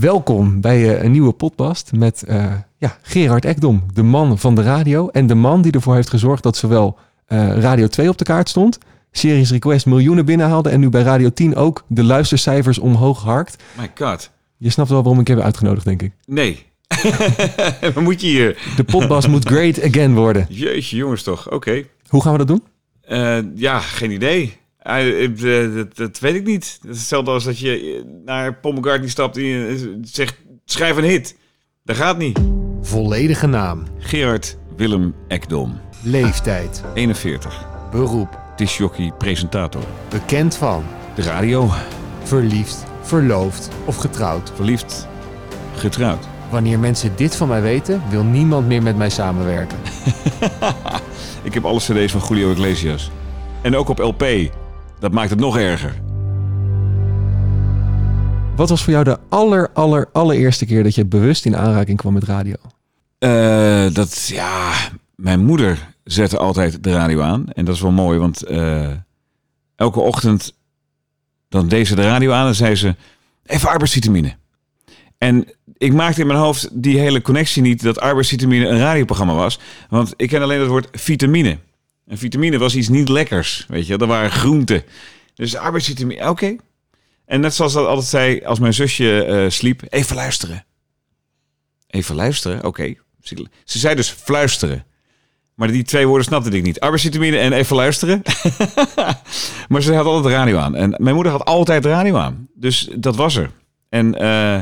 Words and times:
Welkom 0.00 0.60
bij 0.60 0.96
eh, 0.96 1.02
een 1.02 1.10
nieuwe 1.10 1.32
podcast 1.32 1.92
met 1.92 2.22
eh, 2.22 2.52
ja, 2.76 2.98
Gerard 3.02 3.44
Ekdom, 3.44 3.86
de 3.94 4.02
man 4.02 4.38
van 4.38 4.54
de 4.54 4.62
radio. 4.62 5.08
En 5.08 5.26
de 5.26 5.34
man 5.34 5.62
die 5.62 5.72
ervoor 5.72 5.94
heeft 5.94 6.10
gezorgd 6.10 6.42
dat 6.42 6.56
zowel 6.56 6.98
eh, 7.26 7.58
Radio 7.58 7.86
2 7.86 8.08
op 8.08 8.18
de 8.18 8.24
kaart 8.24 8.48
stond, 8.48 8.78
Series 9.10 9.50
Request 9.50 9.86
miljoenen 9.86 10.24
binnenhaalde 10.24 10.68
en 10.68 10.80
nu 10.80 10.88
bij 10.88 11.02
Radio 11.02 11.30
10 11.30 11.56
ook 11.56 11.84
de 11.86 12.04
luistercijfers 12.04 12.78
omhoog 12.78 13.22
harkt. 13.22 13.62
My 13.76 13.90
god. 13.94 14.30
Je 14.56 14.70
snapt 14.70 14.88
wel 14.88 15.02
waarom 15.02 15.20
ik 15.20 15.28
heb 15.28 15.38
uitgenodigd, 15.38 15.84
denk 15.84 16.02
ik. 16.02 16.12
Nee. 16.26 16.66
Wat 17.94 18.02
moet 18.02 18.20
je 18.20 18.26
hier? 18.26 18.72
De 18.76 18.84
podcast 18.84 19.28
moet 19.28 19.48
great 19.48 19.82
again 19.82 20.14
worden. 20.14 20.46
Jeetje, 20.48 20.96
jongens 20.96 21.22
toch. 21.22 21.50
Oké. 21.50 21.84
Hoe 22.08 22.22
gaan 22.22 22.32
we 22.32 22.44
dat 22.44 22.48
doen? 22.48 22.62
Ja, 23.54 23.78
geen 23.78 24.10
idee. 24.10 24.56
Eh, 24.88 25.24
eh, 25.24 25.74
dat, 25.74 25.96
dat 25.96 26.18
weet 26.18 26.34
ik 26.34 26.44
niet. 26.44 26.78
Het 26.82 26.90
is 26.90 26.98
hetzelfde 26.98 27.30
als 27.30 27.44
dat 27.44 27.58
je 27.58 28.02
eh, 28.04 28.10
naar 28.24 28.54
Paul 28.54 28.74
McCartney 28.74 29.08
stapt 29.08 29.36
en 29.36 29.42
je 29.42 29.98
zegt, 30.02 30.36
schrijf 30.64 30.96
een 30.96 31.04
hit. 31.04 31.36
Dat 31.84 31.96
gaat 31.96 32.18
niet. 32.18 32.40
Volledige 32.82 33.46
naam, 33.46 33.84
Gerard 33.98 34.56
Willem 34.76 35.14
Ekdom, 35.28 35.80
leeftijd, 36.02 36.82
41. 36.94 37.66
beroep, 37.90 38.38
Disjockey, 38.56 39.12
presentator. 39.18 39.82
bekend 40.08 40.56
van, 40.56 40.84
De 41.14 41.22
radio, 41.22 41.70
verliefd, 42.22 42.84
verloofd 43.02 43.68
of 43.84 43.96
getrouwd. 43.96 44.52
verliefd, 44.54 45.08
getrouwd. 45.76 46.28
Wanneer 46.50 46.78
mensen 46.78 47.12
dit 47.16 47.36
van 47.36 47.48
mij 47.48 47.62
weten, 47.62 48.02
wil 48.10 48.24
niemand 48.24 48.66
meer 48.66 48.82
met 48.82 48.96
mij 48.96 49.10
samenwerken. 49.10 49.78
Ik 51.42 51.54
heb 51.54 51.64
alle 51.64 51.78
cd's 51.78 52.12
van 52.12 52.20
Julio 52.28 52.50
Iglesias. 52.50 53.10
En 53.62 53.76
ook 53.76 53.88
op 53.88 53.98
LP. 53.98 54.24
Dat 55.00 55.12
maakt 55.12 55.30
het 55.30 55.40
nog 55.40 55.58
erger. 55.58 55.94
Wat 58.56 58.68
was 58.68 58.84
voor 58.84 58.92
jou 58.92 59.04
de 59.04 59.18
aller, 59.28 59.70
aller, 59.72 60.08
allereerste 60.12 60.66
keer 60.66 60.82
dat 60.82 60.94
je 60.94 61.06
bewust 61.06 61.44
in 61.44 61.56
aanraking 61.56 61.98
kwam 61.98 62.12
met 62.12 62.24
radio? 62.24 62.54
Eh, 63.18 63.86
dat, 63.92 64.26
ja, 64.26 64.72
mijn 65.14 65.44
moeder 65.44 65.94
zette 66.04 66.38
altijd 66.38 66.82
de 66.82 66.92
radio 66.92 67.20
aan. 67.20 67.46
En 67.52 67.64
dat 67.64 67.74
is 67.74 67.80
wel 67.80 67.90
mooi, 67.90 68.18
want 68.18 68.42
eh, 68.42 68.90
elke 69.76 70.00
ochtend 70.00 70.54
dan 71.48 71.68
deed 71.68 71.86
ze 71.86 71.94
de 71.94 72.02
radio 72.02 72.32
aan 72.32 72.46
en 72.46 72.54
zei 72.54 72.74
ze, 72.74 72.94
even 73.46 73.68
arbeidsvitamine. 73.68 74.36
En 75.18 75.46
ik 75.76 75.92
maakte 75.92 76.20
in 76.20 76.26
mijn 76.26 76.38
hoofd 76.38 76.68
die 76.72 76.98
hele 76.98 77.22
connectie 77.22 77.62
niet 77.62 77.82
dat 77.82 78.00
arbeidsvitamine 78.00 78.66
een 78.66 78.78
radioprogramma 78.78 79.34
was. 79.34 79.58
Want 79.88 80.14
ik 80.16 80.28
ken 80.28 80.42
alleen 80.42 80.60
het 80.60 80.68
woord 80.68 80.88
vitamine. 80.92 81.58
En 82.08 82.18
vitamine 82.18 82.58
was 82.58 82.74
iets 82.76 82.88
niet 82.88 83.08
lekkers, 83.08 83.64
weet 83.68 83.86
je. 83.86 83.98
Dat 83.98 84.08
waren 84.08 84.30
groenten. 84.30 84.82
Dus 85.34 85.56
arbeidsvitamine, 85.56 86.28
oké. 86.28 86.56
En 87.24 87.40
net 87.40 87.54
zoals 87.54 87.72
dat 87.72 87.86
altijd 87.86 88.06
zei, 88.06 88.44
als 88.44 88.58
mijn 88.58 88.74
zusje 88.74 89.24
eh, 89.24 89.50
sliep, 89.50 89.82
even 89.88 90.16
luisteren. 90.16 90.64
Even 91.86 92.14
luisteren, 92.14 92.64
oké. 92.64 92.94
Ze, 93.20 93.46
ze 93.64 93.78
zei 93.78 93.94
dus 93.94 94.10
fluisteren. 94.10 94.84
Maar 95.54 95.68
die 95.68 95.82
twee 95.82 96.06
woorden 96.06 96.26
snapte 96.26 96.50
ik 96.50 96.62
niet. 96.62 96.80
Arbeidsvitamine 96.80 97.38
en 97.38 97.52
even 97.52 97.76
luisteren. 97.76 98.22
maar 99.68 99.82
ze 99.82 99.94
had 99.94 100.06
altijd 100.06 100.34
radio 100.34 100.58
aan. 100.58 100.74
En 100.74 100.94
mijn 100.98 101.14
moeder 101.14 101.32
had 101.32 101.44
altijd 101.44 101.84
radio 101.84 102.16
aan. 102.16 102.48
Dus 102.54 102.88
dat 102.96 103.16
was 103.16 103.36
er. 103.36 103.50
En 103.88 104.14
eh, 104.14 104.60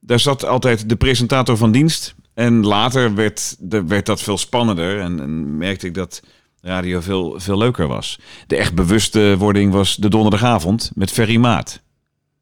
daar 0.00 0.20
zat 0.20 0.44
altijd 0.44 0.88
de 0.88 0.96
presentator 0.96 1.56
van 1.56 1.72
dienst. 1.72 2.14
En 2.34 2.66
later 2.66 3.14
werd, 3.14 3.56
werd 3.86 4.06
dat 4.06 4.22
veel 4.22 4.38
spannender. 4.38 5.00
En, 5.00 5.20
en 5.20 5.56
merkte 5.56 5.86
ik 5.86 5.94
dat 5.94 6.22
radio 6.62 7.00
veel, 7.00 7.34
veel 7.36 7.58
leuker 7.58 7.86
was. 7.86 8.18
De 8.46 8.56
echt 8.56 8.74
bewuste 8.74 9.34
wording 9.38 9.72
was 9.72 9.96
de 9.96 10.08
donderdagavond 10.08 10.90
met 10.94 11.10
Ferry 11.10 11.36
Maat. 11.36 11.80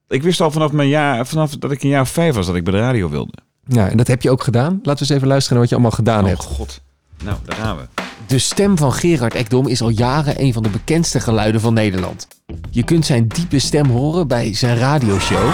Ik 0.08 0.22
wist 0.22 0.40
al 0.40 0.50
vanaf, 0.50 0.72
mijn 0.72 0.88
jaar, 0.88 1.26
vanaf 1.26 1.56
dat 1.56 1.70
ik 1.70 1.82
een 1.82 1.88
jaar 1.88 2.00
of 2.00 2.08
vijf 2.10 2.34
was 2.34 2.46
dat 2.46 2.54
ik 2.56 2.64
bij 2.64 2.72
de 2.72 2.78
radio 2.78 3.08
wilde. 3.08 3.32
Ja, 3.66 3.88
en 3.88 3.96
dat 3.96 4.06
heb 4.06 4.22
je 4.22 4.30
ook 4.30 4.42
gedaan. 4.42 4.72
Laten 4.72 4.92
we 4.92 4.98
eens 5.00 5.08
even 5.10 5.28
luisteren 5.28 5.52
naar 5.58 5.60
wat 5.60 5.68
je 5.68 5.74
allemaal 5.74 5.96
gedaan 5.96 6.22
Oh 6.22 6.28
hebt. 6.28 6.44
god. 6.44 6.80
Nou, 7.24 7.36
daar 7.44 7.56
gaan 7.56 7.76
we. 7.76 7.82
De 8.26 8.38
stem 8.38 8.78
van 8.78 8.92
Gerard 8.92 9.34
Ekdom 9.34 9.66
is 9.68 9.82
al 9.82 9.88
jaren 9.88 10.42
een 10.42 10.52
van 10.52 10.62
de 10.62 10.68
bekendste 10.68 11.20
geluiden 11.20 11.60
van 11.60 11.74
Nederland. 11.74 12.28
Je 12.70 12.82
kunt 12.82 13.06
zijn 13.06 13.28
diepe 13.28 13.58
stem 13.58 13.86
horen 13.90 14.28
bij 14.28 14.54
zijn 14.54 14.76
radioshow 14.78 15.48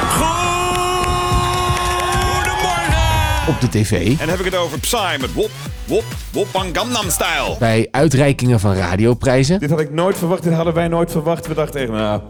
op 3.48 3.60
de 3.60 3.68
tv, 3.68 4.06
En 4.06 4.16
dan 4.16 4.28
heb 4.28 4.38
ik 4.38 4.44
het 4.44 4.56
over 4.56 4.78
Psy 4.78 5.20
met 5.20 5.32
Wop, 5.32 5.50
Wop, 5.84 6.04
Wop 6.32 6.46
van 6.46 6.66
Gangnam 6.72 7.10
Style. 7.10 7.56
bij 7.58 7.88
uitreikingen 7.90 8.60
van 8.60 8.74
radioprijzen, 8.74 9.60
Dit 9.60 9.70
had 9.70 9.80
ik 9.80 9.90
nooit 9.92 10.18
verwacht, 10.18 10.42
dit 10.42 10.52
hadden 10.52 10.74
wij 10.74 10.88
nooit 10.88 11.10
verwacht. 11.10 11.46
We 11.46 11.54
dachten 11.54 11.80
echt, 11.80 11.90
nou, 11.90 12.20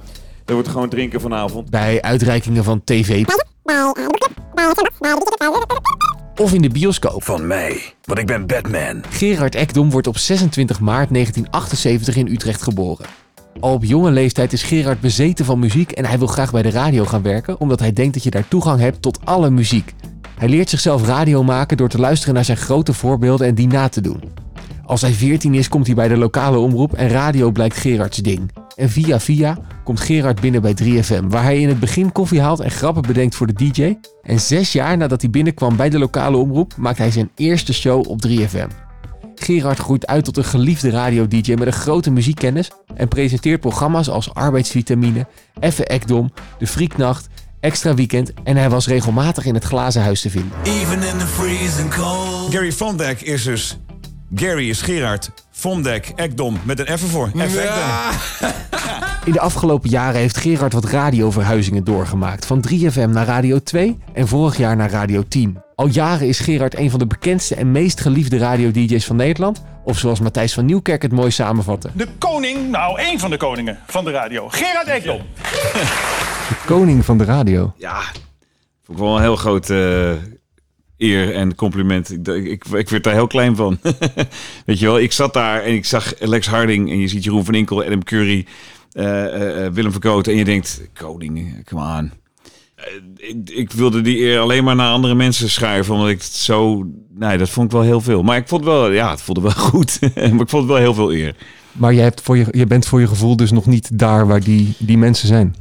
dat 0.44 0.54
wordt 0.54 0.68
gewoon 0.68 0.88
drinken 0.88 1.20
vanavond. 1.20 1.70
bij 1.70 2.02
uitreikingen 2.02 2.64
van 2.64 2.84
tv 2.84 3.24
of 6.36 6.52
in 6.52 6.62
de 6.62 6.68
bioscoop. 6.68 7.24
Van 7.24 7.46
mij, 7.46 7.80
want 8.04 8.18
ik 8.18 8.26
ben 8.26 8.46
Batman. 8.46 9.02
Gerard 9.10 9.54
Ekdom 9.54 9.90
wordt 9.90 10.06
op 10.06 10.18
26 10.18 10.80
maart 10.80 11.08
1978 11.12 12.16
in 12.16 12.26
Utrecht 12.26 12.62
geboren. 12.62 13.06
Al 13.60 13.72
op 13.72 13.84
jonge 13.84 14.10
leeftijd 14.10 14.52
is 14.52 14.62
Gerard 14.62 15.00
bezeten 15.00 15.44
van 15.44 15.58
muziek 15.58 15.92
en 15.92 16.04
hij 16.04 16.18
wil 16.18 16.26
graag 16.26 16.52
bij 16.52 16.62
de 16.62 16.70
radio 16.70 17.04
gaan 17.04 17.22
werken, 17.22 17.60
omdat 17.60 17.80
hij 17.80 17.92
denkt 17.92 18.14
dat 18.14 18.22
je 18.22 18.30
daar 18.30 18.48
toegang 18.48 18.80
hebt 18.80 19.02
tot 19.02 19.18
alle 19.24 19.50
muziek. 19.50 19.94
Hij 20.36 20.48
leert 20.48 20.70
zichzelf 20.70 21.06
radio 21.06 21.42
maken 21.42 21.76
door 21.76 21.88
te 21.88 21.98
luisteren 21.98 22.34
naar 22.34 22.44
zijn 22.44 22.56
grote 22.56 22.92
voorbeelden 22.92 23.46
en 23.46 23.54
die 23.54 23.66
na 23.66 23.88
te 23.88 24.00
doen. 24.00 24.22
Als 24.84 25.00
hij 25.00 25.12
14 25.12 25.54
is, 25.54 25.68
komt 25.68 25.86
hij 25.86 25.94
bij 25.94 26.08
de 26.08 26.16
lokale 26.16 26.58
omroep 26.58 26.94
en 26.94 27.08
radio 27.08 27.50
blijkt 27.50 27.76
Gerards 27.76 28.18
ding. 28.18 28.50
En 28.76 28.90
via 28.90 29.20
via 29.20 29.58
komt 29.84 30.00
Gerard 30.00 30.40
binnen 30.40 30.62
bij 30.62 30.74
3FM, 30.82 31.24
waar 31.28 31.42
hij 31.42 31.60
in 31.60 31.68
het 31.68 31.80
begin 31.80 32.12
koffie 32.12 32.40
haalt 32.40 32.60
en 32.60 32.70
grappen 32.70 33.02
bedenkt 33.02 33.34
voor 33.34 33.46
de 33.46 33.70
DJ. 33.70 33.96
En 34.22 34.40
zes 34.40 34.72
jaar 34.72 34.96
nadat 34.96 35.20
hij 35.20 35.30
binnenkwam 35.30 35.76
bij 35.76 35.90
de 35.90 35.98
lokale 35.98 36.36
omroep, 36.36 36.76
maakt 36.76 36.98
hij 36.98 37.10
zijn 37.10 37.30
eerste 37.34 37.74
show 37.74 38.08
op 38.08 38.26
3FM. 38.26 38.68
Gerard 39.34 39.78
groeit 39.78 40.06
uit 40.06 40.24
tot 40.24 40.36
een 40.36 40.44
geliefde 40.44 40.90
radio-dj 40.90 41.54
met 41.54 41.66
een 41.66 41.72
grote 41.72 42.10
muziekkennis 42.10 42.70
en 42.94 43.08
presenteert 43.08 43.60
programma's 43.60 44.08
als 44.08 44.34
Arbeidsvitamine, 44.34 45.26
Effe 45.60 45.84
Ekdom, 45.84 46.32
De 46.58 46.66
Frieknacht, 46.66 47.28
Extra 47.60 47.94
Weekend 47.94 48.32
en 48.44 48.56
hij 48.56 48.70
was 48.70 48.86
regelmatig 48.86 49.44
in 49.44 49.54
het 49.54 49.64
glazen 49.64 50.02
huis 50.02 50.20
te 50.20 50.30
vinden. 50.30 50.52
Even 50.64 51.02
in 51.02 51.18
the 51.18 51.26
freezing 51.26 51.94
cold. 51.94 52.52
Gary 52.52 52.72
Van 52.72 52.96
Dijk 52.96 53.20
is 53.20 53.42
dus... 53.42 53.78
Gary 54.34 54.68
is 54.68 54.82
Gerard, 54.82 55.30
Von 55.50 55.82
Dijk, 55.82 56.12
Ekdom, 56.16 56.58
met 56.62 56.78
een 56.78 56.98
F 56.98 57.02
ervoor. 57.02 57.28
F 57.28 57.56
Ekdom. 57.56 58.50
In 59.24 59.32
de 59.32 59.40
afgelopen 59.40 59.90
jaren 59.90 60.20
heeft 60.20 60.36
Gerard 60.36 60.72
wat 60.72 60.84
radioverhuizingen 60.84 61.84
doorgemaakt. 61.84 62.46
Van 62.46 62.64
3FM 62.68 63.08
naar 63.08 63.26
Radio 63.26 63.58
2 63.58 63.98
en 64.12 64.28
vorig 64.28 64.56
jaar 64.56 64.76
naar 64.76 64.90
Radio 64.90 65.22
10. 65.28 65.62
Al 65.74 65.86
jaren 65.86 66.28
is 66.28 66.38
Gerard 66.38 66.76
een 66.76 66.90
van 66.90 66.98
de 66.98 67.06
bekendste 67.06 67.54
en 67.54 67.72
meest 67.72 68.00
geliefde 68.00 68.38
radio-dj's 68.38 69.04
van 69.04 69.16
Nederland. 69.16 69.62
Of 69.84 69.98
zoals 69.98 70.20
Matthijs 70.20 70.54
van 70.54 70.64
Nieuwkerk 70.64 71.02
het 71.02 71.12
mooi 71.12 71.30
samenvatte. 71.30 71.90
De 71.92 72.08
koning, 72.18 72.70
nou 72.70 72.98
één 72.98 73.18
van 73.18 73.30
de 73.30 73.36
koningen 73.36 73.78
van 73.86 74.04
de 74.04 74.10
radio. 74.10 74.48
Gerard 74.48 74.86
Ekdom. 74.86 75.20
Koning 76.66 77.04
van 77.04 77.18
de 77.18 77.24
radio. 77.24 77.72
Ja, 77.76 78.00
vond 78.84 78.98
ik 78.98 79.04
wel 79.04 79.16
een 79.16 79.22
heel 79.22 79.36
groot 79.36 79.70
eh, 79.70 80.12
eer 80.96 81.34
en 81.34 81.54
compliment. 81.54 82.12
Ik, 82.12 82.26
ik, 82.26 82.64
ik 82.64 82.88
werd 82.88 83.04
daar 83.04 83.12
heel 83.12 83.26
klein 83.26 83.56
van. 83.56 83.78
Weet 84.66 84.78
je 84.78 84.86
wel, 84.86 84.98
ik 84.98 85.12
zat 85.12 85.32
daar 85.32 85.62
en 85.62 85.74
ik 85.74 85.84
zag 85.84 86.12
Lex 86.18 86.46
Harding 86.46 86.90
en 86.90 86.98
je 86.98 87.08
ziet 87.08 87.24
Jeroen 87.24 87.44
van 87.44 87.54
Inkel, 87.54 87.84
Adam 87.84 88.04
Curry, 88.04 88.46
eh, 88.92 89.64
eh, 89.64 89.72
Willem 89.72 89.92
Verkoten 89.92 90.32
en 90.32 90.38
je 90.38 90.44
denkt, 90.44 90.88
koning, 90.92 91.64
come 91.64 91.98
on. 91.98 92.12
Ik, 93.16 93.50
ik 93.50 93.72
wilde 93.72 94.00
die 94.00 94.18
eer 94.18 94.40
alleen 94.40 94.64
maar 94.64 94.76
naar 94.76 94.90
andere 94.90 95.14
mensen 95.14 95.50
schuiven, 95.50 95.94
omdat 95.94 96.08
ik 96.08 96.22
het 96.22 96.32
zo... 96.32 96.86
Nee, 97.14 97.38
dat 97.38 97.50
vond 97.50 97.66
ik 97.66 97.72
wel 97.72 97.82
heel 97.82 98.00
veel. 98.00 98.22
Maar 98.22 98.36
ik 98.36 98.48
vond 98.48 98.64
wel, 98.64 98.90
ja, 98.90 99.10
het 99.10 99.22
voelde 99.22 99.40
wel 99.40 99.50
goed. 99.70 99.98
maar 100.00 100.24
ik 100.24 100.48
vond 100.48 100.50
het 100.50 100.66
wel 100.66 100.76
heel 100.76 100.94
veel 100.94 101.12
eer. 101.12 101.36
Maar 101.72 101.92
je, 101.92 102.00
hebt 102.00 102.20
voor 102.20 102.36
je, 102.36 102.46
je 102.50 102.66
bent 102.66 102.86
voor 102.86 103.00
je 103.00 103.06
gevoel 103.06 103.36
dus 103.36 103.50
nog 103.50 103.66
niet 103.66 103.98
daar 103.98 104.26
waar 104.26 104.40
die, 104.40 104.74
die 104.78 104.98
mensen 104.98 105.28
zijn. 105.28 105.54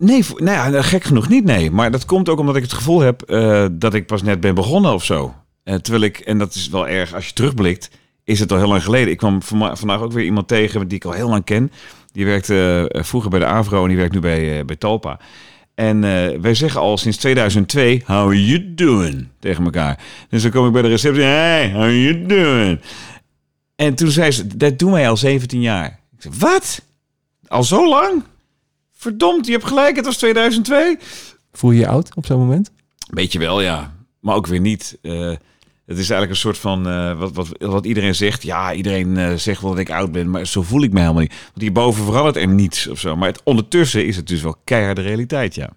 Nee, 0.00 0.24
nou 0.36 0.72
ja, 0.72 0.82
gek 0.82 1.04
genoeg 1.04 1.28
niet, 1.28 1.44
nee. 1.44 1.70
Maar 1.70 1.90
dat 1.90 2.04
komt 2.04 2.28
ook 2.28 2.38
omdat 2.38 2.56
ik 2.56 2.62
het 2.62 2.72
gevoel 2.72 3.00
heb 3.00 3.22
eh, 3.22 3.66
dat 3.72 3.94
ik 3.94 4.06
pas 4.06 4.22
net 4.22 4.40
ben 4.40 4.54
begonnen 4.54 4.92
of 4.92 5.04
zo. 5.04 5.34
Eh, 5.62 5.74
terwijl 5.74 6.04
ik, 6.04 6.18
en 6.18 6.38
dat 6.38 6.54
is 6.54 6.68
wel 6.68 6.88
erg 6.88 7.14
als 7.14 7.26
je 7.26 7.32
terugblikt, 7.32 7.90
is 8.24 8.40
het 8.40 8.52
al 8.52 8.58
heel 8.58 8.68
lang 8.68 8.82
geleden. 8.82 9.10
Ik 9.10 9.16
kwam 9.16 9.42
vandaag 9.42 10.00
ook 10.00 10.12
weer 10.12 10.24
iemand 10.24 10.48
tegen 10.48 10.88
die 10.88 10.98
ik 10.98 11.04
al 11.04 11.12
heel 11.12 11.28
lang 11.28 11.44
ken. 11.44 11.72
Die 12.12 12.24
werkte 12.24 12.88
eh, 12.88 13.02
vroeger 13.02 13.30
bij 13.30 13.38
de 13.38 13.46
AVRO 13.46 13.82
en 13.82 13.88
die 13.88 13.96
werkt 13.96 14.14
nu 14.14 14.20
bij, 14.20 14.64
bij 14.64 14.76
Talpa. 14.76 15.20
En 15.74 16.00
wij 16.40 16.54
zeggen 16.54 16.80
al 16.80 16.98
sinds 16.98 17.16
2002, 17.16 18.02
how 18.06 18.32
you 18.32 18.74
doing? 18.74 19.28
Tegen 19.38 19.64
elkaar. 19.64 19.98
Dus 20.28 20.42
dan 20.42 20.50
kom 20.50 20.66
ik 20.66 20.72
bij 20.72 20.82
de 20.82 20.88
receptie, 20.88 21.22
hey, 21.22 21.72
how 21.72 21.82
are 21.82 22.02
you 22.02 22.26
doing? 22.26 22.80
En 23.76 23.94
toen 23.94 24.10
zei 24.10 24.30
ze, 24.30 24.56
dat 24.56 24.78
doen 24.78 24.92
wij 24.92 25.08
al 25.08 25.16
17 25.16 25.60
jaar. 25.60 26.00
Ik 26.16 26.22
zei, 26.22 26.34
wat? 26.38 26.82
Al 27.48 27.64
zo 27.64 27.88
lang? 27.88 28.22
Verdomd, 29.00 29.46
je 29.46 29.52
hebt 29.52 29.64
gelijk, 29.64 29.96
het 29.96 30.04
was 30.04 30.16
2002. 30.16 30.98
Voel 31.52 31.70
je 31.70 31.78
je 31.78 31.88
oud 31.88 32.16
op 32.16 32.26
zo'n 32.26 32.38
moment? 32.38 32.70
Beetje 33.10 33.38
wel, 33.38 33.60
ja. 33.60 33.94
Maar 34.20 34.34
ook 34.34 34.46
weer 34.46 34.60
niet. 34.60 34.98
Eh, 35.02 35.28
het 35.86 35.98
is 35.98 36.10
eigenlijk 36.10 36.30
een 36.30 36.36
soort 36.36 36.58
van, 36.58 36.88
eh, 36.88 37.18
wat, 37.18 37.32
wat, 37.32 37.48
wat 37.58 37.86
iedereen 37.86 38.14
zegt. 38.14 38.42
Ja, 38.42 38.74
iedereen 38.74 39.16
eh, 39.16 39.34
zegt 39.34 39.60
wel 39.62 39.70
dat 39.70 39.78
ik 39.78 39.90
oud 39.90 40.12
ben, 40.12 40.30
maar 40.30 40.46
zo 40.46 40.62
voel 40.62 40.82
ik 40.82 40.92
me 40.92 41.00
helemaal 41.00 41.20
niet. 41.20 41.34
Want 41.44 41.60
hierboven 41.60 42.04
verandert 42.04 42.36
er 42.36 42.48
niets 42.48 42.86
of 42.88 43.00
zo. 43.00 43.16
Maar 43.16 43.28
het, 43.28 43.40
ondertussen 43.44 44.06
is 44.06 44.16
het 44.16 44.26
dus 44.26 44.42
wel 44.42 44.56
keiharde 44.64 45.00
realiteit, 45.00 45.54
ja. 45.54 45.70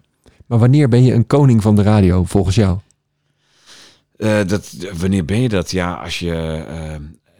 Maar 0.46 0.58
wanneer 0.58 0.88
ben 0.88 1.04
je 1.04 1.12
een 1.12 1.26
koning 1.26 1.62
van 1.62 1.76
de 1.76 1.82
radio, 1.82 2.24
volgens 2.24 2.54
jou? 2.56 2.78
Eh, 4.16 4.40
dat, 4.46 4.76
wanneer 4.98 5.24
ben 5.24 5.40
je 5.40 5.48
dat? 5.48 5.70
Ja, 5.70 5.94
als 5.94 6.18
je 6.18 6.64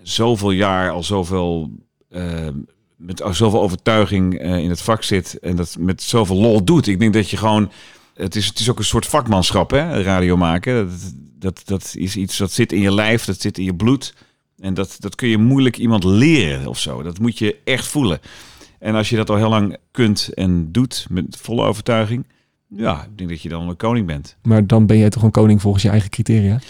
zoveel 0.03 0.51
jaar 0.51 0.91
al 0.91 1.03
zoveel, 1.03 1.71
met 3.05 3.23
zoveel 3.31 3.63
overtuiging 3.63 4.39
eh, 4.39 4.59
in 4.59 4.71
het 4.71 4.81
vak 4.81 5.03
zit 5.03 5.39
en 5.39 5.57
dat 5.57 5.77
met 5.79 6.03
zoveel 6.03 6.37
lol 6.37 6.65
doet. 6.65 6.87
Ik 6.87 6.99
denk 6.99 7.13
dat 7.13 7.31
je 7.31 7.37
gewoon, 7.37 7.71
het 8.15 8.37
is, 8.37 8.47
het 8.47 8.59
is 8.59 8.71
ook 8.71 8.79
een 8.79 8.85
soort 8.85 9.07
vakmanschap, 9.07 9.71
hè, 9.71 10.03
radio 10.03 10.37
maken. 10.37 10.75
Dat, 10.75 11.15
dat, 11.39 11.63
dat 11.65 11.95
is 11.97 12.17
iets 12.17 12.37
dat 12.37 12.53
zit 12.53 12.73
in 12.73 12.81
je 12.81 12.95
lijf, 12.95 13.25
dat 13.25 13.41
zit 13.41 13.59
in 13.59 13.65
je 13.65 13.75
bloed. 13.75 14.15
En 14.59 14.75
dat, 14.75 14.97
dat 14.99 15.15
kun 15.15 15.29
je 15.29 15.39
moeilijk 15.39 15.77
iemand 15.77 16.05
leren 16.05 16.67
of 16.67 16.79
zo. 16.79 17.03
Dat 17.03 17.19
moet 17.19 17.39
je 17.39 17.57
echt 17.65 17.87
voelen. 17.87 18.21
En 18.79 18.95
als 18.95 19.09
je 19.09 19.17
dat 19.17 19.31
al 19.31 19.37
heel 19.37 19.49
lang 19.49 19.77
kunt 19.91 20.31
en 20.35 20.73
doet 20.73 21.07
met 21.11 21.37
volle 21.41 21.63
overtuiging, 21.65 22.27
ja, 22.69 23.03
ik 23.03 23.19
denk 23.19 23.31
dat 23.31 23.43
je 23.43 23.49
dan 23.49 23.69
een 23.69 23.77
koning 23.77 24.07
bent. 24.07 24.37
Maar 24.43 24.67
dan 24.67 24.87
ben 24.87 24.99
jij 24.99 25.11
toch 25.11 25.23
een 25.23 25.31
koning 25.31 25.61
volgens 25.61 25.83
je 25.83 25.89
eigen 25.89 26.11
criteria? 26.11 26.61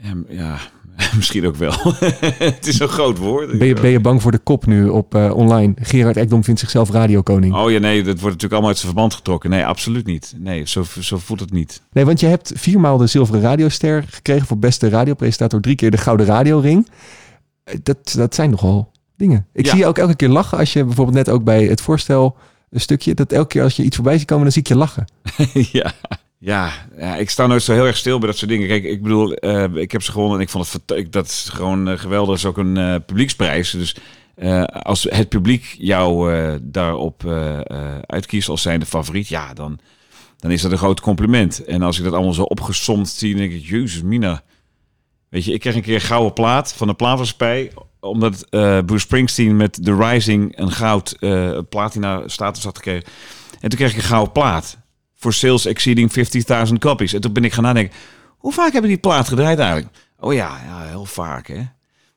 Ja, 0.00 0.14
ja 0.28 0.58
misschien 1.16 1.46
ook 1.46 1.56
wel. 1.56 1.72
het 2.38 2.66
is 2.66 2.78
een 2.80 2.88
groot 2.88 3.18
woord. 3.18 3.58
Ben 3.58 3.66
je, 3.66 3.74
ben 3.74 3.90
je 3.90 4.00
bang 4.00 4.22
voor 4.22 4.30
de 4.30 4.38
kop 4.38 4.66
nu 4.66 4.88
op 4.88 5.14
eh, 5.14 5.34
online? 5.36 5.74
Gerard 5.80 6.16
Ekdom 6.16 6.44
vindt 6.44 6.60
zichzelf 6.60 6.90
radiokoning. 6.90 7.54
Oh 7.54 7.70
ja, 7.70 7.78
nee, 7.78 7.96
dat 7.96 8.06
wordt 8.06 8.22
natuurlijk 8.22 8.52
allemaal 8.52 8.68
uit 8.70 8.78
zijn 8.78 8.92
verband 8.92 9.14
getrokken. 9.14 9.50
Nee, 9.50 9.66
absoluut 9.66 10.06
niet. 10.06 10.34
Nee, 10.36 10.68
zo, 10.68 10.84
zo 11.00 11.18
voelt 11.18 11.40
het 11.40 11.52
niet. 11.52 11.82
Nee, 11.92 12.04
want 12.04 12.20
je 12.20 12.26
hebt 12.26 12.52
viermaal 12.54 12.96
de 12.96 13.06
zilveren 13.06 13.40
radioster 13.40 14.04
gekregen 14.10 14.46
voor 14.46 14.58
beste 14.58 14.88
radiopresentator. 14.88 15.60
Drie 15.60 15.74
keer 15.76 15.90
de 15.90 15.96
gouden 15.98 16.26
radioring. 16.26 16.88
Eh, 17.64 17.74
Dat, 17.82 18.14
dat 18.16 18.34
zijn 18.34 18.50
nogal 18.50 18.90
dingen. 19.16 19.46
Ik 19.52 19.64
Ja. 19.64 19.70
zie 19.70 19.80
je 19.80 19.86
ook 19.86 19.98
elke 19.98 20.16
keer 20.16 20.28
lachen 20.28 20.58
als 20.58 20.72
je 20.72 20.84
bijvoorbeeld 20.84 21.16
net 21.16 21.28
ook 21.30 21.44
bij 21.44 21.64
het 21.64 21.80
voorstel 21.80 22.36
een 22.70 22.80
stukje. 22.80 23.14
Dat 23.14 23.32
elke 23.32 23.48
keer 23.48 23.62
als 23.62 23.76
je 23.76 23.82
iets 23.82 23.96
voorbij 23.96 24.18
ziet 24.18 24.26
komen, 24.26 24.42
dan 24.42 24.52
zie 24.52 24.62
ik 24.62 24.68
je 24.68 24.76
lachen. 24.76 25.04
ja. 25.80 25.92
Ja, 26.44 26.72
ja, 26.98 27.16
ik 27.16 27.30
sta 27.30 27.46
nooit 27.46 27.62
zo 27.62 27.72
heel 27.72 27.86
erg 27.86 27.96
stil 27.96 28.18
bij 28.18 28.28
dat 28.28 28.36
soort 28.36 28.50
dingen. 28.50 28.68
Kijk, 28.68 28.84
ik 28.84 29.02
bedoel, 29.02 29.34
eh, 29.34 29.74
ik 29.74 29.92
heb 29.92 30.02
ze 30.02 30.12
gewonnen 30.12 30.36
en 30.36 30.42
ik 30.42 30.48
vond 30.50 30.72
het 30.72 30.90
ik- 30.90 31.12
dat 31.12 31.26
is 31.26 31.48
gewoon 31.52 31.88
eh, 31.88 31.98
geweldig. 31.98 32.28
Dat 32.28 32.38
is 32.38 32.44
ook 32.44 32.58
een 32.58 32.76
eh, 32.76 32.94
publieksprijs. 33.06 33.70
Dus 33.70 33.96
als 34.82 35.02
het 35.10 35.28
publiek 35.28 35.74
jou 35.78 36.32
daarop 36.62 37.24
uitkiest 38.06 38.48
als 38.48 38.62
zijnde 38.62 38.86
favoriet, 38.86 39.28
ja, 39.28 39.54
dan, 39.54 39.78
dan 40.38 40.50
is 40.50 40.62
dat 40.62 40.72
een 40.72 40.78
groot 40.78 41.00
compliment. 41.00 41.64
En 41.64 41.82
als 41.82 41.98
ik 41.98 42.04
dat 42.04 42.12
allemaal 42.12 42.32
zo 42.32 42.42
opgesomd 42.42 43.08
zie, 43.08 43.34
denk 43.36 43.52
ik, 43.52 43.64
jezus 43.64 44.02
mina. 44.02 44.42
Weet 45.28 45.44
je, 45.44 45.52
ik 45.52 45.60
kreeg 45.60 45.74
een 45.74 45.82
keer 45.82 45.94
een 45.94 46.00
gouden 46.00 46.32
plaat 46.32 46.72
van 46.72 46.86
de 46.86 46.94
plaatmaatschappij. 46.94 47.72
Omdat 48.00 48.46
Bruce 48.50 48.98
Springsteen 48.98 49.56
met 49.56 49.84
The 49.84 49.94
Rising 49.96 50.58
een 50.58 50.72
goud 50.72 51.16
platina 51.68 52.22
status 52.28 52.64
had 52.64 52.76
gekregen. 52.76 53.08
En 53.60 53.68
toen 53.68 53.78
kreeg 53.78 53.90
ik 53.90 53.96
een 53.96 54.02
gouden 54.02 54.32
plaat. 54.32 54.78
Voor 55.22 55.32
sales 55.32 55.66
exceeding 55.66 56.12
50.000 56.68 56.74
copies. 56.78 57.12
En 57.12 57.20
toen 57.20 57.32
ben 57.32 57.44
ik 57.44 57.52
gaan 57.52 57.62
nadenken. 57.62 57.96
Hoe 58.38 58.52
vaak 58.52 58.72
hebben 58.72 58.90
die 58.90 58.98
plaat 58.98 59.28
gedraaid 59.28 59.58
eigenlijk? 59.58 59.96
Oh 60.18 60.32
ja, 60.32 60.60
ja 60.66 60.82
heel 60.88 61.04
vaak 61.04 61.46
hè. 61.46 61.62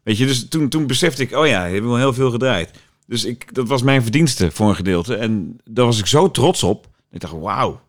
Weet 0.03 0.17
je, 0.17 0.25
dus 0.25 0.47
toen, 0.47 0.69
toen 0.69 0.87
besefte 0.87 1.21
ik, 1.21 1.35
oh 1.35 1.47
ja, 1.47 1.61
hebben 1.61 1.89
wel 1.89 1.97
heel 1.97 2.13
veel 2.13 2.31
gedraaid. 2.31 2.71
Dus 3.07 3.25
ik, 3.25 3.53
dat 3.53 3.67
was 3.67 3.81
mijn 3.81 4.01
verdienste 4.01 4.51
voor 4.51 4.69
een 4.69 4.75
gedeelte. 4.75 5.15
En 5.15 5.57
daar 5.63 5.85
was 5.85 5.99
ik 5.99 6.05
zo 6.05 6.31
trots 6.31 6.63
op. 6.63 6.87
Ik 7.11 7.19
dacht, 7.19 7.33
wauw, 7.33 7.71
dat 7.71 7.79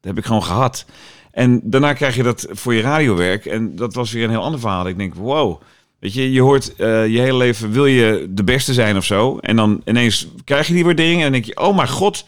heb 0.00 0.18
ik 0.18 0.24
gewoon 0.24 0.42
gehad. 0.42 0.86
En 1.30 1.60
daarna 1.64 1.92
krijg 1.92 2.16
je 2.16 2.22
dat 2.22 2.46
voor 2.50 2.74
je 2.74 2.80
radiowerk. 2.80 3.46
En 3.46 3.76
dat 3.76 3.94
was 3.94 4.12
weer 4.12 4.24
een 4.24 4.30
heel 4.30 4.42
ander 4.42 4.60
verhaal. 4.60 4.88
Ik 4.88 4.98
denk, 4.98 5.14
wow. 5.14 5.60
Weet 5.98 6.14
je, 6.14 6.32
je 6.32 6.40
hoort 6.40 6.76
eh, 6.76 7.06
je 7.06 7.18
hele 7.18 7.36
leven, 7.36 7.70
wil 7.70 7.86
je 7.86 8.26
de 8.30 8.44
beste 8.44 8.72
zijn 8.72 8.96
of 8.96 9.04
zo. 9.04 9.38
En 9.38 9.56
dan 9.56 9.82
ineens 9.84 10.28
krijg 10.44 10.66
je 10.66 10.74
die 10.74 10.84
waardering. 10.84 11.16
En 11.16 11.22
dan 11.22 11.32
denk 11.32 11.44
je, 11.44 11.56
oh 11.56 11.76
mijn 11.76 11.88
god. 11.88 12.24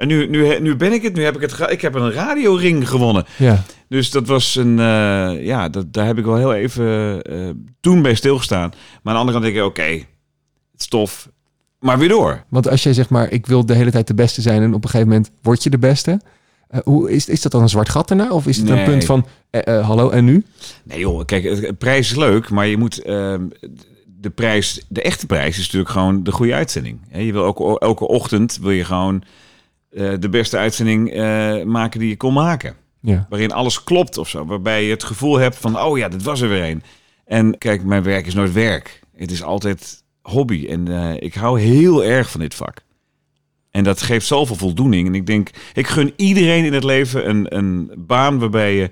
En 0.00 0.08
nu, 0.08 0.26
nu, 0.28 0.60
nu 0.60 0.76
ben 0.76 0.92
ik 0.92 1.02
het, 1.02 1.14
nu 1.14 1.24
heb 1.24 1.34
ik 1.34 1.50
het, 1.50 1.70
ik 1.70 1.80
heb 1.80 1.94
een 1.94 2.12
radioring 2.12 2.88
gewonnen. 2.88 3.24
Ja. 3.36 3.62
Dus 3.88 4.10
dat 4.10 4.26
was 4.26 4.54
een, 4.56 4.78
eh, 4.78 5.44
ja, 5.46 5.68
dat, 5.68 5.92
daar 5.92 6.06
heb 6.06 6.18
ik 6.18 6.24
wel 6.24 6.36
heel 6.36 6.54
even 6.54 7.22
eh, 7.22 7.48
toen 7.80 8.02
bij 8.02 8.14
stilgestaan. 8.14 8.70
Maar 9.02 9.14
aan 9.14 9.26
de 9.26 9.30
andere 9.30 9.32
kant 9.40 9.44
denk 9.44 9.56
ik, 9.56 9.70
oké, 9.70 9.92
het 10.72 10.80
is 10.80 10.86
tof, 10.86 11.28
maar 11.78 11.98
weer 11.98 12.08
door. 12.08 12.44
Want 12.48 12.68
als 12.68 12.82
jij 12.82 12.92
zegt 12.92 13.10
maar, 13.10 13.30
ik 13.32 13.46
wil 13.46 13.66
de 13.66 13.74
hele 13.74 13.90
tijd 13.90 14.06
de 14.06 14.14
beste 14.14 14.40
zijn 14.40 14.62
en 14.62 14.74
op 14.74 14.84
een 14.84 14.90
gegeven 14.90 15.08
moment 15.08 15.30
word 15.42 15.62
je 15.62 15.70
de 15.70 15.78
beste. 15.78 16.20
Eh, 16.68 16.80
hoe, 16.84 17.10
is, 17.10 17.28
is 17.28 17.42
dat 17.42 17.52
dan 17.52 17.62
een 17.62 17.68
zwart 17.68 17.88
gat 17.88 18.08
daarna? 18.08 18.30
Of 18.30 18.46
is 18.46 18.56
het 18.56 18.68
een 18.68 18.84
punt 18.84 19.04
van, 19.04 19.26
hallo 19.64 20.10
en 20.10 20.24
nu? 20.24 20.44
Nee 20.84 20.98
joh, 20.98 21.24
kijk, 21.24 21.44
het- 21.44 21.78
prijs 21.78 22.10
is 22.10 22.16
leuk, 22.16 22.50
maar 22.50 22.66
je 22.66 22.76
moet 22.76 23.02
ehm, 23.02 23.48
de 24.20 24.30
prijs, 24.30 24.84
de 24.88 25.02
echte 25.02 25.26
prijs 25.26 25.58
is 25.58 25.64
natuurlijk 25.64 25.90
gewoon 25.90 26.22
de 26.22 26.32
goede 26.32 26.54
uitzending. 26.54 27.00
Je 27.12 27.32
wil 27.32 27.44
elke, 27.44 27.78
elke 27.78 28.06
ochtend 28.08 28.58
wil 28.60 28.70
je 28.70 28.84
gewoon 28.84 29.22
eh, 29.90 30.12
de 30.18 30.28
beste 30.28 30.56
uitzending 30.56 31.10
eh, 31.10 31.62
maken 31.62 32.00
die 32.00 32.08
je 32.08 32.16
kon 32.16 32.32
maken. 32.32 32.74
Ja. 33.02 33.26
waarin 33.28 33.52
alles 33.52 33.84
klopt 33.84 34.18
of 34.18 34.28
zo. 34.28 34.44
Waarbij 34.44 34.84
je 34.84 34.90
het 34.90 35.04
gevoel 35.04 35.38
hebt 35.38 35.56
van, 35.56 35.78
oh 35.80 35.98
ja, 35.98 36.08
dit 36.08 36.22
was 36.22 36.40
er 36.40 36.48
weer 36.48 36.64
een. 36.64 36.82
En 37.24 37.58
kijk, 37.58 37.84
mijn 37.84 38.02
werk 38.02 38.26
is 38.26 38.34
nooit 38.34 38.52
werk. 38.52 39.00
Het 39.16 39.30
is 39.30 39.42
altijd 39.42 40.02
hobby. 40.22 40.66
En 40.68 40.88
eh, 40.88 41.22
ik 41.22 41.34
hou 41.34 41.60
heel 41.60 42.04
erg 42.04 42.30
van 42.30 42.40
dit 42.40 42.54
vak. 42.54 42.84
En 43.70 43.84
dat 43.84 44.02
geeft 44.02 44.26
zoveel 44.26 44.56
voldoening. 44.56 45.06
En 45.06 45.14
ik 45.14 45.26
denk, 45.26 45.50
ik 45.72 45.86
gun 45.86 46.12
iedereen 46.16 46.64
in 46.64 46.72
het 46.72 46.84
leven 46.84 47.28
een, 47.28 47.56
een 47.56 47.90
baan 47.96 48.38
waarbij 48.38 48.74
je 48.74 48.90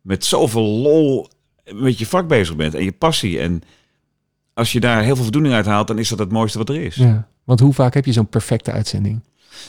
met 0.00 0.24
zoveel 0.24 0.66
lol 0.66 1.28
met 1.74 1.98
je 1.98 2.06
vak 2.06 2.28
bezig 2.28 2.56
bent. 2.56 2.74
En 2.74 2.84
je 2.84 2.92
passie. 2.92 3.40
En 3.40 3.62
als 4.54 4.72
je 4.72 4.80
daar 4.80 5.02
heel 5.02 5.14
veel 5.14 5.22
voldoening 5.24 5.54
uit 5.54 5.66
haalt, 5.66 5.86
dan 5.86 5.98
is 5.98 6.08
dat 6.08 6.18
het 6.18 6.32
mooiste 6.32 6.58
wat 6.58 6.68
er 6.68 6.82
is. 6.82 6.94
ja. 6.94 7.28
Want 7.44 7.62
hoe 7.62 7.74
vaak 7.74 7.94
heb 7.94 8.04
je 8.04 8.12
zo'n 8.12 8.28
perfecte 8.28 8.72
uitzending? 8.72 9.20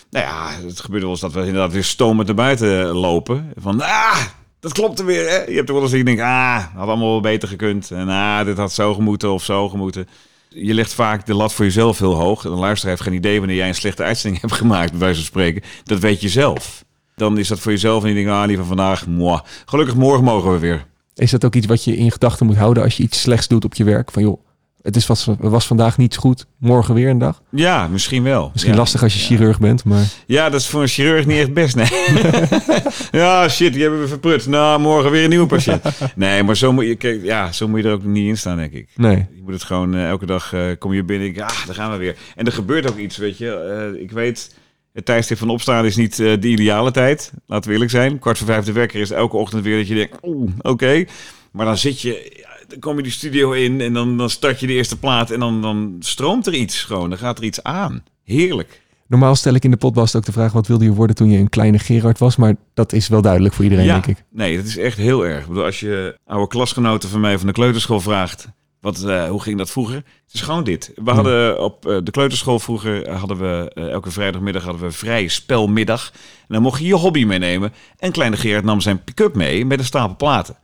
Nou 0.10 0.26
ja, 0.26 0.68
het 0.68 0.80
gebeurt 0.80 1.02
wel 1.02 1.12
eens 1.12 1.22
dat 1.22 1.34
we 1.34 1.40
inderdaad 1.40 1.72
weer 1.72 1.84
stomend 1.84 2.28
naar 2.28 2.36
buiten 2.36 2.86
lopen. 2.86 3.54
Van, 3.58 3.82
ah, 3.82 4.22
dat 4.60 4.74
klopt 4.74 5.00
er 5.00 5.06
weer. 5.06 5.30
Hè? 5.30 5.38
Je 5.38 5.56
hebt 5.56 5.68
er 5.68 5.74
wel 5.74 5.82
eens 5.82 5.92
dat 5.92 6.00
je 6.00 6.06
denkt, 6.06 6.22
ah, 6.22 6.64
had 6.76 6.88
allemaal 6.88 7.10
wel 7.10 7.22
beter 7.22 7.48
gekund. 7.48 7.92
En 7.92 8.10
ah, 8.10 8.46
dit 8.46 8.58
had 8.58 8.72
zo 8.72 8.94
gemoeten 8.94 9.32
of 9.32 9.44
zo 9.44 9.70
gemoeten. 9.70 10.08
Je 10.50 10.74
legt 10.74 10.94
vaak 10.94 11.26
de 11.26 11.34
lat 11.34 11.54
voor 11.54 11.66
jezelf 11.66 12.00
heel 12.00 12.14
hoog. 12.14 12.46
En 12.46 12.52
de 12.52 12.58
luisteraar 12.58 12.96
heeft 12.96 13.08
geen 13.08 13.18
idee 13.18 13.38
wanneer 13.40 13.58
jij 13.58 13.68
een 13.68 13.76
slechte 13.76 14.04
uitzending 14.04 14.42
hebt 14.46 14.54
gemaakt, 14.54 14.92
bij 14.92 15.00
wijze 15.00 15.16
van 15.16 15.26
spreken. 15.26 15.62
Dat 15.84 16.00
weet 16.00 16.22
je 16.22 16.30
zelf. 16.30 16.84
Dan 17.16 17.38
is 17.38 17.48
dat 17.48 17.60
voor 17.60 17.72
jezelf 17.72 18.04
en 18.04 18.10
je 18.10 18.16
denkt, 18.16 18.30
ah, 18.30 18.44
liever 18.46 18.66
vandaag, 18.66 19.08
moi. 19.08 19.40
Gelukkig 19.66 19.96
morgen 19.96 20.24
mogen 20.24 20.52
we 20.52 20.60
weer. 20.60 20.86
Is 21.16 21.32
dat 21.32 21.46
ook 21.46 21.56
iets 21.56 21.68
wat 21.68 21.84
je 21.84 21.98
in 21.98 22.12
gedachten 22.12 22.46
moet 22.46 22.56
houden 22.58 22.84
als 22.84 22.98
je 22.98 23.04
iets 23.04 23.22
slechts 23.22 23.48
doet 23.48 23.66
op 23.66 23.74
je 23.74 23.84
werk? 23.84 24.12
Van 24.12 24.22
joh, 24.22 24.42
het 24.82 24.96
is 24.96 25.08
was, 25.08 25.28
was 25.40 25.68
vandaag 25.68 25.98
niet 25.98 26.16
goed, 26.16 26.46
morgen 26.58 26.94
weer 26.94 27.10
een 27.10 27.18
dag. 27.18 27.42
Ja, 27.50 27.88
misschien 27.88 28.24
wel. 28.24 28.50
Misschien 28.52 28.74
ja. 28.74 28.80
lastig 28.80 29.04
als 29.04 29.14
je 29.14 29.20
chirurg 29.20 29.60
bent, 29.60 29.84
maar 29.84 30.06
Ja, 30.26 30.50
dat 30.50 30.60
is 30.60 30.68
voor 30.68 30.82
een 30.82 30.88
chirurg 30.88 31.26
niet 31.26 31.38
echt 31.38 31.54
best, 31.54 31.76
nee. 31.76 31.88
ja, 33.22 33.50
shit, 33.50 33.74
die 33.74 33.82
hebben 33.82 34.02
we 34.02 34.08
verprut. 34.08 34.48
Nou, 34.48 34.80
morgen 34.80 35.12
weer 35.12 35.24
een 35.24 35.30
nieuwe 35.30 35.46
patiënt. 35.46 35.84
Nee, 36.16 36.44
maar 36.44 36.58
zo 36.58 36.74
moet 36.74 36.86
je, 36.86 36.96
kijk, 36.96 37.24
ja, 37.24 37.52
zo 37.52 37.68
moet 37.68 37.82
je 37.82 37.88
er 37.88 37.94
ook 37.94 38.04
niet 38.04 38.28
in 38.28 38.38
staan, 38.38 38.58
denk 38.58 38.74
ik. 38.74 38.90
nee. 38.96 39.16
Je 39.16 39.42
moet 39.44 39.54
het 39.54 39.64
gewoon, 39.64 39.96
eh, 39.96 40.10
elke 40.10 40.26
dag 40.26 40.54
eh, 40.54 40.62
kom 40.80 40.94
je 40.94 41.04
binnen 41.04 41.28
en 41.28 41.34
denk, 41.34 41.50
ah, 41.50 41.66
daar 41.66 41.76
gaan 41.76 41.92
we 41.92 41.98
weer. 41.98 42.16
En 42.36 42.46
er 42.46 42.52
gebeurt 42.52 42.90
ook 42.90 42.98
iets, 42.98 43.18
weet 43.18 43.38
je. 43.38 43.54
Eh, 43.54 44.02
ik 44.02 44.12
weet, 44.12 44.56
het 44.94 45.06
tijdstip 45.06 45.38
van 45.38 45.50
opstaan 45.50 45.86
is 45.86 45.96
niet 45.96 46.16
de 46.16 46.40
ideale 46.42 46.92
tijd. 46.92 47.32
Laten 47.48 47.68
we 47.68 47.74
eerlijk 47.74 47.92
zijn. 47.92 48.20
Kwart 48.20 48.38
voor 48.38 48.48
vijf 48.48 48.66
de 48.66 48.72
wekker 48.72 49.02
is 49.02 49.12
elke 49.12 49.38
ochtend 49.38 49.64
weer 49.64 49.78
dat 49.78 49.88
je 49.88 49.96
denkt, 49.96 50.18
oeh, 50.22 50.52
oké. 50.62 51.06
Maar 51.52 51.66
dan 51.66 51.78
zit 51.78 52.02
je, 52.02 52.46
dan 52.72 52.80
kom 52.80 52.98
je 52.98 53.04
die 53.04 53.12
studio 53.12 53.52
in 53.52 53.82
en 53.82 53.94
dan, 53.94 54.18
dan 54.18 54.30
start 54.30 54.60
je 54.60 54.68
de 54.68 54.74
eerste 54.74 55.00
plaat 55.00 55.32
en 55.32 55.40
dan, 55.40 55.62
dan 55.62 55.96
stroomt 56.00 56.48
er 56.48 56.54
iets 56.54 56.84
gewoon. 56.84 57.10
Dan 57.10 57.18
gaat 57.18 57.38
er 57.38 57.44
iets 57.44 57.64
aan. 57.64 58.04
Heerlijk. 58.24 58.82
Normaal 59.08 59.36
stel 59.36 59.54
ik 59.54 59.64
in 59.64 59.72
de 59.72 59.78
podcast 59.78 60.16
ook 60.16 60.26
de 60.26 60.32
vraag, 60.32 60.52
wat 60.52 60.68
wilde 60.68 60.84
je 60.84 60.94
worden 60.94 61.16
toen 61.16 61.30
je 61.30 61.38
een 61.38 61.50
kleine 61.50 61.80
Gerard 61.80 62.20
was? 62.20 62.36
Maar 62.36 62.56
dat 62.74 62.94
is 62.94 63.08
wel 63.08 63.22
duidelijk 63.22 63.54
voor 63.54 63.64
iedereen, 63.64 63.86
ja, 63.86 63.94
denk 63.94 64.06
ik. 64.18 64.24
nee, 64.30 64.56
dat 64.58 64.66
is 64.66 64.78
echt 64.78 64.98
heel 64.98 65.26
erg. 65.26 65.42
Ik 65.42 65.48
bedoel, 65.48 65.64
als 65.64 65.80
je 65.80 66.18
oude 66.26 66.48
klasgenoten 66.48 67.10
van 67.10 67.20
mij 67.20 67.38
van 67.38 67.48
de 67.48 67.54
kleuterschool 67.54 68.00
vraagt, 68.00 68.48
wat, 68.82 69.04
eh, 69.04 69.30
hoe 69.30 69.42
ging 69.42 69.58
dat 69.58 69.72
vroeger? 69.72 69.96
Het 69.96 70.34
is 70.34 70.42
gewoon 70.42 70.64
dit. 70.64 70.92
We 70.96 71.12
hadden 71.12 71.64
op 71.64 71.86
eh, 71.86 71.98
de 72.04 72.12
kleuterschool 72.12 72.60
vroeger, 72.60 73.06
eh, 73.06 73.20
hadden 73.20 73.38
we 73.38 73.72
elke 73.74 74.12
vrijdagmiddag 74.12 74.64
hadden 74.64 74.82
we 74.82 74.92
vrije 74.92 75.30
spelmiddag. 75.30 76.12
En 76.40 76.54
dan 76.54 76.62
mocht 76.62 76.80
je 76.80 76.88
je 76.88 76.96
hobby 76.96 77.24
meenemen. 77.24 77.74
En 77.98 78.12
kleine 78.12 78.38
Gerard 78.38 78.64
nam 78.64 78.82
zijn 78.82 79.04
pick-up 79.04 79.36
mee 79.36 79.66
met 79.66 79.80
een 79.80 79.86
stapel 79.86 80.16
platen. 80.16 80.58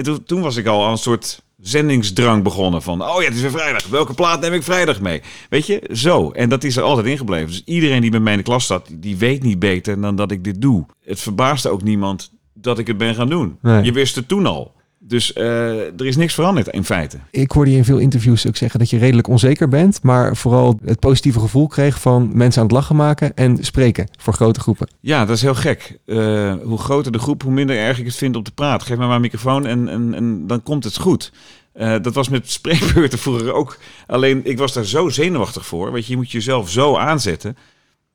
En 0.00 0.06
toen, 0.06 0.24
toen 0.24 0.40
was 0.40 0.56
ik 0.56 0.66
al 0.66 0.84
aan 0.84 0.90
een 0.90 0.98
soort 0.98 1.42
zendingsdrang 1.58 2.42
begonnen 2.42 2.82
van, 2.82 3.02
oh 3.02 3.20
ja, 3.20 3.24
het 3.24 3.34
is 3.34 3.40
weer 3.40 3.50
vrijdag. 3.50 3.86
Welke 3.86 4.14
plaat 4.14 4.40
neem 4.40 4.52
ik 4.52 4.62
vrijdag 4.62 5.00
mee? 5.00 5.22
Weet 5.48 5.66
je, 5.66 5.90
zo. 5.92 6.30
En 6.30 6.48
dat 6.48 6.64
is 6.64 6.76
er 6.76 6.82
altijd 6.82 7.06
ingebleven. 7.06 7.46
Dus 7.46 7.62
iedereen 7.64 8.00
die 8.00 8.10
bij 8.10 8.20
mij 8.20 8.32
in 8.32 8.38
de 8.38 8.44
klas 8.44 8.66
zat, 8.66 8.88
die 8.92 9.16
weet 9.16 9.42
niet 9.42 9.58
beter 9.58 10.00
dan 10.00 10.16
dat 10.16 10.30
ik 10.30 10.44
dit 10.44 10.60
doe. 10.60 10.86
Het 11.04 11.20
verbaasde 11.20 11.68
ook 11.68 11.82
niemand 11.82 12.32
dat 12.54 12.78
ik 12.78 12.86
het 12.86 12.98
ben 12.98 13.14
gaan 13.14 13.28
doen. 13.28 13.58
Nee. 13.62 13.82
Je 13.82 13.92
wist 13.92 14.14
het 14.14 14.28
toen 14.28 14.46
al. 14.46 14.74
Dus 15.02 15.32
eh, 15.32 16.00
er 16.00 16.06
is 16.06 16.16
niks 16.16 16.34
veranderd 16.34 16.68
in 16.68 16.84
feite. 16.84 17.18
Ik 17.30 17.50
hoorde 17.50 17.70
je 17.70 17.76
in 17.76 17.84
veel 17.84 17.98
interviews 17.98 18.46
ook 18.46 18.56
zeggen 18.56 18.78
dat 18.78 18.90
je 18.90 18.98
redelijk 18.98 19.28
onzeker 19.28 19.68
bent, 19.68 20.02
maar 20.02 20.36
vooral 20.36 20.78
het 20.84 21.00
positieve 21.00 21.40
gevoel 21.40 21.66
kreeg 21.66 22.00
van 22.00 22.30
mensen 22.32 22.60
aan 22.60 22.66
het 22.66 22.76
lachen 22.76 22.96
maken 22.96 23.36
en 23.36 23.64
spreken 23.64 24.08
voor 24.18 24.32
grote 24.32 24.60
groepen. 24.60 24.88
Ja, 25.00 25.24
dat 25.24 25.36
is 25.36 25.42
heel 25.42 25.54
gek. 25.54 25.98
Eh, 26.06 26.54
hoe 26.62 26.78
groter 26.78 27.12
de 27.12 27.18
groep, 27.18 27.42
hoe 27.42 27.52
minder 27.52 27.76
erg 27.76 27.98
ik 27.98 28.04
het 28.04 28.14
vind 28.14 28.36
om 28.36 28.42
te 28.42 28.52
praten. 28.52 28.86
Geef 28.86 28.96
mij 28.96 29.06
maar 29.06 29.16
een 29.16 29.22
microfoon 29.22 29.66
en, 29.66 29.88
en, 29.88 30.14
en 30.14 30.46
dan 30.46 30.62
komt 30.62 30.84
het 30.84 30.96
goed. 30.96 31.32
Eh, 31.72 31.96
dat 32.02 32.14
was 32.14 32.28
met 32.28 32.50
spreekbeurten 32.50 33.18
vroeger 33.18 33.52
ook. 33.52 33.78
Alleen 34.06 34.40
ik 34.44 34.58
was 34.58 34.72
daar 34.72 34.84
zo 34.84 35.08
zenuwachtig 35.08 35.66
voor. 35.66 35.96
Je, 35.96 36.04
je 36.06 36.16
moet 36.16 36.30
jezelf 36.30 36.70
zo 36.70 36.96
aanzetten. 36.96 37.56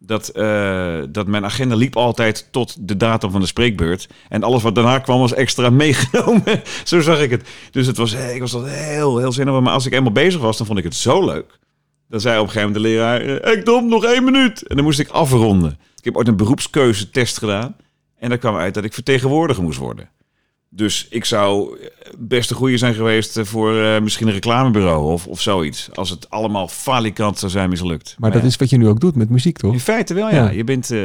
Dat, 0.06 0.30
eh, 0.30 1.00
dat 1.10 1.28
mijn 1.28 1.46
agenda 1.46 1.76
liep 1.76 1.96
altijd 1.96 2.48
tot 2.52 2.88
de 2.88 2.98
datum 2.98 3.32
van 3.32 3.42
de 3.42 3.48
spreekbeurt. 3.48 4.10
En 4.30 4.44
alles 4.44 4.64
wat 4.64 4.76
daarna 4.76 5.00
kwam 5.00 5.20
was 5.20 5.34
extra 5.34 5.70
meegenomen. 5.86 6.62
zo 6.84 7.02
zag 7.02 7.22
ik 7.22 7.32
het. 7.32 7.48
Dus 7.72 7.88
het 7.88 7.98
was, 7.98 8.14
ik 8.14 8.40
was 8.40 8.54
altijd 8.54 8.76
heel, 8.76 9.18
heel 9.18 9.32
zinnig. 9.32 9.60
Maar 9.62 9.74
als 9.74 9.86
ik 9.86 9.94
eenmaal 9.94 10.12
bezig 10.12 10.42
was, 10.42 10.58
dan 10.58 10.66
vond 10.66 10.80
ik 10.80 10.84
het 10.84 10.96
zo 10.96 11.26
leuk. 11.26 11.60
Dan 12.10 12.20
zei 12.20 12.40
op 12.40 12.46
een 12.46 12.52
gegeven 12.52 12.72
moment 12.72 12.86
de 12.86 12.92
leraar, 12.92 13.22
eh, 13.22 13.58
ik 13.58 13.66
dom 13.66 13.90
nog 13.90 14.04
één 14.06 14.24
minuut. 14.24 14.68
En 14.68 14.76
dan 14.76 14.86
moest 14.86 15.00
ik 15.00 15.10
afronden. 15.10 15.80
Ik 15.96 16.04
heb 16.04 16.18
ooit 16.18 16.28
een 16.28 16.38
beroepskeuzetest 16.38 17.38
gedaan. 17.38 17.76
En 18.18 18.30
daar 18.30 18.38
kwam 18.38 18.56
uit 18.56 18.74
dat 18.74 18.84
ik 18.84 18.94
vertegenwoordiger 18.94 19.64
moest 19.64 19.80
worden. 19.80 20.10
Dus 20.76 21.08
ik 21.10 21.26
zou 21.26 21.78
best 22.18 22.50
een 22.50 22.56
goede 22.56 22.78
zijn 22.78 22.94
geweest 22.94 23.40
voor 23.44 23.78
eh, 23.78 24.02
misschien 24.02 24.28
een 24.28 24.34
reclamebureau 24.34 25.12
of, 25.12 25.28
of 25.28 25.42
zoiets. 25.42 25.90
Als 25.94 26.10
het 26.10 26.30
allemaal 26.30 26.68
falikant 26.68 27.40
zou 27.40 27.52
zijn 27.52 27.70
mislukt. 27.70 28.16
Maar 28.20 28.32
dat 28.32 28.42
ja, 28.42 28.48
is 28.48 28.56
wat 28.56 28.70
je 28.70 28.78
nu 28.78 28.88
ook 28.88 29.00
doet 29.00 29.16
met 29.16 29.30
muziek, 29.30 29.58
toch? 29.58 29.74
in 29.74 29.80
feite 29.80 30.14
wel, 30.14 30.30
ja. 30.30 30.36
Ja. 30.36 30.50
Je, 30.50 30.64
bent, 30.64 30.92
eh, 30.92 30.98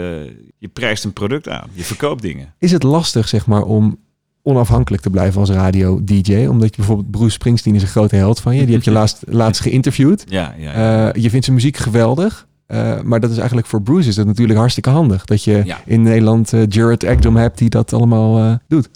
je 0.58 0.68
prijst 0.72 1.04
een 1.04 1.12
product 1.12 1.48
aan. 1.48 1.68
Je 1.72 1.82
verkoopt 1.84 2.22
dingen. 2.22 2.54
Is 2.58 2.72
het 2.72 2.82
lastig, 2.82 3.28
zeg 3.28 3.46
maar, 3.46 3.62
om 3.62 3.98
onafhankelijk 4.42 5.02
te 5.02 5.10
blijven 5.10 5.40
als 5.40 5.50
radio-dj? 5.50 6.46
Omdat 6.46 6.68
je 6.68 6.76
bijvoorbeeld 6.76 7.10
Bruce 7.10 7.30
Springsteen 7.30 7.74
is 7.74 7.82
een 7.82 7.88
grote 7.88 8.16
held 8.16 8.40
van 8.40 8.56
je. 8.56 8.64
Die 8.64 8.74
heb 8.74 8.82
je 8.84 8.90
laatst, 8.90 9.22
laatst 9.42 9.62
geïnterviewd. 9.62 10.24
Ja, 10.28 10.54
ja, 10.58 10.72
ja. 10.72 11.08
Eh, 11.12 11.22
je 11.22 11.30
vindt 11.30 11.44
zijn 11.44 11.56
muziek 11.56 11.76
geweldig. 11.76 12.48
Eh, 12.66 13.00
maar 13.00 13.20
dat 13.20 13.30
is 13.30 13.36
eigenlijk 13.36 13.66
voor 13.66 13.82
Bruce 13.82 14.08
is 14.08 14.14
dat 14.14 14.26
natuurlijk 14.26 14.58
hartstikke 14.58 14.90
handig. 14.90 15.24
Dat 15.24 15.44
je 15.44 15.62
Ja. 15.64 15.80
in 15.86 16.02
Nederland 16.02 16.52
eh 16.52 16.62
Jared 16.68 17.02
Ekdom 17.02 17.36
hebt 17.36 17.58
die 17.58 17.68
dat 17.68 17.92
allemaal 17.92 18.38
eh, 18.38 18.54
doet. 18.68 18.88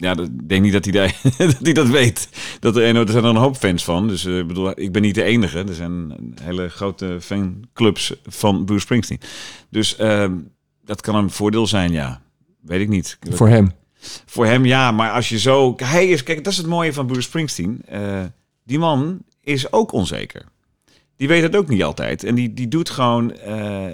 Ja, 0.00 0.16
ik 0.16 0.48
denk 0.48 0.62
niet 0.62 0.72
dat 0.72 0.84
hij, 0.84 0.92
daar, 0.92 1.16
dat, 1.46 1.58
hij 1.62 1.72
dat 1.72 1.88
weet. 1.88 2.28
Dat 2.60 2.76
er, 2.76 2.82
er 2.82 3.10
zijn 3.10 3.24
er 3.24 3.30
een 3.30 3.36
hoop 3.36 3.56
fans 3.56 3.84
van. 3.84 4.08
Dus 4.08 4.24
eh, 4.24 4.38
ik 4.38 4.46
bedoel, 4.46 4.80
ik 4.80 4.92
ben 4.92 5.02
niet 5.02 5.14
de 5.14 5.22
enige. 5.22 5.58
Er 5.58 5.74
zijn 5.74 6.14
hele 6.42 6.68
grote 6.68 7.16
fanclubs 7.20 8.14
van 8.26 8.64
Bruce 8.64 8.80
Springsteen. 8.80 9.20
Dus 9.70 9.96
ehm, 9.96 10.34
dat 10.84 11.00
kan 11.00 11.14
een 11.14 11.30
voordeel 11.30 11.66
zijn, 11.66 11.92
ja. 11.92 12.22
Weet 12.60 12.80
ik 12.80 12.88
niet. 12.88 13.18
Voor 13.30 13.48
hem. 13.48 13.72
Voor 14.26 14.46
hem 14.46 14.64
ja, 14.64 14.92
maar 14.92 15.10
als 15.10 15.28
je 15.28 15.38
zo... 15.38 15.74
Hij 15.76 16.08
is, 16.08 16.22
kijk, 16.22 16.44
dat 16.44 16.52
is 16.52 16.58
het 16.58 16.66
mooie 16.66 16.92
van 16.92 17.06
Bruce 17.06 17.22
Springsteen. 17.22 17.82
Eh, 17.86 18.22
die 18.64 18.78
man 18.78 19.22
is 19.40 19.72
ook 19.72 19.92
onzeker. 19.92 20.44
Die 21.16 21.28
weet 21.28 21.42
het 21.42 21.56
ook 21.56 21.68
niet 21.68 21.82
altijd. 21.82 22.24
En 22.24 22.34
die, 22.34 22.54
die 22.54 22.68
doet 22.68 22.90
gewoon 22.90 23.32
eh, 23.32 23.86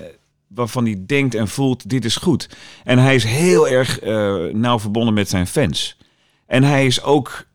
waarvan 0.48 0.84
hij 0.84 1.02
denkt 1.06 1.34
en 1.34 1.48
voelt, 1.48 1.90
dit 1.90 2.04
is 2.04 2.16
goed. 2.16 2.48
En 2.84 2.98
hij 2.98 3.14
is 3.14 3.24
heel 3.24 3.68
erg 3.68 4.00
eh, 4.00 4.34
nauw 4.52 4.78
verbonden 4.78 5.14
met 5.14 5.28
zijn 5.28 5.46
fans. 5.46 5.98
En 6.46 6.62
hij 6.62 6.86
is 6.86 7.02
ook, 7.02 7.46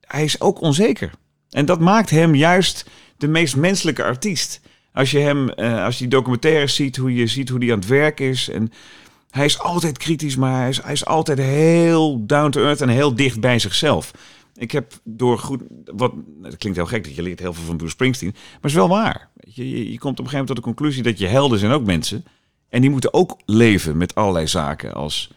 hij 0.00 0.24
is 0.24 0.40
ook 0.40 0.60
onzeker. 0.60 1.10
En 1.50 1.66
dat 1.66 1.80
maakt 1.80 2.10
hem 2.10 2.34
juist 2.34 2.90
de 3.16 3.28
meest 3.28 3.56
menselijke 3.56 4.04
artiest. 4.04 4.60
Als 4.92 5.10
je 5.10 5.18
hem, 5.18 5.48
eh, 5.48 5.84
als 5.84 5.94
je 5.94 6.00
die 6.00 6.08
documentaires 6.08 6.74
ziet, 6.74 6.96
hoe 6.96 7.14
je 7.14 7.26
ziet 7.26 7.48
hoe 7.48 7.58
hij 7.58 7.72
aan 7.72 7.78
het 7.78 7.88
werk 7.88 8.20
is. 8.20 8.48
En 8.48 8.72
hij 9.30 9.44
is 9.44 9.58
altijd 9.58 9.98
kritisch, 9.98 10.36
maar 10.36 10.60
hij 10.60 10.68
is, 10.68 10.82
hij 10.82 10.92
is 10.92 11.04
altijd 11.04 11.38
heel 11.38 12.26
down 12.26 12.50
to 12.50 12.62
earth 12.62 12.80
en 12.80 12.88
heel 12.88 13.14
dicht 13.14 13.40
bij 13.40 13.58
zichzelf. 13.58 14.10
Ik 14.58 14.70
heb 14.70 14.92
door 15.04 15.38
goed, 15.38 15.62
wat, 15.84 16.12
het 16.42 16.56
klinkt 16.56 16.78
heel 16.78 16.86
gek 16.86 17.04
dat 17.04 17.14
je 17.14 17.22
leert 17.22 17.38
heel 17.38 17.52
veel 17.52 17.64
van 17.64 17.76
Bruce 17.76 17.92
Springsteen, 17.92 18.30
maar 18.32 18.52
het 18.52 18.70
is 18.70 18.76
wel 18.76 18.88
waar. 18.88 19.30
Je, 19.40 19.70
je, 19.70 19.92
je 19.92 19.98
komt 19.98 20.18
op 20.18 20.24
een 20.24 20.30
gegeven 20.30 20.30
moment 20.30 20.46
tot 20.46 20.56
de 20.56 20.62
conclusie 20.62 21.02
dat 21.02 21.18
je 21.18 21.26
helden 21.26 21.58
zijn 21.58 21.72
ook 21.72 21.84
mensen. 21.84 22.24
En 22.68 22.80
die 22.80 22.90
moeten 22.90 23.14
ook 23.14 23.40
leven 23.44 23.96
met 23.96 24.14
allerlei 24.14 24.46
zaken 24.46 24.94
als 24.94 25.30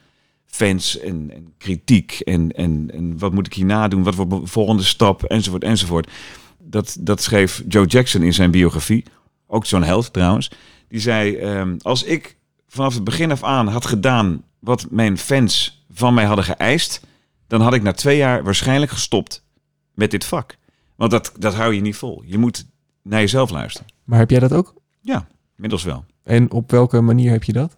fans 0.46 1.00
en, 1.00 1.32
en 1.34 1.54
kritiek 1.58 2.20
en, 2.20 2.52
en, 2.52 2.92
en 2.94 3.18
wat 3.18 3.34
moet 3.34 3.48
ik 3.48 3.54
hierna 3.54 3.88
doen, 3.88 4.04
wat 4.04 4.16
wordt 4.16 4.32
mijn 4.32 4.48
volgende 4.48 4.84
stap, 4.84 5.24
enzovoort, 5.24 5.64
enzovoort. 5.64 6.12
Dat, 6.58 6.98
dat 7.00 7.22
schreef 7.22 7.64
Joe 7.68 7.86
Jackson 7.86 8.22
in 8.22 8.34
zijn 8.34 8.52
biografie, 8.52 9.04
ook 9.48 9.66
zo'n 9.66 9.84
held 9.84 10.14
trouwens. 10.14 10.52
Die 10.88 11.00
zei, 11.00 11.36
ehm, 11.36 11.76
als 11.82 12.04
ik 12.04 12.38
vanaf 12.68 12.94
het 12.94 13.04
begin 13.04 13.32
af 13.32 13.44
aan 13.44 13.68
had 13.68 13.86
gedaan 13.86 14.44
wat 14.60 14.88
mijn 14.90 15.18
fans 15.18 15.86
van 15.92 16.14
mij 16.14 16.26
hadden 16.26 16.46
geëist, 16.46 17.02
dan 17.52 17.62
had 17.62 17.74
ik 17.74 17.84
na 17.84 17.92
twee 17.92 18.18
jaar 18.18 18.44
waarschijnlijk 18.44 18.92
gestopt 18.92 19.44
met 19.94 20.12
dit 20.12 20.26
vak. 20.26 20.58
Want 20.96 21.12
dat, 21.12 21.32
dat 21.40 21.54
hou 21.54 21.74
je 21.74 21.82
niet 21.82 21.96
vol. 21.96 22.24
Je 22.26 22.38
moet 22.38 22.66
naar 23.02 23.20
jezelf 23.20 23.50
luisteren. 23.50 23.88
Maar 24.04 24.20
heb 24.20 24.30
jij 24.30 24.40
dat 24.40 24.54
ook? 24.54 24.74
Ja, 25.02 25.28
inmiddels 25.56 25.84
wel. 25.84 26.06
En 26.24 26.52
op 26.52 26.72
welke 26.72 27.02
manier 27.02 27.32
heb 27.32 27.44
je 27.44 27.54
dat? 27.54 27.76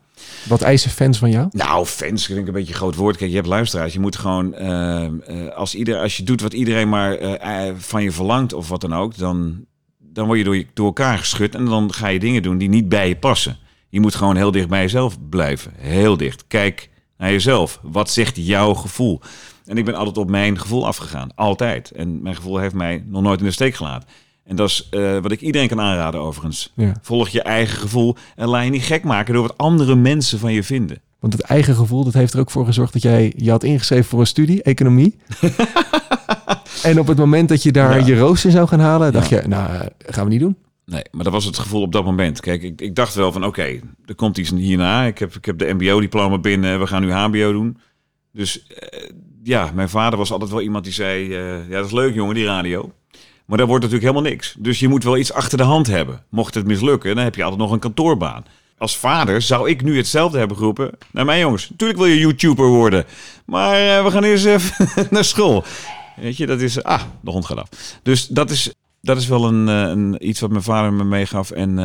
Wat 0.47 0.61
eisen 0.61 0.91
fans 0.91 1.17
van 1.17 1.29
jou? 1.29 1.47
Nou, 1.51 1.85
fans 1.85 2.25
klinkt 2.25 2.47
een 2.47 2.53
beetje 2.53 2.73
een 2.73 2.79
groot 2.79 2.95
woord. 2.95 3.17
Kijk, 3.17 3.29
je 3.29 3.35
hebt 3.35 3.47
luisteraars. 3.47 3.93
Je 3.93 3.99
moet 3.99 4.15
gewoon, 4.15 4.53
eh, 4.53 5.05
eh, 5.05 5.55
als, 5.55 5.75
ieder, 5.75 5.99
als 5.99 6.17
je 6.17 6.23
doet 6.23 6.41
wat 6.41 6.53
iedereen 6.53 6.89
maar 6.89 7.17
eh, 7.17 7.73
van 7.77 8.03
je 8.03 8.11
verlangt 8.11 8.53
of 8.53 8.69
wat 8.69 8.81
dan 8.81 8.93
ook, 8.93 9.17
dan, 9.17 9.65
dan 9.99 10.25
word 10.25 10.37
je 10.37 10.43
door, 10.43 10.55
je 10.55 10.65
door 10.73 10.85
elkaar 10.85 11.17
geschud 11.17 11.55
en 11.55 11.65
dan 11.65 11.93
ga 11.93 12.07
je 12.07 12.19
dingen 12.19 12.43
doen 12.43 12.57
die 12.57 12.69
niet 12.69 12.89
bij 12.89 13.07
je 13.07 13.15
passen. 13.15 13.57
Je 13.89 13.99
moet 13.99 14.15
gewoon 14.15 14.35
heel 14.35 14.51
dicht 14.51 14.69
bij 14.69 14.81
jezelf 14.81 15.17
blijven. 15.29 15.71
Heel 15.75 16.17
dicht. 16.17 16.43
Kijk 16.47 16.89
naar 17.17 17.31
jezelf. 17.31 17.79
Wat 17.81 18.09
zegt 18.09 18.35
jouw 18.35 18.73
gevoel? 18.73 19.21
En 19.65 19.77
ik 19.77 19.85
ben 19.85 19.95
altijd 19.95 20.17
op 20.17 20.29
mijn 20.29 20.59
gevoel 20.59 20.85
afgegaan. 20.85 21.29
Altijd. 21.35 21.91
En 21.91 22.21
mijn 22.21 22.35
gevoel 22.35 22.57
heeft 22.57 22.73
mij 22.75 23.03
nog 23.07 23.21
nooit 23.21 23.39
in 23.39 23.45
de 23.45 23.51
steek 23.51 23.75
gelaten. 23.75 24.07
En 24.43 24.55
dat 24.55 24.69
is 24.69 24.87
eh, 24.91 25.17
wat 25.19 25.31
ik 25.31 25.41
iedereen 25.41 25.67
kan 25.67 25.79
aanraden 25.81 26.19
overigens. 26.21 26.71
Ja. 26.75 26.93
Volg 27.01 27.29
je 27.29 27.41
eigen 27.41 27.77
gevoel 27.77 28.15
en 28.35 28.47
laat 28.47 28.63
je 28.63 28.69
niet 28.69 28.83
gek 28.83 29.03
maken 29.03 29.33
door 29.33 29.43
wat 29.47 29.57
andere 29.57 29.95
mensen 29.95 30.39
van 30.39 30.53
je 30.53 30.63
vinden. 30.63 31.01
Want 31.19 31.33
het 31.33 31.41
eigen 31.41 31.75
gevoel, 31.75 32.03
dat 32.03 32.13
heeft 32.13 32.33
er 32.33 32.39
ook 32.39 32.51
voor 32.51 32.65
gezorgd 32.65 32.93
dat 32.93 33.01
jij 33.01 33.33
je 33.37 33.49
had 33.49 33.63
ingeschreven 33.63 34.05
voor 34.05 34.19
een 34.19 34.27
studie, 34.27 34.63
economie. 34.63 35.17
en 36.83 36.99
op 36.99 37.07
het 37.07 37.17
moment 37.17 37.49
dat 37.49 37.63
je 37.63 37.71
daar 37.71 37.99
Ja. 37.99 38.05
je 38.05 38.17
rooster 38.17 38.51
zou 38.51 38.67
gaan 38.67 38.79
halen, 38.79 39.13
dacht 39.13 39.29
Ja. 39.29 39.41
je, 39.41 39.47
nou, 39.47 39.73
eh, 39.73 39.85
gaan 39.97 40.23
we 40.23 40.29
niet 40.29 40.39
doen. 40.39 40.55
Nee, 40.85 41.03
maar 41.11 41.23
dat 41.23 41.33
was 41.33 41.45
het 41.45 41.57
gevoel 41.57 41.81
op 41.81 41.91
dat 41.91 42.05
moment. 42.05 42.39
Kijk, 42.39 42.63
ik, 42.63 42.81
ik 42.81 42.95
dacht 42.95 43.15
wel 43.15 43.31
van 43.31 43.45
oké, 43.45 43.79
er 44.05 44.15
komt 44.15 44.37
iets 44.37 44.49
hierna. 44.51 45.05
Ik 45.05 45.17
heb, 45.17 45.33
ik 45.35 45.45
heb 45.45 45.57
de 45.57 45.73
mbo-diploma 45.73 46.37
binnen, 46.37 46.79
we 46.79 46.87
gaan 46.87 47.01
nu 47.01 47.11
hbo 47.11 47.51
doen. 47.51 47.77
Dus 48.31 48.67
eh, 48.67 49.09
ja, 49.43 49.71
mijn 49.73 49.89
vader 49.89 50.17
was 50.17 50.31
altijd 50.31 50.51
wel 50.51 50.61
iemand 50.61 50.83
die 50.83 50.93
zei... 50.93 51.35
eh, 51.35 51.69
ja, 51.69 51.75
dat 51.75 51.85
is 51.85 51.91
leuk 51.91 52.13
jongen, 52.13 52.35
die 52.35 52.45
radio. 52.45 52.91
Maar 53.45 53.57
daar 53.57 53.67
wordt 53.67 53.83
natuurlijk 53.83 54.11
helemaal 54.11 54.31
niks. 54.31 54.55
Dus 54.59 54.79
je 54.79 54.87
moet 54.87 55.03
wel 55.03 55.17
iets 55.17 55.33
achter 55.33 55.57
de 55.57 55.63
hand 55.63 55.87
hebben. 55.87 56.23
Mocht 56.29 56.53
het 56.53 56.65
mislukken, 56.65 57.15
dan 57.15 57.23
heb 57.23 57.35
je 57.35 57.43
altijd 57.43 57.61
nog 57.61 57.71
een 57.71 57.79
kantoorbaan. 57.79 58.45
Als 58.77 58.97
vader 58.97 59.41
zou 59.41 59.69
ik 59.69 59.83
nu 59.83 59.97
hetzelfde 59.97 60.37
hebben 60.37 60.57
geroepen. 60.57 60.91
Nou, 61.11 61.25
mijn 61.25 61.39
jongens, 61.39 61.69
natuurlijk 61.69 61.99
wil 61.99 62.07
je 62.07 62.19
YouTuber 62.19 62.67
worden. 62.67 63.05
Maar 63.45 63.97
eh, 63.97 64.03
we 64.03 64.11
gaan 64.11 64.23
eerst 64.23 64.45
even 64.45 64.87
naar 65.09 65.23
school. 65.23 65.63
Weet 66.15 66.37
je, 66.37 66.45
dat 66.45 66.61
is... 66.61 66.83
Ah, 66.83 67.01
de 67.21 67.31
hond 67.31 67.45
gaat 67.45 67.57
af. 67.57 67.69
Dus 68.03 68.27
dat 68.27 68.49
is, 68.49 68.73
dat 69.01 69.17
is 69.17 69.27
wel 69.27 69.45
een, 69.45 69.67
eh, 69.67 69.75
een, 69.75 70.27
iets 70.27 70.39
wat 70.39 70.49
mijn 70.49 70.63
vader 70.63 70.93
me 70.93 71.03
meegaf. 71.03 71.51
En 71.51 71.79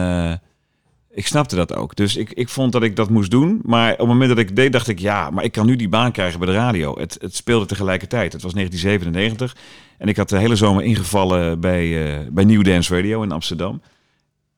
ik 1.18 1.26
snapte 1.26 1.56
dat 1.56 1.74
ook. 1.74 1.96
Dus 1.96 2.16
ik, 2.16 2.32
ik 2.32 2.48
vond 2.48 2.72
dat 2.72 2.82
ik 2.82 2.96
dat 2.96 3.10
moest 3.10 3.30
doen. 3.30 3.60
Maar 3.62 3.92
op 3.92 3.98
het 3.98 4.06
moment 4.06 4.28
dat 4.28 4.38
ik 4.38 4.56
deed, 4.56 4.72
dacht 4.72 4.88
ik... 4.88 4.98
Ja, 4.98 5.30
maar 5.30 5.44
ik 5.44 5.52
kan 5.52 5.66
nu 5.66 5.76
die 5.76 5.88
baan 5.88 6.12
krijgen 6.12 6.38
bij 6.38 6.48
de 6.48 6.54
radio. 6.54 6.98
Het, 6.98 7.16
het 7.20 7.34
speelde 7.34 7.66
tegelijkertijd. 7.66 8.32
Het 8.32 8.42
was 8.42 8.52
1997. 8.52 9.56
En 9.98 10.08
ik 10.08 10.16
had 10.16 10.28
de 10.28 10.38
hele 10.38 10.56
zomer 10.56 10.82
ingevallen 10.82 11.60
bij, 11.60 12.06
eh, 12.06 12.26
bij 12.30 12.44
New 12.44 12.64
Dance 12.64 12.94
Radio 12.94 13.22
in 13.22 13.32
Amsterdam. 13.32 13.82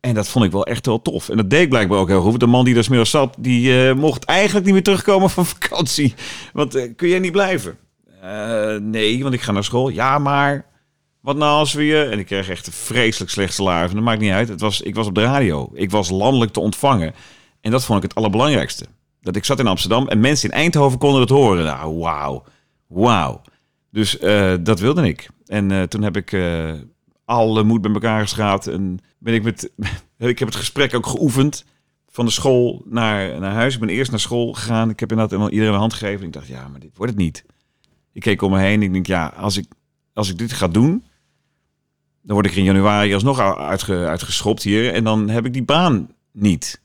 En 0.00 0.14
dat 0.14 0.28
vond 0.28 0.44
ik 0.44 0.52
wel 0.52 0.66
echt 0.66 0.86
wel 0.86 1.02
tof. 1.02 1.28
En 1.28 1.36
dat 1.36 1.50
deed 1.50 1.68
blijkbaar 1.68 1.98
ook 1.98 2.08
heel 2.08 2.22
goed. 2.22 2.40
De 2.40 2.46
man 2.46 2.64
die 2.64 2.74
daar 2.74 2.84
smiddags 2.84 3.10
zat, 3.10 3.36
die 3.38 3.88
eh, 3.88 3.94
mocht 3.94 4.24
eigenlijk 4.24 4.64
niet 4.64 4.74
meer 4.74 4.82
terugkomen 4.82 5.30
van 5.30 5.46
vakantie. 5.56 6.14
Want 6.52 6.74
eh, 6.74 6.92
kun 6.96 7.08
jij 7.08 7.18
niet 7.18 7.32
blijven? 7.32 7.78
Nee, 8.80 9.22
want 9.22 9.34
ik 9.34 9.40
ga 9.40 9.52
naar 9.52 9.64
school. 9.64 9.88
Ja, 9.88 10.18
maar 10.18 10.64
wat 11.20 11.36
nou 11.36 11.58
als 11.58 11.72
we 11.72 11.84
je... 11.84 12.02
En 12.02 12.18
ik 12.18 12.26
kreeg 12.26 12.48
echt 12.48 12.66
een 12.66 12.72
vreselijk 12.72 13.30
slecht 13.30 13.54
salaris. 13.54 13.92
Dat 13.92 14.02
maakt 14.02 14.20
niet 14.20 14.32
uit. 14.32 14.48
Het 14.48 14.60
was, 14.60 14.80
ik 14.80 14.94
was 14.94 15.06
op 15.06 15.14
de 15.14 15.22
radio. 15.22 15.70
Ik 15.74 15.90
was 15.90 16.10
landelijk 16.10 16.52
te 16.52 16.60
ontvangen. 16.60 17.14
En 17.60 17.70
dat 17.70 17.84
vond 17.84 18.02
ik 18.02 18.08
het 18.08 18.18
allerbelangrijkste. 18.18 18.86
Dat 19.20 19.36
ik 19.36 19.44
zat 19.44 19.58
in 19.58 19.66
Amsterdam 19.66 20.08
en 20.08 20.20
mensen 20.20 20.50
in 20.50 20.54
Eindhoven 20.54 20.98
konden 20.98 21.20
het 21.20 21.30
horen. 21.30 21.64
Nou, 21.64 21.98
wauw. 21.98 22.44
Wauw. 22.86 23.40
Dus 23.90 24.18
eh, 24.18 24.54
dat 24.60 24.80
wilde 24.80 25.08
ik. 25.08 25.28
En 25.46 25.70
eh, 25.70 25.82
toen 25.82 26.02
heb 26.02 26.16
ik 26.16 26.32
eh, 26.32 26.72
alle 27.24 27.62
moed 27.62 27.80
bij 27.80 27.92
elkaar 27.92 28.20
geschraapt. 28.20 28.66
En 28.66 28.98
ben 29.18 29.34
ik 29.34 29.42
met... 29.42 29.72
ik 30.18 30.38
heb 30.38 30.48
het 30.48 30.56
gesprek 30.56 30.94
ook 30.94 31.06
geoefend. 31.06 31.64
Van 32.12 32.24
de 32.24 32.30
school 32.30 32.82
naar, 32.84 33.40
naar 33.40 33.52
huis. 33.52 33.74
Ik 33.74 33.80
ben 33.80 33.88
eerst 33.88 34.10
naar 34.10 34.20
school 34.20 34.52
gegaan. 34.52 34.90
Ik 34.90 35.00
heb 35.00 35.10
inderdaad 35.10 35.50
iedereen 35.50 35.72
een 35.72 35.78
hand 35.78 35.92
gegeven. 35.92 36.26
Ik 36.26 36.32
dacht, 36.32 36.46
ja, 36.46 36.68
maar 36.68 36.80
dit 36.80 36.96
wordt 36.96 37.12
het 37.12 37.20
niet. 37.20 37.44
Ik 38.12 38.20
keek 38.20 38.42
om 38.42 38.50
me 38.50 38.58
heen. 38.58 38.82
Ik 38.82 38.92
denk, 38.92 39.06
ja, 39.06 39.26
als 39.36 39.56
ik, 39.56 39.66
als 40.20 40.30
ik 40.30 40.38
dit 40.38 40.52
ga 40.52 40.68
doen... 40.68 41.04
dan 42.22 42.34
word 42.34 42.46
ik 42.46 42.54
in 42.54 42.64
januari 42.64 43.14
alsnog 43.14 43.40
uitge, 43.58 44.06
uitgeschopt 44.06 44.62
hier. 44.62 44.92
En 44.92 45.04
dan 45.04 45.28
heb 45.28 45.46
ik 45.46 45.52
die 45.52 45.62
baan 45.62 46.08
niet. 46.32 46.80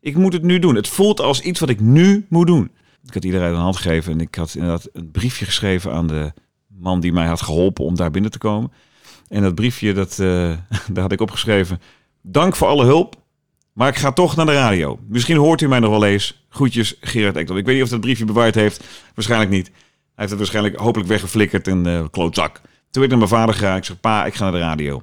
Ik 0.00 0.16
moet 0.16 0.32
het 0.32 0.42
nu 0.42 0.58
doen. 0.58 0.74
Het 0.74 0.88
voelt 0.88 1.20
als 1.20 1.40
iets 1.40 1.60
wat 1.60 1.68
ik 1.68 1.80
nu 1.80 2.26
moet 2.28 2.46
doen. 2.46 2.70
Ik 3.04 3.14
had 3.14 3.24
iedereen 3.24 3.52
een 3.52 3.60
hand 3.60 3.76
gegeven. 3.76 4.12
En 4.12 4.20
ik 4.20 4.34
had 4.34 4.54
inderdaad 4.54 4.88
een 4.92 5.10
briefje 5.10 5.44
geschreven 5.44 5.92
aan 5.92 6.06
de 6.06 6.32
man 6.66 7.00
die 7.00 7.12
mij 7.12 7.26
had 7.26 7.42
geholpen 7.42 7.84
om 7.84 7.96
daar 7.96 8.10
binnen 8.10 8.30
te 8.30 8.38
komen. 8.38 8.72
En 9.28 9.42
dat 9.42 9.54
briefje, 9.54 9.92
dat, 9.92 10.10
eh, 10.18 10.52
daar 10.92 11.02
had 11.02 11.12
ik 11.12 11.20
opgeschreven... 11.20 11.80
Dank 12.28 12.56
voor 12.56 12.68
alle 12.68 12.84
hulp, 12.84 13.22
maar 13.72 13.88
ik 13.88 13.96
ga 13.96 14.12
toch 14.12 14.36
naar 14.36 14.46
de 14.46 14.52
radio. 14.52 14.98
Misschien 15.08 15.36
hoort 15.36 15.60
u 15.60 15.68
mij 15.68 15.78
nog 15.78 15.90
wel 15.90 16.04
eens. 16.04 16.44
Groetjes, 16.48 16.96
Gerard 17.00 17.36
Ekdom. 17.36 17.56
Ik 17.56 17.64
weet 17.64 17.74
niet 17.74 17.84
of 17.84 17.90
dat 17.90 18.00
briefje 18.00 18.24
bewaard 18.24 18.54
heeft. 18.54 18.84
Waarschijnlijk 19.14 19.50
niet. 19.50 19.70
Hij 20.16 20.24
heeft 20.24 20.30
het 20.30 20.38
waarschijnlijk 20.38 20.76
hopelijk 20.76 21.08
weggeflikkerd 21.08 21.66
in 21.68 21.82
de 21.82 22.08
klootzak. 22.10 22.60
Toen 22.90 23.02
ik 23.02 23.08
naar 23.08 23.18
mijn 23.18 23.30
vader 23.30 23.54
gegaan. 23.54 23.76
Ik 23.76 23.84
zeg, 23.84 24.00
pa, 24.00 24.26
ik 24.26 24.34
ga 24.34 24.42
naar 24.42 24.52
de 24.52 24.58
radio. 24.58 25.02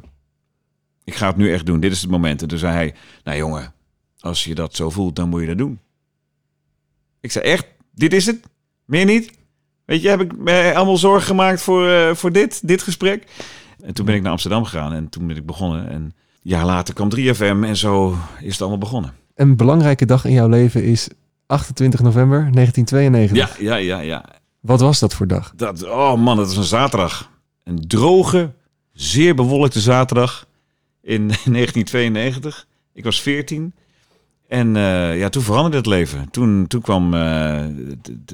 Ik 1.03 1.15
ga 1.15 1.27
het 1.27 1.37
nu 1.37 1.53
echt 1.53 1.65
doen. 1.65 1.79
Dit 1.79 1.91
is 1.91 2.01
het 2.01 2.09
moment. 2.09 2.41
En 2.41 2.47
toen 2.47 2.57
zei 2.57 2.73
hij, 2.73 2.93
nou 3.23 3.37
jongen, 3.37 3.73
als 4.19 4.43
je 4.43 4.55
dat 4.55 4.75
zo 4.75 4.89
voelt, 4.89 5.15
dan 5.15 5.29
moet 5.29 5.41
je 5.41 5.47
dat 5.47 5.57
doen. 5.57 5.79
Ik 7.21 7.31
zei, 7.31 7.45
echt? 7.45 7.65
Dit 7.95 8.13
is 8.13 8.25
het? 8.25 8.39
Meer 8.85 9.05
niet? 9.05 9.31
Weet 9.85 10.01
je, 10.01 10.09
heb 10.09 10.21
ik 10.21 10.37
me 10.37 10.73
allemaal 10.75 10.97
zorgen 10.97 11.27
gemaakt 11.27 11.61
voor, 11.61 11.89
eh, 11.89 12.13
voor 12.13 12.31
dit, 12.31 12.67
dit 12.67 12.81
gesprek? 12.81 13.27
En 13.83 13.93
toen 13.93 14.05
ben 14.05 14.15
ik 14.15 14.21
naar 14.21 14.31
Amsterdam 14.31 14.63
gegaan 14.63 14.93
en 14.93 15.09
toen 15.09 15.27
ben 15.27 15.37
ik 15.37 15.45
begonnen. 15.45 15.89
En 15.89 16.01
een 16.01 16.13
jaar 16.41 16.65
later 16.65 16.93
kwam 16.93 17.09
3FM 17.09 17.63
en 17.63 17.77
zo 17.77 18.17
is 18.41 18.51
het 18.51 18.61
allemaal 18.61 18.77
begonnen. 18.77 19.13
Een 19.35 19.55
belangrijke 19.55 20.05
dag 20.05 20.25
in 20.25 20.31
jouw 20.31 20.47
leven 20.47 20.83
is 20.83 21.09
28 21.45 21.99
november 21.99 22.51
1992. 22.51 23.59
Ja, 23.59 23.75
ja, 23.75 23.75
ja, 23.75 23.99
ja. 23.99 24.41
Wat 24.63 24.79
was 24.79 24.99
dat 24.99 25.13
voor 25.13 25.27
dag? 25.27 25.53
Dat, 25.55 25.83
oh 25.83 26.15
man, 26.15 26.37
dat 26.37 26.51
is 26.51 26.57
een 26.57 26.63
zaterdag. 26.63 27.29
Een 27.63 27.87
droge, 27.87 28.53
zeer 28.93 29.35
bewolkte 29.35 29.79
zaterdag 29.79 30.47
in 31.01 31.27
1992. 31.27 32.67
Ik 32.93 33.03
was 33.03 33.21
14. 33.21 33.73
En 34.47 34.75
eh, 34.75 35.17
ja, 35.17 35.29
toen 35.29 35.43
veranderde 35.43 35.77
het 35.77 35.85
leven. 35.85 36.29
Toen, 36.31 36.67
toen 36.67 36.81
kwam, 36.81 37.13
eh, 37.13 37.63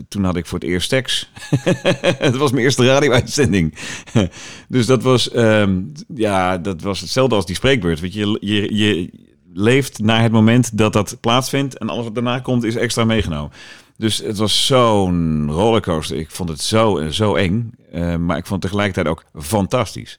toen 0.08 0.24
had 0.24 0.36
ik 0.36 0.46
voor 0.46 0.60
het 0.60 0.68
eerst 0.68 0.90
seks. 0.90 1.32
het 2.28 2.38
was 2.38 2.52
mijn 2.52 2.64
eerste 2.64 2.86
radio-uitzending. 2.86 3.76
dus 4.68 4.86
dat 4.86 5.04
was, 5.04 5.32
ehm, 5.32 5.82
ja, 6.16 6.58
dat 6.58 6.82
was 6.82 7.00
hetzelfde 7.00 7.36
als 7.36 7.46
die 7.46 7.56
spreekbeurt. 7.56 8.00
Weet 8.00 8.14
je, 8.14 8.38
je, 8.40 8.76
je 8.76 9.10
leeft 9.54 10.00
naar 10.00 10.22
het 10.22 10.32
moment 10.32 10.78
dat 10.78 10.94
dat 10.94 11.18
plaatsvindt. 11.20 11.78
En 11.78 11.90
alles 11.90 12.04
wat 12.04 12.16
daarna 12.16 12.40
komt 12.40 12.64
is 12.64 12.76
extra 12.76 13.04
meegenomen. 13.06 13.52
Dus 14.00 14.18
het 14.18 14.38
was 14.38 14.66
zo'n 14.66 15.52
rollercoaster. 15.52 16.18
Ik 16.18 16.32
vond 16.32 16.50
het 16.50 16.62
zo, 16.62 17.10
zo 17.10 17.36
eng. 17.36 17.72
Eh, 17.92 18.16
maar 18.16 18.38
ik 18.38 18.46
vond 18.46 18.64
het 18.64 18.72
tegelijkertijd 18.72 19.08
ook 19.08 19.26
fantastisch. 19.44 20.18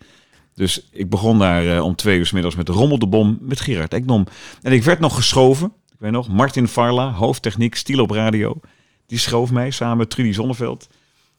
Dus 0.55 0.89
ik 0.93 1.11
begon 1.11 1.39
daar 1.39 1.77
eh, 1.77 1.85
om 1.85 1.97
twee 1.97 2.19
uur 2.19 2.27
's 2.27 2.33
middags 2.33 2.57
met 2.57 2.69
Rommel 2.69 2.99
de 2.99 3.07
Bom 3.07 3.39
met 3.41 3.61
Gerard 3.61 3.93
Ekdom. 3.93 4.27
En 4.63 4.73
ik 4.73 4.83
werd 4.83 4.99
nog 5.01 5.15
geschoven. 5.15 5.73
Ik 5.89 5.97
weet 5.99 6.11
nog, 6.11 6.29
Martin 6.29 6.69
Farla, 6.69 7.13
hoofdtechniek, 7.13 7.75
Stiel 7.75 8.03
op 8.03 8.11
radio. 8.11 8.61
Die 9.07 9.19
schoof 9.19 9.51
mij 9.51 9.71
samen 9.71 9.97
met 9.97 10.11
Trudy 10.11 10.33
Zonneveld. 10.33 10.89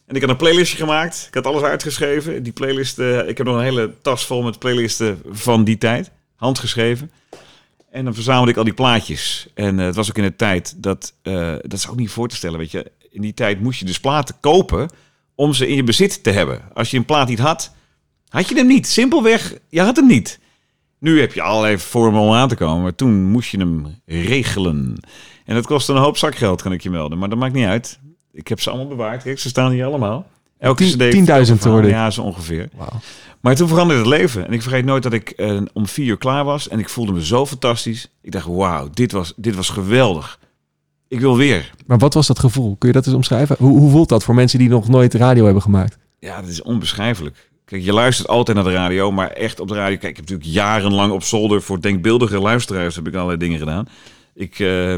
En 0.06 0.14
ik 0.14 0.20
had 0.20 0.30
een 0.30 0.36
playlistje 0.36 0.76
gemaakt. 0.76 1.24
Ik 1.28 1.34
had 1.34 1.46
alles 1.46 1.62
uitgeschreven. 1.62 2.42
Die 2.42 2.52
playlist, 2.52 2.98
eh, 2.98 3.28
ik 3.28 3.38
heb 3.38 3.46
nog 3.46 3.56
een 3.56 3.62
hele 3.62 3.94
tas 4.02 4.26
vol 4.26 4.42
met 4.42 4.58
playlisten 4.58 5.22
van 5.30 5.64
die 5.64 5.78
tijd. 5.78 6.10
Handgeschreven. 6.36 7.10
En 7.92 8.04
dan 8.04 8.14
verzamelde 8.14 8.50
ik 8.50 8.56
al 8.56 8.64
die 8.64 8.72
plaatjes. 8.72 9.46
En 9.54 9.78
eh, 9.78 9.86
het 9.86 9.94
was 9.94 10.08
ook 10.08 10.16
in 10.16 10.22
de 10.22 10.36
tijd 10.36 10.82
dat, 10.82 11.14
eh, 11.22 11.54
dat 11.60 11.72
is 11.72 11.88
ook 11.88 11.96
niet 11.96 12.10
voor 12.10 12.28
te 12.28 12.36
stellen, 12.36 12.58
weet 12.58 12.70
je. 12.70 12.90
In 13.10 13.20
die 13.20 13.34
tijd 13.34 13.60
moest 13.60 13.78
je 13.78 13.84
dus 13.84 14.00
platen 14.00 14.34
kopen 14.40 14.88
om 15.34 15.52
ze 15.52 15.68
in 15.68 15.76
je 15.76 15.84
bezit 15.84 16.22
te 16.22 16.30
hebben. 16.30 16.60
Als 16.74 16.90
je 16.90 16.96
een 16.96 17.04
plaat 17.04 17.28
niet 17.28 17.38
had, 17.38 17.74
had 18.28 18.48
je 18.48 18.54
hem 18.54 18.66
niet. 18.66 18.86
Simpelweg, 18.86 19.58
je 19.68 19.80
had 19.80 19.96
hem 19.96 20.06
niet. 20.06 20.40
Nu 20.98 21.20
heb 21.20 21.32
je 21.32 21.42
allerlei 21.42 21.78
vormen 21.78 22.20
om 22.20 22.32
aan 22.32 22.48
te 22.48 22.56
komen, 22.56 22.82
maar 22.82 22.94
toen 22.94 23.22
moest 23.24 23.50
je 23.50 23.58
hem 23.58 24.00
regelen. 24.06 24.96
En 25.44 25.54
dat 25.54 25.66
kostte 25.66 25.92
een 25.92 25.98
hoop 25.98 26.16
zakgeld, 26.16 26.62
kan 26.62 26.72
ik 26.72 26.82
je 26.82 26.90
melden. 26.90 27.18
Maar 27.18 27.28
dat 27.28 27.38
maakt 27.38 27.54
niet 27.54 27.66
uit. 27.66 27.98
Ik 28.32 28.48
heb 28.48 28.60
ze 28.60 28.70
allemaal 28.70 28.88
bewaard. 28.88 29.22
Ze 29.22 29.48
staan 29.48 29.70
hier 29.70 29.84
allemaal. 29.84 30.26
Elke 30.62 30.84
Tien- 30.84 30.92
CD 30.94 31.00
heeft 31.00 31.14
10.000 31.14 31.28
een 31.28 31.46
verhaal. 31.46 31.72
hoorde. 31.72 31.88
Ja, 31.88 32.10
zo 32.10 32.22
ongeveer. 32.22 32.68
Maar 33.40 33.54
toen 33.54 33.68
veranderde 33.68 34.02
het 34.02 34.10
leven. 34.20 34.46
En 34.46 34.52
ik 34.52 34.62
vergeet 34.62 34.84
nooit 34.84 35.02
dat 35.02 35.12
ik 35.12 35.30
eh, 35.30 35.60
om 35.72 35.86
vier 35.86 36.06
uur 36.06 36.18
klaar 36.18 36.44
was. 36.44 36.68
En 36.68 36.78
ik 36.78 36.88
voelde 36.88 37.12
me 37.12 37.24
zo 37.24 37.46
fantastisch. 37.46 38.08
Ik 38.22 38.32
dacht, 38.32 38.46
wauw, 38.46 38.88
dit 38.92 39.12
was, 39.12 39.32
dit 39.36 39.54
was 39.54 39.68
geweldig. 39.68 40.38
Ik 41.08 41.20
wil 41.20 41.36
weer. 41.36 41.70
Maar 41.86 41.98
wat 41.98 42.14
was 42.14 42.26
dat 42.26 42.38
gevoel? 42.38 42.76
Kun 42.78 42.88
je 42.88 42.94
dat 42.94 43.06
eens 43.06 43.14
omschrijven? 43.14 43.56
Hoe, 43.58 43.78
hoe 43.78 43.90
voelt 43.90 44.08
dat 44.08 44.24
voor 44.24 44.34
mensen 44.34 44.58
die 44.58 44.68
nog 44.68 44.88
nooit 44.88 45.14
radio 45.14 45.44
hebben 45.44 45.62
gemaakt? 45.62 45.98
Ja, 46.18 46.40
dat 46.40 46.50
is 46.50 46.62
onbeschrijfelijk. 46.62 47.50
Kijk, 47.64 47.82
je 47.82 47.92
luistert 47.92 48.28
altijd 48.28 48.56
naar 48.56 48.66
de 48.66 48.72
radio, 48.72 49.10
maar 49.12 49.28
echt 49.30 49.60
op 49.60 49.68
de 49.68 49.74
radio. 49.74 49.96
Kijk, 49.96 50.10
ik 50.10 50.16
heb 50.16 50.28
natuurlijk 50.28 50.54
jarenlang 50.54 51.12
op 51.12 51.22
zolder 51.22 51.62
voor 51.62 51.80
denkbeeldige 51.80 52.38
luisteraars 52.40 52.94
heb 52.96 53.06
ik 53.08 53.14
allerlei 53.14 53.38
dingen 53.38 53.58
gedaan. 53.58 53.86
Ik, 54.34 54.58
eh, 54.58 54.94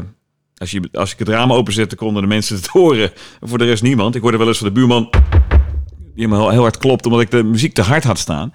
als, 0.57 0.71
je, 0.71 0.89
als 0.91 1.11
ik 1.13 1.19
het 1.19 1.27
raam 1.29 1.53
openzette, 1.53 1.95
konden 1.95 2.21
de 2.21 2.27
mensen 2.27 2.55
het 2.55 2.67
horen. 2.77 3.11
En 3.41 3.47
voor 3.47 3.57
de 3.57 3.65
rest 3.65 3.83
niemand. 3.83 4.15
Ik 4.15 4.21
hoorde 4.21 4.37
wel 4.37 4.47
eens 4.47 4.57
van 4.57 4.67
de 4.67 4.73
buurman 4.73 5.09
die 6.15 6.27
me 6.27 6.49
heel, 6.51 6.61
hard 6.61 6.77
klopt, 6.77 7.05
omdat 7.05 7.21
ik 7.21 7.31
de 7.31 7.43
muziek 7.43 7.73
te 7.73 7.81
hard 7.81 8.03
had 8.03 8.19
staan. 8.19 8.53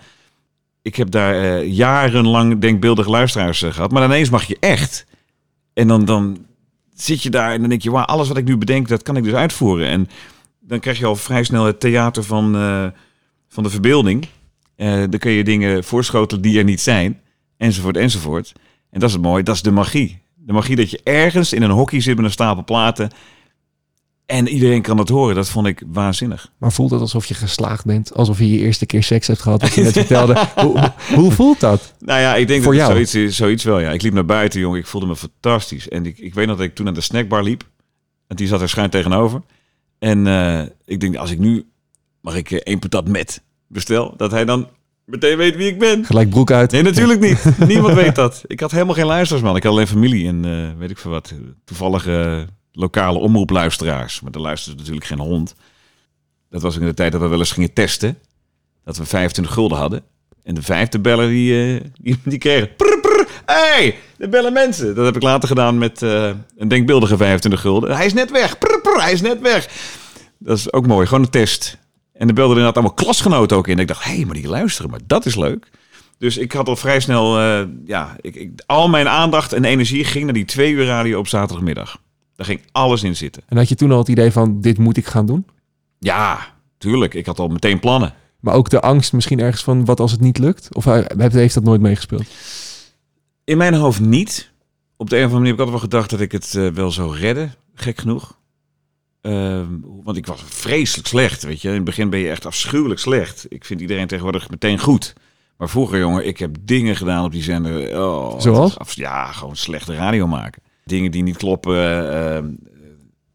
Ik 0.83 0.97
heb 0.97 1.11
daar 1.11 1.35
eh, 1.35 1.73
jarenlang 1.73 2.61
denkbeeldige 2.61 3.11
luisteraars 3.11 3.63
eh, 3.63 3.73
gehad. 3.73 3.91
Maar 3.91 4.05
ineens 4.05 4.31
mag 4.31 4.45
je 4.45 4.57
echt. 4.61 5.07
En 5.73 5.89
dan, 5.89 6.05
dan 6.05 6.47
zit 6.95 7.23
je 7.23 7.31
daar 7.31 7.53
en 7.53 7.61
dan 7.61 7.69
denk 7.69 7.83
je, 7.83 7.91
wauw, 7.91 8.05
alles 8.05 8.29
wat 8.29 8.37
ik 8.37 8.45
nu 8.45 8.57
bedenk, 8.57 8.89
dat 8.89 9.03
kan 9.03 9.17
ik 9.17 9.25
dus 9.25 9.33
uitvoeren. 9.33 9.89
En 9.89 10.09
dan 10.61 10.81
krijg 10.81 10.99
je 10.99 11.07
al 11.07 11.17
vrij 11.17 11.45
snel 11.45 11.65
het 11.65 11.81
theater 11.81 12.25
van, 12.25 12.57
eh, 12.57 12.87
van 13.49 13.63
de 13.63 13.71
verbeelding. 13.71 14.27
Dan 15.11 15.19
kun 15.19 15.31
je 15.31 15.45
dingen 15.45 15.85
voorschotelen 15.85 16.43
die 16.43 16.59
er 16.59 16.65
niet 16.65 16.81
zijn. 16.81 17.21
Enzovoort, 17.57 17.97
enzovoort. 17.97 18.53
En 18.91 19.01
dat 19.01 19.09
is 19.09 19.15
het 19.15 19.25
mooie, 19.25 19.43
dat 19.43 19.55
is 19.55 19.63
de 19.63 19.71
magie. 19.71 20.23
De 20.35 20.53
magie 20.53 20.77
dat 20.77 20.91
je 20.91 21.01
ergens 21.05 21.53
in 21.53 21.63
een 21.63 21.71
hockey 21.71 22.01
zit 22.01 22.17
met 22.17 22.25
een 22.25 22.31
stapel 22.31 22.65
platen. 22.65 23.11
En 24.31 24.49
iedereen 24.49 24.83
kan 24.83 24.97
dat 24.97 25.09
horen. 25.09 25.35
Dat 25.35 25.49
vond 25.49 25.67
ik 25.67 25.83
waanzinnig. 25.87 26.53
Maar 26.59 26.73
voelt 26.73 26.91
het 26.91 27.01
alsof 27.01 27.27
je 27.27 27.35
geslaagd 27.35 27.85
bent? 27.85 28.15
Alsof 28.15 28.39
je 28.39 28.51
je 28.51 28.59
eerste 28.59 28.87
keer 28.87 29.03
seks 29.03 29.27
hebt 29.27 29.41
gehad, 29.43 29.63
wat 29.63 29.75
je 29.75 29.83
net 29.83 29.93
vertelde. 29.93 30.47
Hoe, 30.63 30.93
hoe- 31.15 31.33
voelt 31.33 31.61
dat? 31.61 31.95
Nou 31.99 32.21
ja, 32.21 32.35
ik 32.35 32.47
denk 32.49 32.63
Voor 32.63 32.75
dat 32.75 32.89
het 32.89 32.93
jou? 32.97 33.07
zoiets, 33.07 33.37
zoiets 33.37 33.65
wel. 33.65 33.79
Ja. 33.79 33.91
Ik 33.91 34.03
liep 34.03 34.13
naar 34.13 34.25
buiten, 34.25 34.61
jongen. 34.61 34.79
Ik 34.79 34.87
voelde 34.87 35.07
me 35.07 35.17
fantastisch. 35.17 35.89
En 35.89 36.07
ik, 36.07 36.19
ik 36.19 36.35
weet 36.35 36.47
nog 36.47 36.57
dat 36.57 36.67
ik 36.67 36.75
toen 36.75 36.85
naar 36.85 36.95
de 36.95 37.01
snackbar 37.01 37.43
liep. 37.43 37.65
En 38.27 38.37
die 38.37 38.47
zat 38.47 38.61
er 38.61 38.69
schuin 38.69 38.91
tegenover. 38.91 39.43
En 39.99 40.27
eh, 40.27 40.63
ik 40.85 41.01
denk, 41.01 41.17
als 41.17 41.31
ik 41.31 41.39
nu 41.39 41.67
mag 42.21 42.35
ik 42.37 42.51
eh, 42.51 42.59
één 42.63 42.79
patat 42.79 43.09
met 43.09 43.43
bestel, 43.69 44.15
dat 44.17 44.31
hij 44.31 44.45
dan 44.45 44.69
meteen 45.05 45.37
weet 45.37 45.57
wie 45.57 45.69
ik 45.69 45.79
ben. 45.79 46.05
Gelijk 46.05 46.31
broek 46.31 46.51
uit. 46.51 46.71
Nee, 46.71 46.83
natuurlijk 46.83 47.21
niet. 47.21 47.45
Niemand 47.69 47.95
weet 47.95 48.15
dat. 48.15 48.43
Ik 48.47 48.61
had 48.61 48.71
helemaal 48.71 48.95
geen 48.95 49.07
luisteraars, 49.07 49.45
man. 49.45 49.57
Ik 49.57 49.63
had 49.63 49.73
alleen 49.73 49.87
familie 49.87 50.29
en 50.29 50.45
eh, 50.45 50.79
weet 50.79 50.91
ik 50.91 50.99
veel 50.99 51.11
wat. 51.11 51.33
Toevallige 51.65 52.47
lokale 52.81 53.19
omroepluisteraars. 53.19 54.21
Maar 54.21 54.33
daar 54.33 54.43
luisterde 54.43 54.79
natuurlijk 54.79 55.07
geen 55.07 55.19
hond. 55.19 55.55
Dat 56.51 56.63
was 56.63 56.77
in 56.77 56.85
de 56.85 56.95
tijd 56.95 57.13
dat 57.13 57.21
we 57.21 57.29
wel 57.29 57.39
eens 57.39 57.53
gingen 57.53 57.73
testen. 57.73 58.19
Dat 58.85 58.97
we 58.97 59.05
25 59.05 59.55
gulden 59.55 59.79
hadden. 59.79 60.03
En 60.43 60.55
de 60.55 60.63
vijfde 60.63 60.99
beller 60.99 61.29
die, 61.29 61.75
eh, 61.75 61.81
die, 62.01 62.19
die 62.25 62.69
hey, 63.45 63.97
de 64.17 64.29
bellen 64.29 64.53
mensen. 64.53 64.95
Dat 64.95 65.05
heb 65.05 65.17
ik 65.17 65.23
later 65.23 65.49
gedaan 65.49 65.79
met 65.79 66.03
eh, 66.03 66.31
een 66.57 66.69
denkbeeldige 66.69 67.17
25 67.17 67.61
gulden. 67.61 67.97
Hij 67.97 68.07
is 68.07 68.13
net 68.13 68.31
weg. 68.31 68.57
Hij 68.83 69.13
is 69.13 69.21
net 69.21 69.41
weg. 69.41 69.69
Dat 70.39 70.57
is 70.57 70.73
ook 70.73 70.87
mooi. 70.87 71.07
Gewoon 71.07 71.23
een 71.23 71.31
test. 71.31 71.79
En 72.13 72.29
er 72.29 72.35
belden 72.35 72.57
inderdaad 72.57 72.77
allemaal 72.77 73.05
klasgenoten 73.05 73.57
ook 73.57 73.69
in. 73.69 73.79
Ik 73.79 73.89
dacht, 73.89 74.05
hé, 74.05 74.15
hey, 74.15 74.25
maar 74.25 74.35
die 74.35 74.49
luisteren. 74.49 74.91
Maar 74.91 75.01
dat 75.07 75.27
is 75.27 75.37
leuk. 75.37 75.71
Dus 76.19 76.37
ik 76.37 76.53
had 76.53 76.69
al 76.69 76.77
vrij 76.77 77.01
snel... 77.01 77.39
eh, 77.39 77.63
ja, 77.85 78.17
ik, 78.21 78.35
ik, 78.35 78.51
al 78.67 78.89
mijn 78.89 79.09
aandacht 79.09 79.53
en 79.53 79.65
energie 79.65 80.05
ging 80.05 80.25
naar 80.25 80.35
die 80.35 80.45
twee 80.45 80.73
uur 80.73 80.85
radio 80.85 81.19
op 81.19 81.29
zaterdagmiddag. 81.29 81.99
Daar 82.41 82.49
ging 82.49 82.61
alles 82.73 83.03
in 83.03 83.17
zitten. 83.17 83.43
En 83.49 83.57
had 83.57 83.69
je 83.69 83.75
toen 83.75 83.93
al 83.93 83.99
het 83.99 84.09
idee 84.09 84.31
van, 84.33 84.61
dit 84.61 84.79
moet 84.79 84.97
ik 84.97 85.07
gaan 85.07 85.27
doen? 85.27 85.47
Ja, 85.99 86.39
tuurlijk. 86.79 87.15
Ik 87.15 87.27
had 87.27 87.39
al 87.39 87.49
meteen 87.49 87.81
plannen. 87.81 88.15
Maar 88.41 88.55
ook 88.55 88.69
de 88.71 88.81
angst 88.81 89.13
misschien 89.13 89.41
ergens 89.41 89.63
van, 89.63 89.85
wat 89.85 90.01
als 90.01 90.13
het 90.13 90.21
niet 90.21 90.39
lukt? 90.39 90.75
Of 90.75 90.87
eh, 90.87 91.29
heeft 91.33 91.55
dat 91.55 91.65
nooit 91.65 91.81
meegespeeld? 91.81 92.25
In 93.45 93.57
mijn 93.57 93.75
hoofd 93.75 94.01
niet. 94.01 94.51
Op 94.97 95.11
de 95.11 95.17
een 95.19 95.25
of 95.25 95.33
andere 95.33 95.41
manier 95.51 95.59
heb 95.59 95.69
ik 95.69 95.73
altijd 95.75 95.81
wel 95.81 95.91
gedacht 95.91 96.11
dat 96.11 96.21
ik 96.21 96.33
het 96.33 96.55
eh, 96.55 96.77
wel 96.77 96.91
zou 96.91 97.17
redden. 97.17 97.55
Gek 97.75 97.99
genoeg. 97.99 98.39
Ehm, 99.21 99.67
want 100.05 100.17
ik 100.17 100.27
was 100.27 100.43
vreselijk 100.49 101.09
slecht, 101.09 101.43
weet 101.43 101.63
je. 101.63 101.69
In 101.69 101.75
het 101.75 101.85
begin 101.85 102.11
ben 102.11 102.21
je 102.21 102.31
echt 102.31 102.47
afschuwelijk 102.47 103.01
slecht. 103.01 103.47
Ik 103.49 103.65
vind 103.65 103.81
iedereen 103.81 104.07
tegenwoordig 104.07 104.51
meteen 104.51 104.79
goed. 104.79 105.13
Maar 105.57 105.69
vroeger, 105.69 105.99
jongen, 105.99 106.27
ik 106.27 106.39
heb 106.39 106.57
dingen 106.61 106.97
gedaan 106.97 107.25
op 107.25 107.33
die 107.33 107.43
zender. 107.43 108.03
Oh, 108.05 108.41
Zoals? 108.41 108.79
af- 108.79 108.93
ja, 108.93 109.33
gewoon 109.33 109.57
slechte 109.57 109.95
radio 109.95 110.27
maken. 110.27 110.63
Dingen 110.91 111.11
die 111.11 111.23
niet 111.23 111.37
kloppen. 111.37 112.13
ehm, 112.13 112.47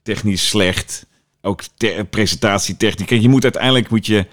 technisch 0.01 0.47
slecht. 0.47 1.05
Ook 1.41 1.61
te- 1.77 2.05
presentatietechniek. 2.09 3.07
Kijk, 3.07 3.21
je 3.21 3.29
moet 3.29 3.43
uiteindelijk 3.43 3.89
moet 3.89 4.05
je 4.05 4.25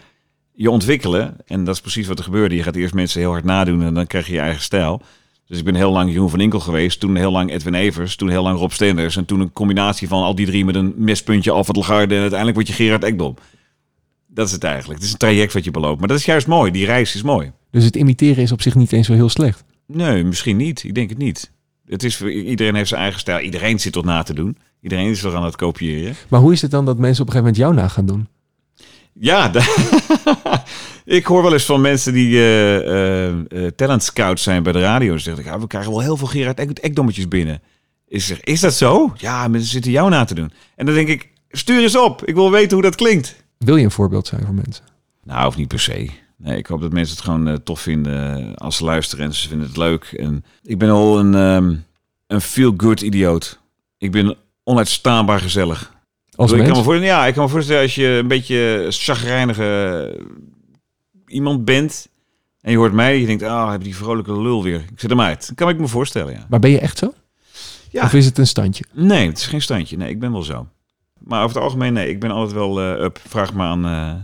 je 0.55 0.71
ontwikkelen. 0.71 1.37
En 1.47 1.65
dat 1.65 1.75
is 1.75 1.81
precies 1.81 2.07
wat 2.07 2.19
er 2.19 2.25
gebeurde. 2.25 2.55
Je 2.55 2.63
gaat 2.63 2.77
eerst 2.77 2.95
mensen 2.95 3.21
heel 3.21 3.31
hard 3.31 3.45
nadoen 3.45 3.83
en 3.83 3.95
dan 3.95 4.07
krijg 4.07 4.27
je 4.27 4.33
je 4.33 4.39
eigen 4.41 4.63
stijl. 4.63 5.03
Dus 5.47 5.59
ik 5.59 5.65
ben 5.65 5.75
heel 5.75 5.93
lang 5.93 6.11
Jeroen 6.13 6.31
van 6.31 6.41
Inkel 6.41 6.61
geweest. 6.61 7.01
Toen 7.01 7.17
heel 7.17 7.33
lang 7.33 7.51
Edwin 7.53 7.75
Evers. 7.75 8.17
Toen 8.17 8.29
heel 8.29 8.43
lang 8.43 8.59
Rob 8.59 8.71
Stenders. 8.71 9.17
En 9.17 9.25
toen 9.25 9.41
een 9.41 9.53
combinatie 9.53 10.09
van 10.09 10.23
al 10.23 10.35
die 10.35 10.47
drie 10.47 10.65
met 10.65 10.75
een 10.75 10.95
mespuntje 10.97 11.51
Alfred 11.51 11.77
Lagarde. 11.77 12.15
En 12.15 12.21
uiteindelijk 12.21 12.59
word 12.59 12.69
je 12.69 12.75
Gerard 12.85 13.05
Ekdom. 13.05 13.35
Dat 14.27 14.47
is 14.47 14.53
het 14.53 14.65
eigenlijk. 14.65 14.95
Het 14.99 15.07
is 15.07 15.13
een 15.13 15.19
traject 15.19 15.53
wat 15.53 15.65
je 15.65 15.71
beloopt. 15.71 15.99
Maar 15.99 16.09
dat 16.09 16.19
is 16.19 16.25
juist 16.25 16.47
mooi. 16.47 16.71
Die 16.71 16.85
reis 16.87 17.15
is 17.15 17.23
mooi. 17.23 17.53
Dus 17.71 17.85
het 17.85 17.97
imiteren 17.97 18.43
is 18.43 18.53
op 18.53 18.63
zich 18.63 18.75
niet 18.75 18.93
eens 18.93 19.07
zo 19.07 19.13
heel 19.13 19.29
slecht. 19.29 19.65
Nee, 19.87 20.25
misschien 20.25 20.57
niet. 20.57 20.85
Ik 20.85 20.95
denk 20.95 21.09
het 21.09 21.19
niet. 21.19 21.51
Het 21.87 22.03
is, 22.03 22.17
voor- 22.17 22.31
iedereen 22.33 22.75
heeft 22.75 22.89
zijn 22.89 23.01
eigen 23.01 23.21
stijl. 23.21 23.39
Iedereen 23.45 23.81
zit 23.81 23.93
tot 23.93 24.05
na 24.05 24.23
te 24.23 24.35
doen. 24.35 24.59
Iedereen 24.81 25.11
is 25.11 25.21
toch 25.21 25.35
aan 25.35 25.45
het 25.45 25.57
kopiëren. 25.57 26.15
Maar 26.29 26.41
hoe 26.41 26.53
is 26.53 26.63
het 26.63 26.71
dan 26.71 26.85
dat 26.85 26.99
mensen 26.99 27.23
op 27.23 27.29
een 27.29 27.35
gegeven 27.35 27.55
moment 27.55 27.77
jou 27.77 27.87
na 27.87 27.95
gaan 27.95 28.07
doen? 28.07 28.29
Ja, 29.13 29.51
ik 31.05 31.27
hoor 31.27 31.43
wel 31.43 31.53
eens 31.53 31.65
van 31.65 31.81
mensen 31.81 32.13
die 32.13 32.37
eh, 32.37 32.77
eh, 32.77 33.29
eh, 33.49 33.73
talent 33.77 34.03
scouts 34.03 34.43
zijn 34.43 34.63
bij 34.63 34.73
de 34.73 34.81
radio. 34.81 35.17
Ze 35.17 35.23
zeggen, 35.23 35.45
ja, 35.45 35.61
we 35.61 35.67
krijgen 35.67 35.91
wel 35.91 36.01
heel 36.01 36.17
veel 36.17 36.27
Gerard 36.27 36.59
Ek 36.59 36.79
Ekdommetjes 36.79 37.29
binnen. 37.29 37.63
Ik 38.09 38.23
zeg, 38.23 38.41
is 38.41 38.61
dat 38.61 38.75
zo? 38.75 39.13
Ja, 39.17 39.49
mensen 39.49 39.71
zitten 39.71 39.91
jou 39.91 40.11
na 40.11 40.25
te 40.25 40.35
doen. 40.35 40.53
En 40.77 40.87
dan 40.87 40.95
denk 40.95 41.09
ik, 41.09 41.31
stuur 41.51 41.83
eens 41.83 41.97
op. 41.97 42.25
Ik 42.25 42.35
wil 42.35 42.51
weten 42.51 42.73
hoe 42.73 42.83
dat 42.83 42.95
klinkt. 42.95 43.37
Wil 43.59 43.77
je 43.77 43.85
een 43.85 43.91
voorbeeld 43.91 44.27
zijn 44.27 44.45
voor 44.45 44.55
mensen? 44.55 44.85
Nou, 45.25 45.47
of 45.47 45.57
niet 45.57 45.69
per 45.69 45.81
se. 45.81 46.09
Nee, 46.43 46.57
ik 46.57 46.67
hoop 46.67 46.81
dat 46.81 46.93
mensen 46.93 47.17
het 47.17 47.25
gewoon 47.25 47.49
eh, 47.49 47.55
tof 47.55 47.81
vinden 47.81 48.47
eh, 48.49 48.55
als 48.55 48.77
ze 48.77 48.85
luisteren 48.85 49.25
en 49.25 49.35
ze 49.35 49.49
vinden 49.49 49.67
het 49.67 49.77
leuk. 49.77 50.05
En 50.05 50.45
ik 50.63 50.79
ben 50.79 50.91
al 50.91 51.19
een, 51.19 51.35
ehm, 51.35 51.75
een 52.27 52.41
feel-good 52.41 53.01
idioot. 53.01 53.61
Ik 53.99 54.11
ben 54.11 54.37
onuitstaanbaar 54.65 55.41
gezellig. 55.41 55.93
Als 56.35 56.53
ik, 56.53 56.59
kan 56.59 56.69
me 56.69 56.75
voorstellen, 56.75 57.03
ja, 57.03 57.27
ik 57.27 57.35
kan 57.35 57.45
me 57.45 57.51
voorstellen 57.51 57.83
als 57.83 57.95
je 57.95 58.07
een 58.07 58.29
beetje 58.29 58.87
chagrijnige 58.89 60.21
iemand 61.27 61.65
bent... 61.65 62.09
en 62.61 62.71
je 62.71 62.77
hoort 62.77 62.93
mij, 62.93 63.21
je 63.21 63.27
denkt, 63.27 63.43
ah, 63.43 63.71
heb 63.71 63.83
die 63.83 63.97
vrolijke 63.97 64.41
lul 64.41 64.63
weer. 64.63 64.81
Ik 64.93 65.01
zet 65.01 65.11
hem 65.11 65.21
uit. 65.21 65.47
Dat 65.47 65.57
kan 65.57 65.69
ik 65.69 65.79
me 65.79 65.89
voorstellen, 65.89 66.33
ja. 66.33 66.47
Maar 66.49 66.61
ben 66.61 66.71
je 66.71 66.79
echt 66.79 66.99
zo? 66.99 67.15
Ja. 67.91 68.05
Of 68.05 68.13
is 68.13 68.25
het 68.25 68.39
een 68.39 68.47
standje? 68.47 68.85
Nee, 68.93 69.27
het 69.27 69.39
is 69.39 69.47
geen 69.47 69.63
standje. 69.63 69.97
Nee, 69.97 70.11
ik 70.11 70.19
ben 70.19 70.33
wel 70.33 70.43
zo. 70.43 70.67
Maar 71.19 71.43
over 71.43 71.55
het 71.55 71.65
algemeen, 71.65 71.93
nee, 71.93 72.09
ik 72.09 72.21
ben 72.21 72.31
altijd 72.31 72.53
wel 72.53 72.81
eh, 72.81 73.05
up. 73.05 73.21
Vraag 73.29 73.53
maar 73.53 73.67
aan, 73.67 73.85
eh, 73.85 74.15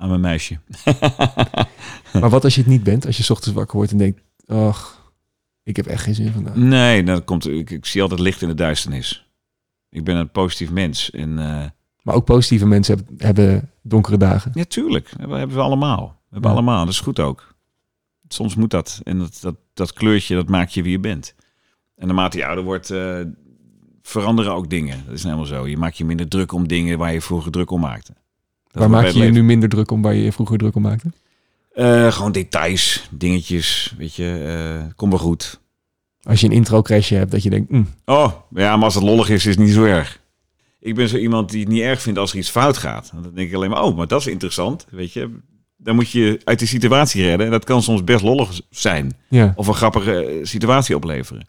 aan 0.00 0.08
mijn 0.08 0.20
meisje. 0.20 0.58
Maar 2.20 2.30
wat 2.30 2.44
als 2.44 2.54
je 2.54 2.60
het 2.60 2.70
niet 2.70 2.82
bent? 2.82 3.06
Als 3.06 3.16
je 3.16 3.22
's 3.22 3.30
ochtends 3.30 3.56
wakker 3.56 3.76
wordt 3.76 3.90
en 3.92 3.98
denkt... 3.98 4.20
Ach, 4.46 5.12
ik 5.62 5.76
heb 5.76 5.86
echt 5.86 6.02
geen 6.02 6.14
zin 6.14 6.32
vandaag. 6.32 6.54
Nee, 6.54 7.02
dat 7.04 7.24
komt, 7.24 7.46
ik, 7.48 7.70
ik 7.70 7.86
zie 7.86 8.02
altijd 8.02 8.20
licht 8.20 8.42
in 8.42 8.48
de 8.48 8.54
duisternis. 8.54 9.30
Ik 9.88 10.04
ben 10.04 10.16
een 10.16 10.30
positief 10.30 10.70
mens. 10.70 11.10
En 11.10 11.38
eh, 11.38 11.64
Maar 12.02 12.14
ook 12.14 12.24
positieve 12.24 12.66
mensen 12.66 12.96
hebben, 12.96 13.26
hebben 13.26 13.70
donkere 13.82 14.16
dagen. 14.16 14.50
ja, 14.54 14.64
tuurlijk. 14.64 15.10
Dat 15.18 15.30
hebben 15.30 15.56
we 15.56 15.62
allemaal. 15.62 16.06
We 16.06 16.26
hebben 16.30 16.50
Ja. 16.50 16.56
allemaal. 16.56 16.84
Dat 16.84 16.94
is 16.94 17.00
goed 17.00 17.20
ook. 17.20 17.54
Soms 18.28 18.54
moet 18.54 18.70
dat. 18.70 19.00
En 19.04 19.18
dat, 19.18 19.38
dat, 19.40 19.56
dat 19.74 19.92
kleurtje, 19.92 20.34
dat 20.34 20.48
maakt 20.48 20.74
je 20.74 20.82
wie 20.82 20.92
je 20.92 21.00
bent. 21.00 21.34
En 21.96 22.06
naarmate 22.06 22.38
je 22.38 22.46
ouder 22.46 22.64
wordt, 22.64 22.90
eh, 22.90 23.20
veranderen 24.02 24.52
ook 24.54 24.70
dingen. 24.70 25.02
Dat 25.06 25.14
is 25.14 25.22
nou 25.22 25.34
helemaal 25.36 25.58
zo. 25.60 25.66
Je 25.68 25.76
maakt 25.76 25.98
je 25.98 26.04
minder 26.04 26.28
druk 26.28 26.52
om 26.52 26.68
dingen 26.68 26.98
waar 26.98 27.12
je 27.12 27.20
vroeger 27.20 27.52
druk 27.52 27.70
om 27.70 27.80
maakte. 27.80 28.12
Waar 28.70 28.90
maak 28.90 29.06
je 29.06 29.18
je 29.18 29.30
nu 29.30 29.42
minder 29.42 29.68
druk 29.68 29.90
om 29.90 30.02
waar 30.02 30.14
je 30.14 30.22
je 30.22 30.32
vroeger 30.32 30.58
druk 30.58 30.74
om 30.74 30.82
maakte? 30.82 31.10
Eh, 31.72 32.12
gewoon 32.12 32.32
details, 32.32 33.08
dingetjes, 33.10 33.94
weet 33.98 34.14
je. 34.14 34.44
eh 34.86 34.92
kom 34.96 35.10
wel 35.10 35.18
goed. 35.18 35.60
Als 36.22 36.40
je 36.40 36.46
een 36.46 36.52
intro 36.52 36.82
crashje 36.82 37.16
hebt, 37.16 37.30
dat 37.30 37.42
je 37.42 37.50
denkt... 37.50 37.70
"Mm, 37.70 37.86
Oh, 38.04 38.32
ja, 38.54 38.76
maar 38.76 38.84
als 38.84 38.94
het 38.94 39.04
lollig 39.04 39.28
is, 39.28 39.46
is 39.46 39.54
het 39.56 39.64
niet 39.64 39.74
zo 39.74 39.84
erg. 39.84 40.20
Ik 40.80 40.94
ben 40.94 41.08
zo 41.08 41.16
iemand 41.16 41.50
die 41.50 41.60
het 41.60 41.68
niet 41.68 41.82
erg 41.82 42.02
vindt 42.02 42.18
als 42.18 42.32
er 42.32 42.38
iets 42.38 42.50
fout 42.50 42.76
gaat. 42.76 43.10
Dan 43.22 43.32
denk 43.34 43.48
ik 43.48 43.54
alleen 43.54 43.70
maar, 43.70 43.82
oh, 43.82 43.96
maar 43.96 44.06
dat 44.06 44.20
is 44.20 44.26
interessant, 44.26 44.86
weet 44.90 45.12
je. 45.12 45.30
Dan 45.76 45.94
moet 45.94 46.10
je 46.10 46.40
uit 46.44 46.58
die 46.58 46.68
situatie 46.68 47.22
redden. 47.24 47.46
En 47.46 47.52
dat 47.52 47.64
kan 47.64 47.82
soms 47.82 48.04
best 48.04 48.22
lollig 48.22 48.60
zijn. 48.70 49.12
ja. 49.28 49.52
Of 49.56 49.66
een 49.66 49.74
grappige 49.74 50.24
eh, 50.24 50.38
situatie 50.42 50.96
opleveren. 50.96 51.46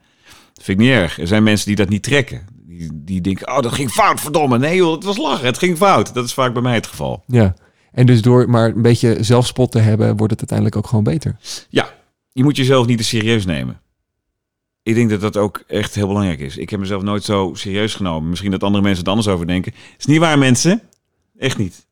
Dat 0.54 0.64
vind 0.64 0.80
ik 0.80 0.86
niet 0.86 0.94
erg. 0.94 1.20
Er 1.20 1.28
zijn 1.28 1.44
mensen 1.44 1.68
die 1.68 1.76
dat 1.76 1.90
niet 1.90 2.04
trekken. 2.04 2.42
Die, 2.90 3.04
die 3.04 3.22
denken, 3.22 3.48
oh, 3.48 3.60
dat 3.60 3.72
ging 3.72 3.92
fout, 3.92 4.20
verdomme. 4.20 4.58
Nee 4.58 4.76
joh, 4.76 4.94
het 4.94 5.04
was 5.04 5.18
lachen, 5.18 5.46
het 5.46 5.58
ging 5.58 5.78
fout. 5.78 6.14
Dat 6.14 6.26
is 6.26 6.34
vaak 6.34 6.54
bij 6.54 6.62
mij 6.62 6.74
het 6.74 6.88
geval. 6.88 7.24
ja. 7.28 7.54
En 7.92 8.06
dus 8.06 8.22
door 8.22 8.50
maar 8.50 8.70
een 8.70 8.82
beetje 8.82 9.18
zelfspot 9.24 9.72
te 9.72 9.80
hebben, 9.80 10.18
wordt 10.18 10.32
het 10.32 10.40
uiteindelijk 10.40 10.78
ook 10.78 10.88
gewoon 10.88 11.04
beter. 11.04 11.36
Ja, 11.70 11.94
je 12.32 12.44
moet 12.44 12.58
jezelf 12.58 12.86
niet 12.86 12.98
te 12.98 13.04
serieus 13.04 13.46
nemen. 13.46 13.82
Ik 14.84 14.96
denk 14.96 15.10
dat 15.10 15.22
dat 15.22 15.38
ook 15.38 15.64
echt 15.68 15.96
heel 15.96 16.08
belangrijk 16.08 16.40
is. 16.40 16.58
Ik 16.58 16.70
heb 16.70 16.80
mezelf 16.80 17.02
nooit 17.02 17.24
zo 17.24 17.52
serieus 17.54 17.96
genomen. 17.96 18.30
Misschien 18.30 18.52
dat 18.52 18.64
andere 18.64 18.84
mensen 18.84 19.00
het 19.00 19.10
anders 19.10 19.28
over 19.28 19.48
denken. 19.48 19.74
is 19.98 20.06
niet 20.06 20.20
waar, 20.20 20.38
mensen. 20.38 20.82
Echt 21.38 21.58
niet. 21.58 21.88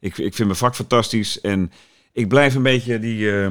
Ik, 0.00 0.18
ik 0.18 0.34
vind 0.34 0.48
mijn 0.48 0.58
vak 0.58 0.74
fantastisch. 0.74 1.40
En 1.40 1.72
ik 2.12 2.28
blijf 2.28 2.54
een 2.54 2.62
beetje 2.62 2.98
die, 2.98 3.40
eh, 3.40 3.48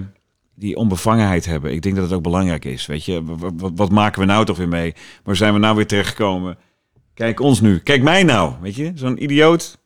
die 0.55 0.75
onbevangenheid 0.75 1.45
hebben. 1.45 1.73
Ik 1.73 1.81
denk 1.81 1.95
dat 1.95 2.03
het 2.03 2.13
ook 2.13 2.23
belangrijk 2.23 2.65
is. 2.65 2.85
Weet 2.85 3.05
je, 3.05 3.23
wat, 3.23 3.53
wat, 3.55 3.71
wat 3.75 3.91
maken 3.91 4.19
we 4.19 4.25
nou 4.25 4.45
toch 4.45 4.57
weer 4.57 4.67
mee? 4.67 4.93
Waar 5.23 5.35
zijn 5.35 5.53
we 5.53 5.59
nou 5.59 5.75
weer 5.75 5.87
terechtgekomen? 5.87 6.57
Kijk 7.13 7.39
ons 7.39 7.61
nu. 7.61 7.79
Kijk 7.79 8.01
mij 8.01 8.23
nou. 8.23 8.53
Weet 8.61 8.75
je, 8.75 8.91
zo'n 8.95 9.23
idioot. 9.23 9.79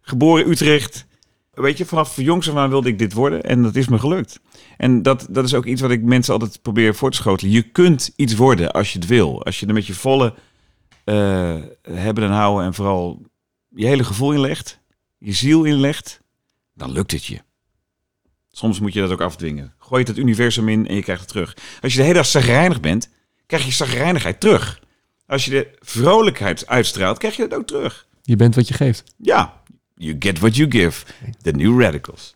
Geboren 0.00 0.50
Utrecht. 0.50 1.06
Weet 1.52 1.78
je, 1.78 1.84
vanaf 1.84 2.16
jongs 2.16 2.50
af 2.50 2.56
aan 2.56 2.68
wilde 2.68 2.88
ik 2.88 2.98
dit 2.98 3.12
worden. 3.12 3.42
En 3.42 3.62
dat 3.62 3.76
is 3.76 3.88
me 3.88 3.98
gelukt. 3.98 4.40
En 4.76 5.02
dat, 5.02 5.26
dat 5.30 5.44
is 5.44 5.54
ook 5.54 5.64
iets 5.64 5.80
wat 5.80 5.90
ik 5.90 6.02
mensen 6.02 6.32
altijd 6.32 6.62
probeer 6.62 6.94
voor 6.94 7.10
te 7.10 7.16
schotelen. 7.16 7.52
Je 7.52 7.62
kunt 7.62 8.12
iets 8.16 8.34
worden 8.34 8.72
als 8.72 8.92
je 8.92 8.98
het 8.98 9.08
wil. 9.08 9.44
Als 9.44 9.60
je 9.60 9.66
er 9.66 9.74
met 9.74 9.86
je 9.86 9.94
volle 9.94 10.34
eh, 11.04 11.56
hebben 11.82 12.24
en 12.24 12.30
houden 12.30 12.66
en 12.66 12.74
vooral 12.74 13.22
je 13.68 13.86
hele 13.86 14.04
gevoel 14.04 14.32
inlegt, 14.32 14.80
je 15.18 15.32
ziel 15.32 15.64
inlegt, 15.64 16.20
dan 16.74 16.92
lukt 16.92 17.10
het 17.10 17.24
je. 17.24 17.40
Soms 18.50 18.80
moet 18.80 18.92
je 18.92 19.00
dat 19.00 19.10
ook 19.10 19.20
afdwingen. 19.20 19.74
Gooi 19.78 20.00
het 20.00 20.08
het 20.08 20.18
universum 20.18 20.68
in 20.68 20.86
en 20.86 20.94
je 20.94 21.02
krijgt 21.02 21.20
het 21.20 21.30
terug. 21.30 21.56
Als 21.80 21.92
je 21.92 21.98
de 21.98 22.04
hele 22.04 22.18
dag 22.18 22.26
zagrijnig 22.26 22.80
bent, 22.80 23.10
krijg 23.46 23.64
je 23.64 23.72
zagrijnigheid 23.72 24.40
terug. 24.40 24.80
Als 25.26 25.44
je 25.44 25.50
de 25.50 25.68
vrolijkheid 25.80 26.66
uitstraalt, 26.66 27.18
krijg 27.18 27.36
je 27.36 27.42
het 27.42 27.54
ook 27.54 27.66
terug. 27.66 28.06
Je 28.22 28.36
bent 28.36 28.54
wat 28.54 28.68
je 28.68 28.74
geeft. 28.74 29.04
Ja, 29.16 29.60
you 29.94 30.16
get 30.18 30.38
what 30.38 30.56
you 30.56 30.70
give. 30.70 31.04
The 31.42 31.50
new 31.50 31.80
radicals. 31.80 32.34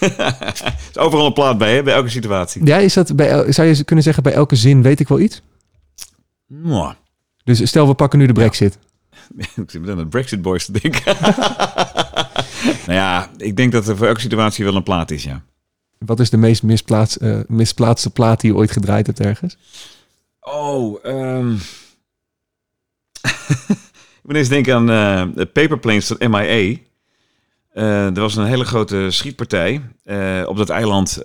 is 0.90 0.98
overal 0.98 1.26
een 1.26 1.32
plaat 1.32 1.58
bij, 1.58 1.74
hè? 1.74 1.82
bij 1.82 1.94
elke 1.94 2.08
situatie. 2.08 2.66
Ja, 2.66 2.76
is 2.76 2.94
dat 2.94 3.16
bij, 3.16 3.28
el- 3.28 3.52
zou 3.52 3.68
je 3.68 3.84
kunnen 3.84 4.04
zeggen 4.04 4.22
bij 4.22 4.32
elke 4.32 4.56
zin 4.56 4.82
weet 4.82 5.00
ik 5.00 5.08
wel 5.08 5.20
iets? 5.20 5.42
Mwah. 6.46 6.94
Dus 7.44 7.68
stel 7.68 7.86
we 7.86 7.94
pakken 7.94 8.18
nu 8.18 8.26
de 8.26 8.32
brexit. 8.32 8.78
Ik 9.38 9.50
zit 9.54 9.80
meteen 9.80 9.90
aan 9.90 9.96
de 9.96 10.06
Brexit 10.06 10.42
Boys 10.42 10.64
te 10.64 10.72
denken. 10.80 11.16
nou 12.86 12.92
ja, 12.92 13.30
ik 13.36 13.56
denk 13.56 13.72
dat 13.72 13.88
er 13.88 13.96
voor 13.96 14.06
elke 14.06 14.20
situatie 14.20 14.64
wel 14.64 14.74
een 14.74 14.82
plaat 14.82 15.10
is, 15.10 15.22
ja. 15.22 15.42
Wat 15.98 16.20
is 16.20 16.30
de 16.30 16.36
meest 16.36 16.62
misplaats, 16.62 17.18
eh, 17.18 17.40
misplaatste 17.46 18.10
plaat 18.10 18.40
die 18.40 18.50
je 18.50 18.56
ooit 18.56 18.70
gedraaid 18.70 19.06
hebt 19.06 19.20
ergens? 19.20 19.56
Oh, 20.40 21.04
ehm 21.04 21.56
ik 23.22 24.22
moet 24.22 24.36
eens 24.36 24.48
denken 24.48 24.74
aan 24.74 24.90
eh, 24.90 25.34
de 25.34 25.46
Paper 25.46 25.78
Planes 25.78 26.06
van 26.06 26.30
MIA. 26.30 26.76
Eh, 27.72 28.04
er 28.04 28.20
was 28.20 28.36
een 28.36 28.46
hele 28.46 28.64
grote 28.64 29.06
schietpartij 29.10 29.80
eh, 30.04 30.42
op 30.46 30.56
dat 30.56 30.68
eiland 30.68 31.16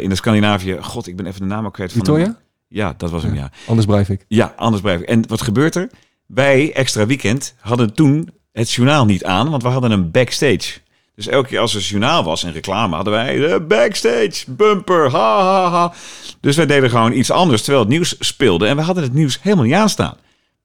in 0.00 0.08
de 0.08 0.14
Scandinavië. 0.14 0.78
God, 0.80 1.06
ik 1.06 1.16
ben 1.16 1.26
even 1.26 1.40
de 1.40 1.46
naam 1.46 1.66
ook 1.66 1.72
kwijt. 1.72 1.92
van 1.92 2.00
Victoria? 2.00 2.24
hem. 2.24 2.36
Ja, 2.68 2.94
dat 2.96 3.10
was 3.10 3.22
hem, 3.22 3.34
ja. 3.34 3.50
Anders 3.66 3.86
blijf 3.86 4.08
ik. 4.08 4.24
Ja, 4.28 4.54
anders 4.56 4.82
blijf 4.82 5.00
ik. 5.00 5.08
En 5.08 5.28
wat 5.28 5.42
gebeurt 5.42 5.74
er? 5.74 5.90
Wij, 6.26 6.72
extra 6.72 7.06
weekend, 7.06 7.54
hadden 7.60 7.94
toen 7.94 8.30
het 8.52 8.70
journaal 8.70 9.04
niet 9.04 9.24
aan, 9.24 9.50
want 9.50 9.62
we 9.62 9.68
hadden 9.68 9.90
een 9.90 10.10
backstage. 10.10 10.80
Dus 11.16 11.26
elke 11.26 11.48
keer 11.48 11.58
als 11.58 11.74
er 11.74 11.80
journaal 11.80 12.24
was 12.24 12.44
en 12.44 12.52
reclame, 12.52 12.94
hadden 12.94 13.12
wij 13.12 13.36
de 13.36 13.64
backstage 13.68 14.44
bumper. 14.46 15.10
Ha, 15.10 15.42
ha, 15.42 15.70
ha. 15.70 15.92
Dus 16.40 16.56
wij 16.56 16.66
deden 16.66 16.90
gewoon 16.90 17.12
iets 17.12 17.30
anders 17.30 17.62
terwijl 17.62 17.84
het 17.84 17.92
nieuws 17.92 18.16
speelde. 18.18 18.66
En 18.66 18.76
we 18.76 18.82
hadden 18.82 19.02
het 19.02 19.12
nieuws 19.12 19.38
helemaal 19.42 19.64
niet 19.64 19.74
aanstaan. 19.74 20.16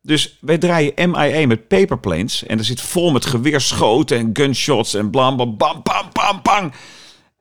Dus 0.01 0.37
wij 0.41 0.57
draaien 0.57 1.11
MIA 1.11 1.47
met 1.47 1.67
paperplanes. 1.67 2.45
En 2.45 2.57
er 2.57 2.65
zit 2.65 2.81
vol 2.81 3.11
met 3.11 3.25
geweerschoten 3.25 4.17
en 4.17 4.29
gunshots 4.33 4.93
en 4.93 5.09
blam, 5.09 5.37
bam, 5.37 5.57
bam, 5.57 5.81
bam, 6.13 6.39
bam. 6.43 6.71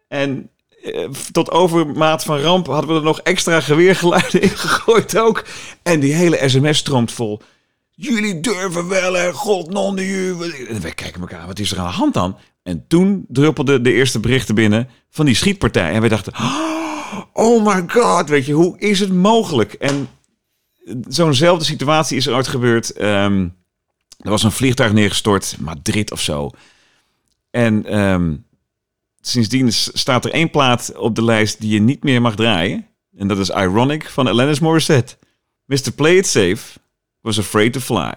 En 0.08 0.50
eh, 0.82 1.08
tot 1.32 1.50
overmaat 1.50 2.24
van 2.24 2.38
ramp 2.38 2.66
hadden 2.66 2.90
we 2.90 2.96
er 2.96 3.02
nog 3.02 3.20
extra 3.20 3.60
geweergeluiden 3.60 4.42
in 4.48 4.48
gegooid 4.48 5.18
ook. 5.18 5.44
En 5.82 6.00
die 6.00 6.14
hele 6.14 6.48
sms 6.48 6.78
stroomt 6.78 7.12
vol. 7.12 7.40
Jullie 7.90 8.40
durven 8.40 8.88
wel, 8.88 9.12
hè? 9.12 9.32
God, 9.32 9.70
non 9.70 9.96
de. 9.96 10.66
En 10.68 10.80
wij 10.80 10.92
kijken 10.92 11.20
elkaar, 11.20 11.46
wat 11.46 11.58
is 11.58 11.72
er 11.72 11.78
aan 11.78 11.86
de 11.86 11.92
hand 11.92 12.14
dan? 12.14 12.38
En 12.62 12.84
toen 12.88 13.24
druppelden 13.28 13.82
de 13.82 13.92
eerste 13.92 14.20
berichten 14.20 14.54
binnen 14.54 14.88
van 15.10 15.26
die 15.26 15.34
schietpartij. 15.34 15.92
En 15.92 16.00
wij 16.00 16.08
dachten, 16.08 16.32
oh 17.32 17.66
my 17.66 17.84
god, 17.86 18.28
weet 18.28 18.46
je, 18.46 18.52
hoe 18.52 18.78
is 18.78 19.00
het 19.00 19.12
mogelijk? 19.12 19.72
En 19.72 20.08
zo'nzelfde 21.08 21.64
situatie 21.64 22.16
is 22.16 22.26
er 22.26 22.44
gebeurd. 22.44 22.92
Ehm, 22.92 23.48
er 24.18 24.30
was 24.30 24.42
een 24.42 24.52
vliegtuig 24.52 24.92
neergestort, 24.92 25.56
Madrid 25.60 26.12
of 26.12 26.20
zo. 26.20 26.50
En 27.50 27.86
ehm, 27.86 28.36
sindsdien 29.20 29.72
staat 29.72 30.24
er 30.24 30.32
één 30.32 30.50
plaat 30.50 30.96
op 30.96 31.14
de 31.14 31.24
lijst 31.24 31.60
die 31.60 31.72
je 31.72 31.80
niet 31.80 32.02
meer 32.02 32.20
mag 32.20 32.34
draaien. 32.34 32.86
En 33.16 33.28
dat 33.28 33.38
is 33.38 33.48
Ironic 33.48 34.08
van 34.08 34.28
Alanis 34.28 34.60
Morissette. 34.60 35.16
Mr. 35.64 35.92
Play 35.94 36.16
It 36.16 36.26
Safe 36.26 36.78
was 37.20 37.38
afraid 37.38 37.72
to 37.72 37.80
fly. 37.80 38.12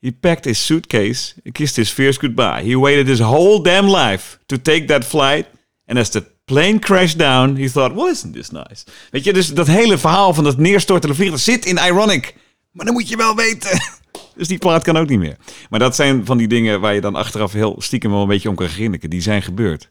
He 0.00 0.12
packed 0.12 0.44
his 0.44 0.66
suitcase 0.66 1.34
and 1.44 1.54
kissed 1.54 1.76
his 1.76 1.90
fears 1.90 2.18
goodbye. 2.18 2.62
He 2.62 2.78
waited 2.78 3.06
his 3.06 3.18
whole 3.18 3.62
damn 3.62 3.88
life 3.88 4.38
to 4.46 4.56
take 4.56 4.86
that 4.86 5.04
flight. 5.04 5.46
And 5.86 5.98
as 5.98 6.10
the 6.10 6.26
plane 6.48 6.78
crashed 6.78 7.18
down, 7.18 7.56
he 7.56 7.70
thought, 7.70 7.94
well, 7.94 8.10
isn't 8.10 8.32
this 8.32 8.50
nice? 8.50 8.84
Weet 9.10 9.24
je, 9.24 9.32
dus 9.32 9.54
dat 9.54 9.66
hele 9.66 9.98
verhaal 9.98 10.34
van 10.34 10.44
dat 10.44 10.56
neerstortende 10.56 11.14
vliegtuig 11.14 11.42
zit 11.42 11.64
in 11.64 11.76
Ironic. 11.76 12.34
Maar 12.72 12.84
dan 12.86 12.94
moet 12.94 13.08
je 13.08 13.16
wel 13.16 13.34
weten. 13.34 13.80
Dus 14.36 14.48
die 14.48 14.58
plaat 14.58 14.82
kan 14.82 14.96
ook 14.96 15.08
niet 15.08 15.18
meer. 15.18 15.36
Maar 15.70 15.78
dat 15.78 15.94
zijn 15.94 16.24
van 16.24 16.38
die 16.38 16.48
dingen 16.48 16.80
waar 16.80 16.94
je 16.94 17.00
dan 17.00 17.14
achteraf 17.14 17.52
heel 17.52 17.76
stiekem 17.78 18.10
wel 18.10 18.22
een 18.22 18.28
beetje 18.28 18.48
om 18.48 18.54
kan 18.54 18.68
grinniken. 18.68 19.10
Die 19.10 19.20
zijn 19.20 19.42
gebeurd. 19.42 19.88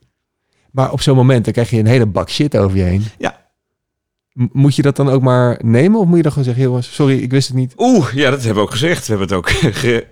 Maar 0.72 0.91
op 0.91 1.02
zo'n 1.02 1.15
moment, 1.15 1.43
dan 1.43 1.54
krijg 1.54 1.70
je 1.70 1.80
een 1.80 1.86
hele 1.86 2.06
bak 2.06 2.30
shit 2.30 2.58
over 2.58 2.78
je 2.78 2.84
heen. 2.84 3.06
Ja. 3.17 3.46
Moet 4.52 4.76
je 4.76 4.82
dat 4.82 4.95
dan 4.95 5.10
ook 5.10 5.21
maar 5.21 5.60
nemen? 5.63 6.00
Of 6.00 6.06
moet 6.08 6.15
je 6.17 6.21
dan 6.23 6.32
gewoon 6.32 6.47
zeggen, 6.47 6.63
heel 6.63 6.82
sorry, 6.82 7.17
ik 7.17 7.32
wist 7.32 7.47
het 7.47 7.58
niet. 7.58 7.73
Oeh, 7.78 8.13
ja, 8.13 8.30
dat 8.30 8.39
hebben 8.39 8.56
we 8.56 8.62
ook 8.69 8.71
gezegd. 8.71 9.08
We 9.08 9.15
hebben 9.17 9.28
het 9.28 9.38
ook 9.38 9.50
ge- 9.84 10.08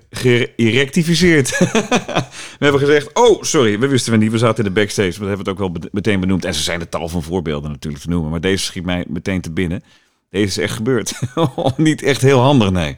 gerectificeerd. 0.56 1.58
we 2.60 2.66
hebben 2.66 2.80
gezegd, 2.80 3.10
oh, 3.14 3.42
sorry, 3.44 3.80
we 3.80 3.88
wisten 3.88 4.12
we 4.12 4.18
niet. 4.18 4.32
We 4.32 4.38
zaten 4.38 4.66
in 4.66 4.74
de 4.74 4.80
backstage. 4.80 5.20
Maar 5.20 5.20
dat 5.20 5.28
hebben 5.28 5.46
we 5.46 5.52
het 5.52 5.62
ook 5.62 5.74
wel 5.74 5.90
meteen 5.92 6.20
benoemd. 6.20 6.46
En 6.46 6.54
ze 6.54 6.64
zijn 6.64 6.80
er 6.80 6.90
tal 6.90 7.10
van 7.10 7.24
voorbeelden 7.24 7.72
natuurlijk 7.72 8.04
te 8.04 8.10
noemen. 8.10 8.30
Maar 8.32 8.42
deze 8.42 8.64
schiet 8.64 8.86
mij 8.86 9.06
meteen 9.08 9.42
te 9.42 9.52
binnen. 9.52 9.84
Deze 10.30 10.46
is 10.46 10.58
echt 10.58 10.74
gebeurd. 10.76 11.20
niet 11.78 12.02
echt 12.04 12.22
heel 12.22 12.40
handig, 12.40 12.72
nee. 12.72 12.98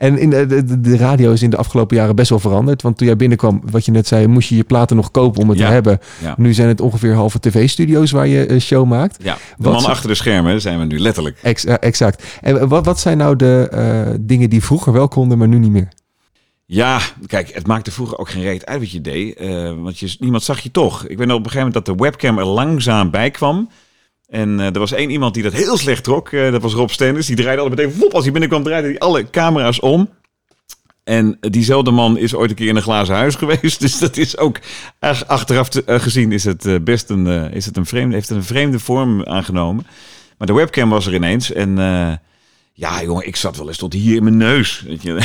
En 0.00 0.18
in 0.18 0.30
de, 0.30 0.46
de, 0.46 0.80
de 0.80 0.96
radio 0.96 1.32
is 1.32 1.42
in 1.42 1.50
de 1.50 1.56
afgelopen 1.56 1.96
jaren 1.96 2.16
best 2.16 2.30
wel 2.30 2.38
veranderd. 2.38 2.82
Want 2.82 2.96
toen 2.98 3.06
jij 3.06 3.16
binnenkwam, 3.16 3.60
wat 3.70 3.84
je 3.84 3.90
net 3.90 4.06
zei, 4.06 4.26
moest 4.26 4.48
je 4.48 4.56
je 4.56 4.64
platen 4.64 4.96
nog 4.96 5.10
kopen 5.10 5.42
om 5.42 5.48
het 5.48 5.58
Ja. 5.58 5.66
te 5.66 5.72
hebben. 5.72 5.98
Ja. 6.22 6.34
Nu 6.36 6.54
zijn 6.54 6.68
het 6.68 6.80
ongeveer 6.80 7.14
halve 7.14 7.40
tv-studio's 7.40 8.10
waar 8.10 8.26
je 8.26 8.50
een 8.50 8.60
show 8.60 8.86
maakt. 8.88 9.16
Ja, 9.22 9.34
de 9.34 9.40
Wat 9.56 9.72
man 9.72 9.84
achter 9.84 10.08
de 10.08 10.14
schermen 10.14 10.60
zijn 10.60 10.78
we 10.78 10.84
nu 10.84 10.98
letterlijk. 10.98 11.38
Ex- 11.42 11.64
eh, 11.64 11.74
exact. 11.80 12.24
En 12.40 12.68
wat, 12.68 12.84
wat 12.86 13.00
zijn 13.00 13.18
nou 13.18 13.36
de 13.36 13.68
eh, 13.70 14.14
dingen 14.20 14.50
die 14.50 14.62
vroeger 14.64 14.92
wel 14.92 15.08
konden, 15.08 15.38
maar 15.38 15.48
nu 15.48 15.58
niet 15.58 15.70
meer? 15.70 15.88
Ja, 16.66 17.00
kijk, 17.26 17.50
het 17.54 17.66
maakte 17.66 17.90
vroeger 17.90 18.18
ook 18.18 18.30
geen 18.30 18.42
reet 18.42 18.66
uit 18.66 18.78
wat 18.80 18.90
je 18.90 19.00
deed. 19.00 19.36
eh, 19.36 19.72
want 19.82 19.98
je, 19.98 20.16
niemand 20.18 20.42
zag 20.42 20.60
je 20.60 20.70
toch. 20.70 21.06
Ik 21.06 21.18
weet 21.18 21.26
nog 21.26 21.36
op 21.36 21.44
een 21.44 21.50
gegeven 21.50 21.66
moment 21.72 21.86
dat 21.86 21.96
de 21.96 22.02
webcam 22.04 22.38
er 22.38 22.46
langzaam 22.46 23.10
bij 23.10 23.30
kwam. 23.30 23.68
En 24.30 24.60
eh, 24.60 24.66
er 24.66 24.78
was 24.78 24.92
één 24.92 25.10
iemand 25.10 25.34
die 25.34 25.42
dat 25.42 25.52
heel 25.52 25.76
slecht 25.76 26.04
trok. 26.04 26.28
eh, 26.32 26.50
dat 26.52 26.62
was 26.62 26.72
Rob 26.72 26.88
Stenders. 26.88 27.26
Die 27.26 27.36
draaide 27.36 27.62
altijd 27.62 27.80
meteen, 27.80 27.98
wop, 28.00 28.12
als 28.14 28.22
hij 28.22 28.32
binnenkwam, 28.32 28.62
draaide 28.62 28.88
hij 28.88 28.98
alle 28.98 29.30
camera's 29.30 29.80
om. 29.80 30.08
En 31.04 31.36
diezelfde 31.40 31.90
man 31.90 32.18
is 32.18 32.34
ooit 32.34 32.50
een 32.50 32.56
keer 32.56 32.68
in 32.68 32.76
een 32.76 32.82
glazen 32.82 33.14
huis 33.14 33.34
geweest. 33.44 33.80
Dus 33.80 33.98
dat 33.98 34.16
is 34.16 34.36
ook, 34.38 34.58
ach- 34.98 35.26
achteraf 35.26 35.68
te- 35.68 35.84
eh, 35.84 36.00
gezien, 36.00 36.32
is 36.32 36.44
het 36.44 36.84
best 36.84 37.08
een, 37.10 37.26
is 37.52 37.66
het 37.66 37.76
een 37.76 37.86
vreemde, 37.86 38.14
heeft 38.14 38.28
het 38.28 38.38
een 38.38 38.44
vreemde 38.44 38.78
vorm 38.78 39.24
aangenomen. 39.24 39.86
Maar 40.38 40.46
de 40.46 40.52
webcam 40.54 40.90
was 40.90 41.06
er 41.06 41.14
ineens. 41.14 41.52
En 41.52 41.76
ja, 42.72 43.02
jongen, 43.02 43.26
ik 43.26 43.36
zat 43.36 43.56
wel 43.56 43.68
eens 43.68 43.76
tot 43.78 43.92
hier 43.92 44.16
in 44.16 44.22
mijn 44.22 44.36
neus. 44.36 44.82
Weet 44.86 45.02
je. 45.02 45.18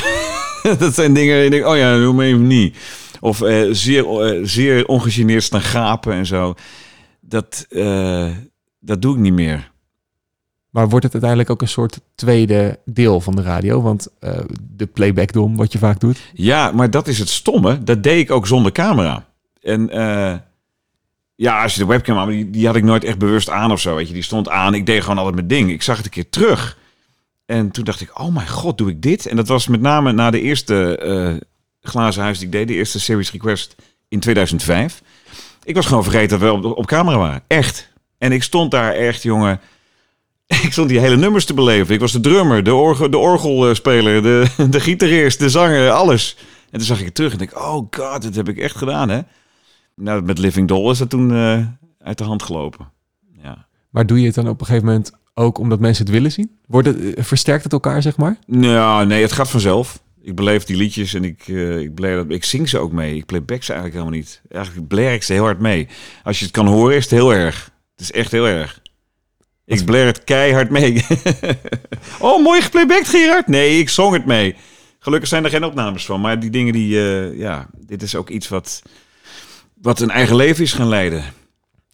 dat 0.79 0.93
zijn 0.95 1.13
dingen, 1.13 1.43
ik 1.45 1.51
denk, 1.51 1.65
oh 1.65 1.77
ja, 1.77 1.97
doe 1.97 2.13
me 2.13 2.25
even 2.25 2.47
niet. 2.47 2.77
Of 3.19 3.41
zeer, 3.71 4.05
zeer 4.43 4.85
ongegeneerd 4.85 5.43
staan 5.43 5.61
gapen 5.61 6.13
en 6.13 6.25
zo. 6.25 6.53
Dat, 7.21 7.67
dat 8.85 9.01
doe 9.01 9.13
ik 9.13 9.19
niet 9.19 9.33
meer. 9.33 9.71
Maar 10.69 10.89
wordt 10.89 11.03
het 11.03 11.13
uiteindelijk 11.13 11.51
ook 11.51 11.61
een 11.61 11.67
soort 11.67 11.99
tweede 12.15 12.79
deel 12.85 13.21
van 13.21 13.35
de 13.35 13.41
radio? 13.41 13.81
Want 13.81 14.07
eh, 14.19 14.39
de 14.61 14.85
playbackdom, 14.85 15.55
wat 15.55 15.71
je 15.71 15.77
vaak 15.77 15.99
doet. 15.99 16.19
Ja, 16.33 16.71
maar 16.71 16.89
dat 16.89 17.07
is 17.07 17.19
het 17.19 17.29
stomme. 17.29 17.83
Dat 17.83 18.03
deed 18.03 18.19
ik 18.19 18.31
ook 18.31 18.47
zonder 18.47 18.71
camera. 18.71 19.27
En 19.61 19.89
eh, 19.89 20.35
ja, 21.35 21.63
als 21.63 21.73
je 21.73 21.79
de 21.79 21.85
webcam 21.85 22.17
aan, 22.17 22.29
die, 22.29 22.49
die 22.49 22.65
had 22.65 22.75
ik 22.75 22.83
nooit 22.83 23.03
echt 23.03 23.17
bewust 23.17 23.49
aan 23.49 23.71
of 23.71 23.79
zo. 23.79 23.95
Weet 23.95 24.07
je, 24.07 24.13
die 24.13 24.23
stond 24.23 24.49
aan. 24.49 24.73
Ik 24.73 24.85
deed 24.85 25.01
gewoon 25.01 25.17
altijd 25.17 25.35
mijn 25.35 25.47
ding. 25.47 25.71
Ik 25.71 25.81
zag 25.81 25.97
het 25.97 26.05
een 26.05 26.11
keer 26.11 26.29
terug. 26.29 26.77
En 27.45 27.71
toen 27.71 27.83
dacht 27.83 28.01
ik, 28.01 28.19
oh 28.19 28.33
mijn 28.33 28.49
god, 28.49 28.77
doe 28.77 28.89
ik 28.89 29.01
dit? 29.01 29.25
En 29.25 29.35
dat 29.35 29.47
was 29.47 29.67
met 29.67 29.81
name 29.81 30.11
na 30.11 30.31
de 30.31 30.41
eerste 30.41 30.97
eh, 30.97 31.33
glazen 31.81 32.23
huis 32.23 32.37
die 32.37 32.47
ik 32.47 32.53
deed, 32.53 32.67
de 32.67 32.73
eerste 32.73 32.99
Series 32.99 33.31
Request 33.31 33.75
in 34.07 34.19
2005. 34.19 35.01
Ik 35.63 35.75
was 35.75 35.85
gewoon 35.85 36.03
vergeten 36.03 36.39
dat 36.39 36.61
we 36.61 36.67
op, 36.67 36.77
op 36.77 36.85
camera 36.85 37.17
waren. 37.17 37.43
Echt. 37.47 37.93
En 38.17 38.31
ik 38.31 38.43
stond 38.43 38.71
daar 38.71 38.93
echt, 38.93 39.23
jongen. 39.23 39.59
Ik 40.63 40.71
stond 40.71 40.89
die 40.89 40.99
hele 40.99 41.15
nummers 41.17 41.45
te 41.45 41.53
beleven. 41.53 41.93
Ik 41.93 41.99
was 41.99 42.11
de 42.11 42.19
drummer, 42.19 42.63
de, 42.63 42.73
orgel, 42.73 43.09
de 43.09 43.17
orgelspeler, 43.17 44.21
de, 44.23 44.45
de 44.69 44.79
gitarist, 44.79 45.39
de 45.39 45.49
zanger, 45.49 45.89
alles. 45.91 46.37
En 46.71 46.77
toen 46.77 46.87
zag 46.87 46.99
ik 46.99 47.05
het 47.05 47.15
terug 47.15 47.31
en 47.31 47.37
denk, 47.37 47.57
oh 47.57 47.73
god, 47.91 48.21
dat 48.21 48.35
heb 48.35 48.49
ik 48.49 48.57
echt 48.57 48.75
gedaan, 48.75 49.09
hè? 49.09 49.19
Nou, 49.95 50.21
met 50.21 50.37
Living 50.37 50.67
Doll 50.67 50.91
is 50.91 50.97
dat 50.97 51.09
toen 51.09 51.31
eh, 51.35 51.59
uit 51.99 52.17
de 52.17 52.23
hand 52.23 52.43
gelopen. 52.43 52.91
Ja. 53.43 53.65
Maar 53.89 54.05
doe 54.05 54.19
je 54.19 54.25
het 54.25 54.35
dan 54.35 54.47
op 54.47 54.59
een 54.59 54.65
gegeven 54.65 54.87
moment 54.87 55.11
ook 55.33 55.57
omdat 55.57 55.79
mensen 55.79 56.05
het 56.05 56.13
willen 56.13 56.31
zien? 56.31 56.51
Wordt 56.67 56.87
het, 56.87 57.13
eh, 57.13 57.23
versterkt 57.23 57.63
het 57.63 57.73
elkaar, 57.73 58.01
zeg 58.01 58.17
maar? 58.17 58.37
Nou, 58.47 59.05
nee, 59.05 59.21
het 59.21 59.31
gaat 59.31 59.49
vanzelf. 59.49 59.99
Ik 60.21 60.35
beleef 60.35 60.63
die 60.63 60.77
liedjes 60.77 61.13
en 61.13 61.23
ik, 61.23 61.43
eh, 61.47 61.79
ik, 61.79 61.97
dat- 62.01 62.25
ik 62.29 62.43
zing 62.43 62.69
ze 62.69 62.77
ook 62.77 62.91
mee. 62.91 63.15
Ik 63.15 63.25
playback 63.25 63.63
ze 63.63 63.73
eigenlijk 63.73 64.01
helemaal 64.01 64.19
niet. 64.21 64.41
Eigenlijk 64.49 64.87
blair 64.87 65.13
ik 65.13 65.23
ze 65.23 65.33
heel 65.33 65.43
hard 65.43 65.59
mee. 65.59 65.87
Als 66.23 66.37
je 66.39 66.45
het 66.45 66.53
kan 66.53 66.67
horen, 66.67 66.95
is 66.95 67.03
het 67.03 67.11
heel 67.11 67.33
erg. 67.33 67.71
Het 67.95 68.03
is 68.03 68.11
echt 68.11 68.31
heel 68.31 68.47
erg. 68.47 68.81
Ik 69.65 69.85
blair 69.85 70.05
het 70.05 70.23
keihard 70.23 70.69
mee. 70.69 71.05
oh, 72.19 72.43
mooi 72.43 72.61
geplaybacked, 72.61 73.07
Gerard. 73.07 73.47
Nee, 73.47 73.79
ik 73.79 73.89
zong 73.89 74.13
het 74.13 74.25
mee. 74.25 74.55
Gelukkig 74.99 75.29
zijn 75.29 75.43
er 75.43 75.49
geen 75.49 75.63
opnames 75.63 76.05
van. 76.05 76.21
Maar 76.21 76.39
die 76.39 76.49
dingen 76.49 76.73
die, 76.73 76.99
eh, 76.99 77.37
ja, 77.37 77.67
dit 77.85 78.01
is 78.01 78.15
ook 78.15 78.29
iets 78.29 78.47
wat, 78.47 78.81
wat 79.81 79.99
een 79.99 80.09
eigen 80.09 80.35
leven 80.35 80.63
is 80.63 80.73
gaan 80.73 80.87
leiden. 80.87 81.23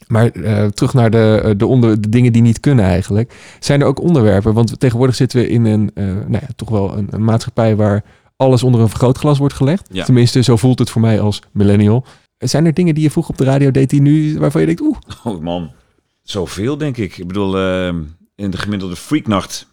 Maar 0.07 0.29
eh, 0.29 0.65
terug 0.65 0.93
naar 0.93 1.11
de, 1.11 1.41
eh, 1.43 1.51
de, 1.57 1.65
onder, 1.65 2.01
de 2.01 2.09
dingen 2.09 2.33
die 2.33 2.41
niet 2.41 2.59
kunnen 2.59 2.85
eigenlijk. 2.85 3.33
Zijn 3.59 3.81
er 3.81 3.87
ook 3.87 4.01
onderwerpen? 4.01 4.53
Want 4.53 4.79
tegenwoordig 4.79 5.15
zitten 5.15 5.39
we 5.39 5.49
in 5.49 5.65
een, 5.65 5.91
nou 5.95 6.31
ja, 6.31 6.47
toch 6.55 6.69
wel 6.69 6.97
een, 6.97 7.07
een 7.09 7.23
maatschappij 7.23 7.75
waar 7.75 8.03
alles 8.35 8.63
onder 8.63 8.81
een 8.81 8.89
vergrootglas 8.89 9.37
wordt 9.37 9.53
gelegd. 9.53 9.87
Ja. 9.91 10.03
Tenminste, 10.03 10.43
zo 10.43 10.55
voelt 10.55 10.79
het 10.79 10.89
voor 10.89 11.01
mij 11.01 11.21
als 11.21 11.41
millennial. 11.51 12.05
Zijn 12.37 12.65
er 12.65 12.73
dingen 12.73 12.93
die 12.93 13.03
je 13.03 13.11
vroeger 13.11 13.31
op 13.31 13.37
de 13.37 13.45
radio 13.45 13.71
deed 13.71 13.89
die 13.89 14.01
nu, 14.01 14.39
waarvan 14.39 14.61
je 14.61 14.67
denkt, 14.67 14.81
oeh, 14.81 14.97
Oh 15.23 15.41
man, 15.41 15.71
zoveel 16.31 16.77
denk 16.77 16.97
ik. 16.97 17.17
Ik 17.17 17.27
bedoel, 17.27 17.57
eh, 17.57 17.87
in 18.35 18.51
de 18.51 18.57
gemiddelde 18.57 18.95
freaknacht 18.95 19.67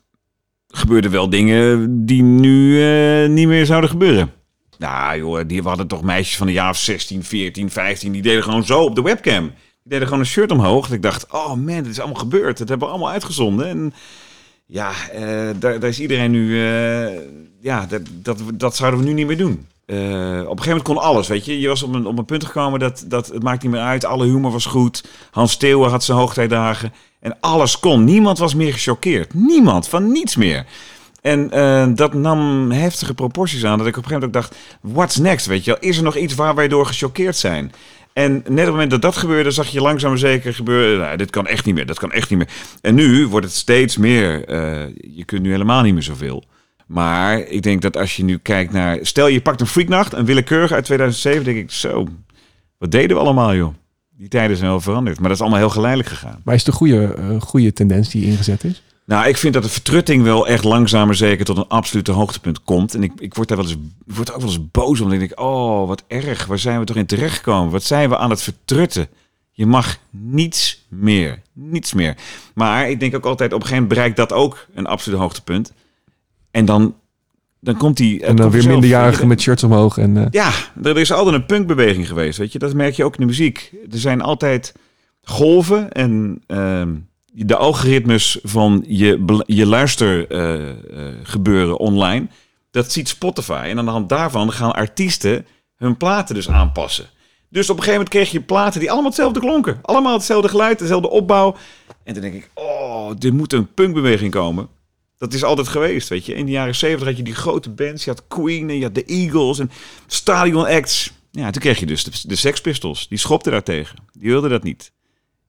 gebeurden 0.68 1.10
wel 1.10 1.30
dingen 1.30 2.06
die 2.06 2.22
nu 2.22 2.82
eh, 2.82 3.28
niet 3.28 3.46
meer 3.46 3.66
zouden 3.66 3.90
gebeuren. 3.90 4.32
Nou 4.78 5.18
joh, 5.18 5.40
die, 5.46 5.62
hadden 5.62 5.86
toch 5.86 6.02
meisjes 6.02 6.36
van 6.36 6.46
de 6.46 6.52
jaar 6.52 6.70
of 6.70 6.76
16, 6.76 7.24
14, 7.24 7.70
15, 7.70 8.12
die 8.12 8.22
deden 8.22 8.42
gewoon 8.42 8.64
zo 8.64 8.82
op 8.82 8.94
de 8.94 9.02
webcam. 9.02 9.44
Die 9.44 9.52
deden 9.82 10.06
gewoon 10.06 10.20
een 10.20 10.26
shirt 10.26 10.50
omhoog. 10.50 10.86
Dat 10.86 10.96
ik 10.96 11.02
dacht, 11.02 11.32
oh 11.32 11.54
man, 11.54 11.64
dit 11.66 11.86
is 11.86 11.98
allemaal 11.98 12.20
gebeurd. 12.20 12.58
Dat 12.58 12.68
hebben 12.68 12.86
we 12.86 12.92
allemaal 12.94 13.12
uitgezonden. 13.12 13.66
En 13.66 13.94
ja, 14.66 14.92
eh, 15.12 15.20
daar, 15.58 15.80
daar 15.80 15.88
is 15.88 16.00
iedereen 16.00 16.30
nu... 16.30 16.66
eh, 16.66 17.20
ja, 17.60 17.86
dat, 17.86 18.02
dat, 18.12 18.40
dat 18.54 18.76
zouden 18.76 19.00
we 19.00 19.06
nu 19.06 19.12
niet 19.12 19.26
meer 19.26 19.36
doen. 19.36 19.66
Eh, 19.88 19.96
op 19.96 20.00
een 20.00 20.46
gegeven 20.46 20.66
moment 20.66 20.82
kon 20.82 20.98
alles, 20.98 21.28
weet 21.28 21.44
je. 21.44 21.60
Je 21.60 21.68
was 21.68 21.82
op 21.82 21.94
een, 21.94 22.06
op 22.06 22.18
een 22.18 22.24
punt 22.24 22.44
gekomen 22.44 22.80
dat, 22.80 23.04
dat 23.06 23.26
het 23.26 23.42
maakt 23.42 23.62
niet 23.62 23.72
meer 23.72 23.80
uit. 23.80 24.04
Alle 24.04 24.24
humor 24.24 24.50
was 24.50 24.66
goed. 24.66 25.04
Hans 25.30 25.52
Steeuwen 25.52 25.90
had 25.90 26.04
zijn 26.04 26.18
hoogtijdagen. 26.18 26.92
En 27.20 27.36
alles 27.40 27.78
kon. 27.78 28.04
Niemand 28.04 28.38
was 28.38 28.54
meer 28.54 28.72
gechoqueerd. 28.72 29.34
Niemand, 29.34 29.88
van 29.88 30.12
niets 30.12 30.36
meer. 30.36 30.66
En 31.22 31.50
eh, 31.50 31.86
dat 31.94 32.14
nam 32.14 32.70
heftige 32.70 33.14
proporties 33.14 33.64
aan. 33.64 33.78
Dat 33.78 33.86
ik 33.86 33.96
op 33.96 34.02
een 34.04 34.08
gegeven 34.08 34.30
moment 34.32 34.50
dacht, 34.50 34.62
what's 34.80 35.16
next, 35.16 35.46
weet 35.46 35.64
je? 35.64 35.76
Is 35.80 35.96
er 35.96 36.02
nog 36.02 36.16
iets 36.16 36.34
waar 36.34 36.54
wij 36.54 36.68
door 36.68 36.86
gechoqueerd 36.86 37.36
zijn? 37.36 37.72
En 38.12 38.32
net 38.32 38.44
op 38.48 38.56
het 38.56 38.66
moment 38.66 38.90
dat 38.90 39.02
dat 39.02 39.16
gebeurde, 39.16 39.50
zag 39.50 39.68
je 39.68 39.80
langzaam 39.80 40.10
maar 40.10 40.18
zeker 40.18 40.54
gebeuren. 40.54 40.98
Nou, 40.98 41.16
dit 41.16 41.30
kan 41.30 41.46
echt 41.46 41.64
niet 41.64 41.74
meer, 41.74 41.86
dat 41.86 41.98
kan 41.98 42.12
echt 42.12 42.30
niet 42.30 42.38
meer. 42.38 42.48
En 42.80 42.94
nu 42.94 43.26
wordt 43.26 43.46
het 43.46 43.54
steeds 43.54 43.96
meer. 43.96 44.44
eh, 44.44 44.86
je 45.16 45.24
kunt 45.24 45.42
nu 45.42 45.50
helemaal 45.50 45.82
niet 45.82 45.94
meer 45.94 46.02
zoveel. 46.02 46.44
Maar 46.88 47.38
ik 47.38 47.62
denk 47.62 47.82
dat 47.82 47.96
als 47.96 48.16
je 48.16 48.24
nu 48.24 48.38
kijkt 48.38 48.72
naar... 48.72 48.98
Stel, 49.02 49.26
je 49.26 49.40
pakt 49.40 49.60
een 49.60 49.66
Freaknacht, 49.66 50.12
een 50.12 50.24
willekeurige 50.24 50.74
uit 50.74 50.84
2007. 50.84 51.44
denk 51.44 51.56
ik, 51.56 51.70
zo, 51.70 52.08
wat 52.78 52.90
deden 52.90 53.16
we 53.16 53.22
allemaal, 53.22 53.54
joh? 53.54 53.74
Die 54.16 54.28
tijden 54.28 54.56
zijn 54.56 54.70
wel 54.70 54.80
veranderd. 54.80 55.18
Maar 55.18 55.28
dat 55.28 55.36
is 55.36 55.42
allemaal 55.42 55.60
heel 55.60 55.70
geleidelijk 55.70 56.08
gegaan. 56.08 56.40
maar 56.44 56.54
is 56.54 56.64
het 56.64 56.68
een 56.68 56.78
goede, 56.78 57.14
eh, 57.14 57.40
goede 57.40 57.72
tendens 57.72 58.08
die 58.08 58.24
ingezet 58.24 58.64
is? 58.64 58.82
Nou, 59.04 59.28
ik 59.28 59.36
vind 59.36 59.54
dat 59.54 59.62
de 59.62 59.68
vertrutting 59.68 60.22
wel 60.22 60.48
echt 60.48 60.64
langzaam 60.64 61.06
maar 61.06 61.14
zeker 61.14 61.44
tot 61.44 61.56
een 61.56 61.68
absolute 61.68 62.12
hoogtepunt 62.12 62.62
komt. 62.62 62.94
En 62.94 63.02
ik, 63.02 63.12
ik 63.18 63.34
word 63.34 63.48
daar 63.48 63.56
wel 63.56 63.66
eens, 63.66 63.76
ik 64.06 64.14
word 64.14 64.32
ook 64.32 64.40
wel 64.40 64.48
eens 64.48 64.70
boos 64.70 65.00
om. 65.00 65.08
Dan 65.08 65.18
denk 65.18 65.30
ik, 65.30 65.40
oh, 65.40 65.86
wat 65.88 66.04
erg. 66.06 66.46
Waar 66.46 66.58
zijn 66.58 66.78
we 66.78 66.84
toch 66.84 66.96
in 66.96 67.06
terechtgekomen? 67.06 67.72
Wat 67.72 67.82
zijn 67.82 68.08
we 68.08 68.16
aan 68.16 68.30
het 68.30 68.42
vertrutten? 68.42 69.08
Je 69.50 69.66
mag 69.66 69.98
niets 70.10 70.86
meer. 70.88 71.42
Niets 71.52 71.92
meer. 71.92 72.16
Maar 72.54 72.90
ik 72.90 73.00
denk 73.00 73.14
ook 73.14 73.26
altijd, 73.26 73.52
op 73.52 73.60
een 73.60 73.66
gegeven 73.66 73.82
moment 73.82 73.98
bereikt 73.98 74.16
dat 74.16 74.32
ook 74.32 74.66
een 74.74 74.86
absolute 74.86 75.22
hoogtepunt. 75.22 75.72
En 76.50 76.64
dan, 76.64 76.94
dan 77.60 77.76
komt 77.76 77.96
die... 77.96 78.24
En 78.24 78.36
dan 78.36 78.50
weer 78.50 78.66
minderjarigen 78.66 79.28
met 79.28 79.40
shirts 79.40 79.62
omhoog. 79.62 79.98
En, 79.98 80.16
eh, 80.16 80.26
Ja, 80.30 80.50
er 80.82 80.98
is 80.98 81.12
altijd 81.12 81.34
een 81.34 81.46
punkbeweging 81.46 82.08
geweest, 82.08 82.38
weet 82.38 82.52
je. 82.52 82.58
Dat 82.58 82.74
merk 82.74 82.94
je 82.94 83.04
ook 83.04 83.14
in 83.14 83.20
de 83.20 83.26
muziek. 83.26 83.72
Er 83.90 83.98
zijn 83.98 84.20
altijd 84.20 84.74
golven 85.22 85.92
en 85.92 86.42
ehm, 86.46 86.94
de 87.32 87.56
algoritmes 87.56 88.38
van 88.42 88.84
je, 88.86 89.42
je 89.46 89.66
luistergebeuren 89.66 90.76
gebeuren 91.22 91.78
online, 91.78 92.26
dat 92.70 92.92
ziet 92.92 93.08
Spotify. 93.08 93.66
En 93.68 93.78
aan 93.78 93.84
de 93.84 93.90
hand 93.90 94.08
daarvan 94.08 94.52
gaan 94.52 94.72
artiesten 94.72 95.46
hun 95.76 95.96
platen 95.96 96.34
dus 96.34 96.48
aanpassen. 96.48 97.06
Dus 97.50 97.70
op 97.70 97.76
een 97.76 97.82
gegeven 97.82 97.92
moment 97.92 98.08
kreeg 98.08 98.30
je 98.30 98.40
platen 98.40 98.80
die 98.80 98.90
allemaal 98.90 99.08
hetzelfde 99.10 99.40
klonken. 99.40 99.78
Allemaal 99.82 100.12
hetzelfde 100.12 100.48
geluid, 100.48 100.78
dezelfde 100.78 101.10
opbouw. 101.10 101.56
En 102.04 102.12
dan 102.12 102.22
denk 102.22 102.34
ik, 102.34 102.50
oh, 102.54 103.10
er 103.18 103.34
moet 103.34 103.52
een 103.52 103.74
punkbeweging 103.74 104.30
komen. 104.30 104.68
Dat 105.18 105.34
is 105.34 105.44
altijd 105.44 105.68
geweest, 105.68 106.08
weet 106.08 106.26
je. 106.26 106.34
In 106.34 106.46
de 106.46 106.52
jaren 106.52 106.74
70 106.74 107.08
had 107.08 107.16
je 107.16 107.22
die 107.22 107.34
grote 107.34 107.70
bands. 107.70 108.04
Je 108.04 108.10
had 108.10 108.24
Queen 108.28 108.68
en 108.68 108.76
je 108.76 108.82
had 108.82 108.94
de 108.94 109.04
Eagles 109.04 109.58
en 109.58 109.70
Stadion 110.06 110.66
Acts. 110.66 111.12
Ja, 111.30 111.50
toen 111.50 111.62
kreeg 111.62 111.78
je 111.78 111.86
dus 111.86 112.04
de, 112.04 112.28
de 112.28 112.36
Sex 112.36 112.60
Pistols. 112.60 113.08
Die 113.08 113.18
schopten 113.18 113.52
daartegen. 113.52 113.96
Die 114.12 114.30
wilden 114.30 114.50
dat 114.50 114.62
niet. 114.62 114.92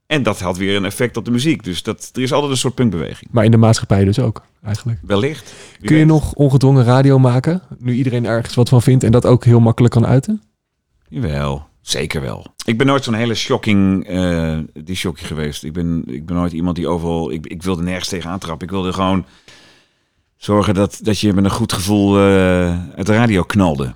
En 0.10 0.24
dat 0.24 0.40
had 0.40 0.58
weer 0.58 0.76
een 0.76 0.86
effect 0.86 1.18
op 1.18 1.26
de 1.26 1.32
muziek. 1.32 1.64
Dus 1.64 1.84
dat, 1.84 2.10
er 2.14 2.22
is 2.22 2.32
altijd 2.34 2.52
een 2.52 2.58
soort 2.58 2.76
punkbeweging. 2.76 3.32
maar 3.32 3.46
in 3.46 3.52
de 3.52 3.58
maatschappij 3.58 4.04
dus 4.04 4.20
ook, 4.20 4.42
eigenlijk. 4.64 5.00
Wellicht. 5.02 5.54
Kun 5.80 5.96
je 5.96 6.02
weet. 6.02 6.12
nog 6.12 6.34
ongedwongen 6.34 6.84
radio 6.84 7.20
maken? 7.20 7.62
Nu 7.78 7.94
iedereen 7.94 8.26
ergens 8.26 8.56
wat 8.56 8.70
van 8.70 8.82
vindt 8.82 9.04
en 9.04 9.12
dat 9.12 9.26
ook 9.26 9.46
heel 9.46 9.60
makkelijk 9.60 9.94
kan 9.94 10.06
uiten? 10.06 10.42
Jawel, 11.08 11.68
zeker 11.82 12.22
wel. 12.22 12.46
Ik 12.66 12.78
ben 12.78 12.88
nooit 12.88 13.04
zo'n 13.04 13.14
hele 13.14 13.36
shocking 13.36 14.08
eh 14.08 14.58
die 14.74 14.96
shocking 14.96 15.28
geweest. 15.28 15.64
Ik 15.64 15.74
ben, 15.74 16.04
ik 16.06 16.26
ben 16.26 16.36
nooit 16.36 16.52
iemand 16.52 16.76
die 16.76 16.88
overal... 16.88 17.32
Ik, 17.32 17.48
ik 17.48 17.64
wilde 17.64 17.84
nergens 17.84 18.10
tegenaan 18.10 18.40
trappen. 18.40 18.68
Ik 18.68 18.74
wilde 18.74 18.94
gewoon 18.94 19.26
zorgen 20.40 20.74
dat, 20.74 21.00
dat 21.02 21.20
je 21.20 21.34
met 21.34 21.44
een 21.44 21.50
goed 21.50 21.74
gevoel 21.74 22.18
eh 22.18 22.88
uit 22.96 23.06
de 23.06 23.14
radio 23.14 23.44
knalde. 23.44 23.94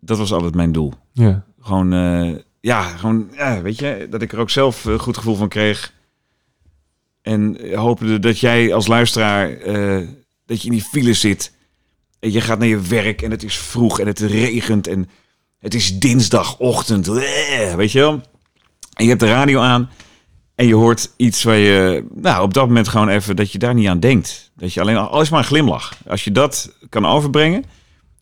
Dat 0.00 0.18
was 0.18 0.32
altijd 0.32 0.54
mijn 0.54 0.72
doel. 0.72 0.92
Ja. 1.12 1.44
Gewoon, 1.60 1.92
eh, 1.92 2.34
ja, 2.60 2.82
gewoon, 2.82 3.28
ja, 3.36 3.62
weet 3.62 3.78
je, 3.78 4.06
dat 4.10 4.22
ik 4.22 4.32
er 4.32 4.38
ook 4.38 4.50
zelf 4.50 4.84
een 4.84 4.98
goed 4.98 5.16
gevoel 5.16 5.34
van 5.34 5.48
kreeg. 5.48 5.92
En 7.22 7.74
hoopde 7.74 8.18
dat 8.18 8.38
jij 8.38 8.74
als 8.74 8.86
luisteraar, 8.86 9.50
eh, 9.50 10.08
dat 10.46 10.60
je 10.60 10.66
in 10.66 10.72
die 10.72 10.82
file 10.82 11.14
zit. 11.14 11.52
En 12.20 12.32
je 12.32 12.40
gaat 12.40 12.58
naar 12.58 12.68
je 12.68 12.80
werk 12.80 13.22
en 13.22 13.30
het 13.30 13.42
is 13.42 13.56
vroeg 13.58 14.00
en 14.00 14.06
het 14.06 14.18
regent 14.18 14.86
en 14.86 15.08
het 15.58 15.74
is 15.74 15.98
dinsdagochtend. 15.98 17.08
Eh, 17.08 17.74
Weet 17.74 17.92
je 17.92 17.98
wel? 17.98 18.12
En 18.92 19.04
je 19.04 19.08
hebt 19.08 19.20
de 19.20 19.28
radio 19.28 19.60
aan 19.60 19.90
en 20.54 20.66
je 20.66 20.74
hoort 20.74 21.10
iets 21.16 21.42
waar 21.42 21.56
je 21.56 22.04
nou, 22.14 22.42
op 22.42 22.54
dat 22.54 22.66
moment 22.66 22.88
gewoon 22.88 23.08
even 23.08 23.36
dat 23.36 23.52
je 23.52 23.58
daar 23.58 23.74
niet 23.74 23.88
aan 23.88 24.00
denkt. 24.00 24.50
Dat 24.56 24.72
je 24.72 24.80
alleen 24.80 24.96
al 24.96 25.08
alles 25.08 25.30
maar 25.30 25.38
een 25.38 25.44
glimlach. 25.44 25.94
Als 26.06 26.24
je 26.24 26.32
dat 26.32 26.72
kan 26.88 27.06
overbrengen 27.06 27.64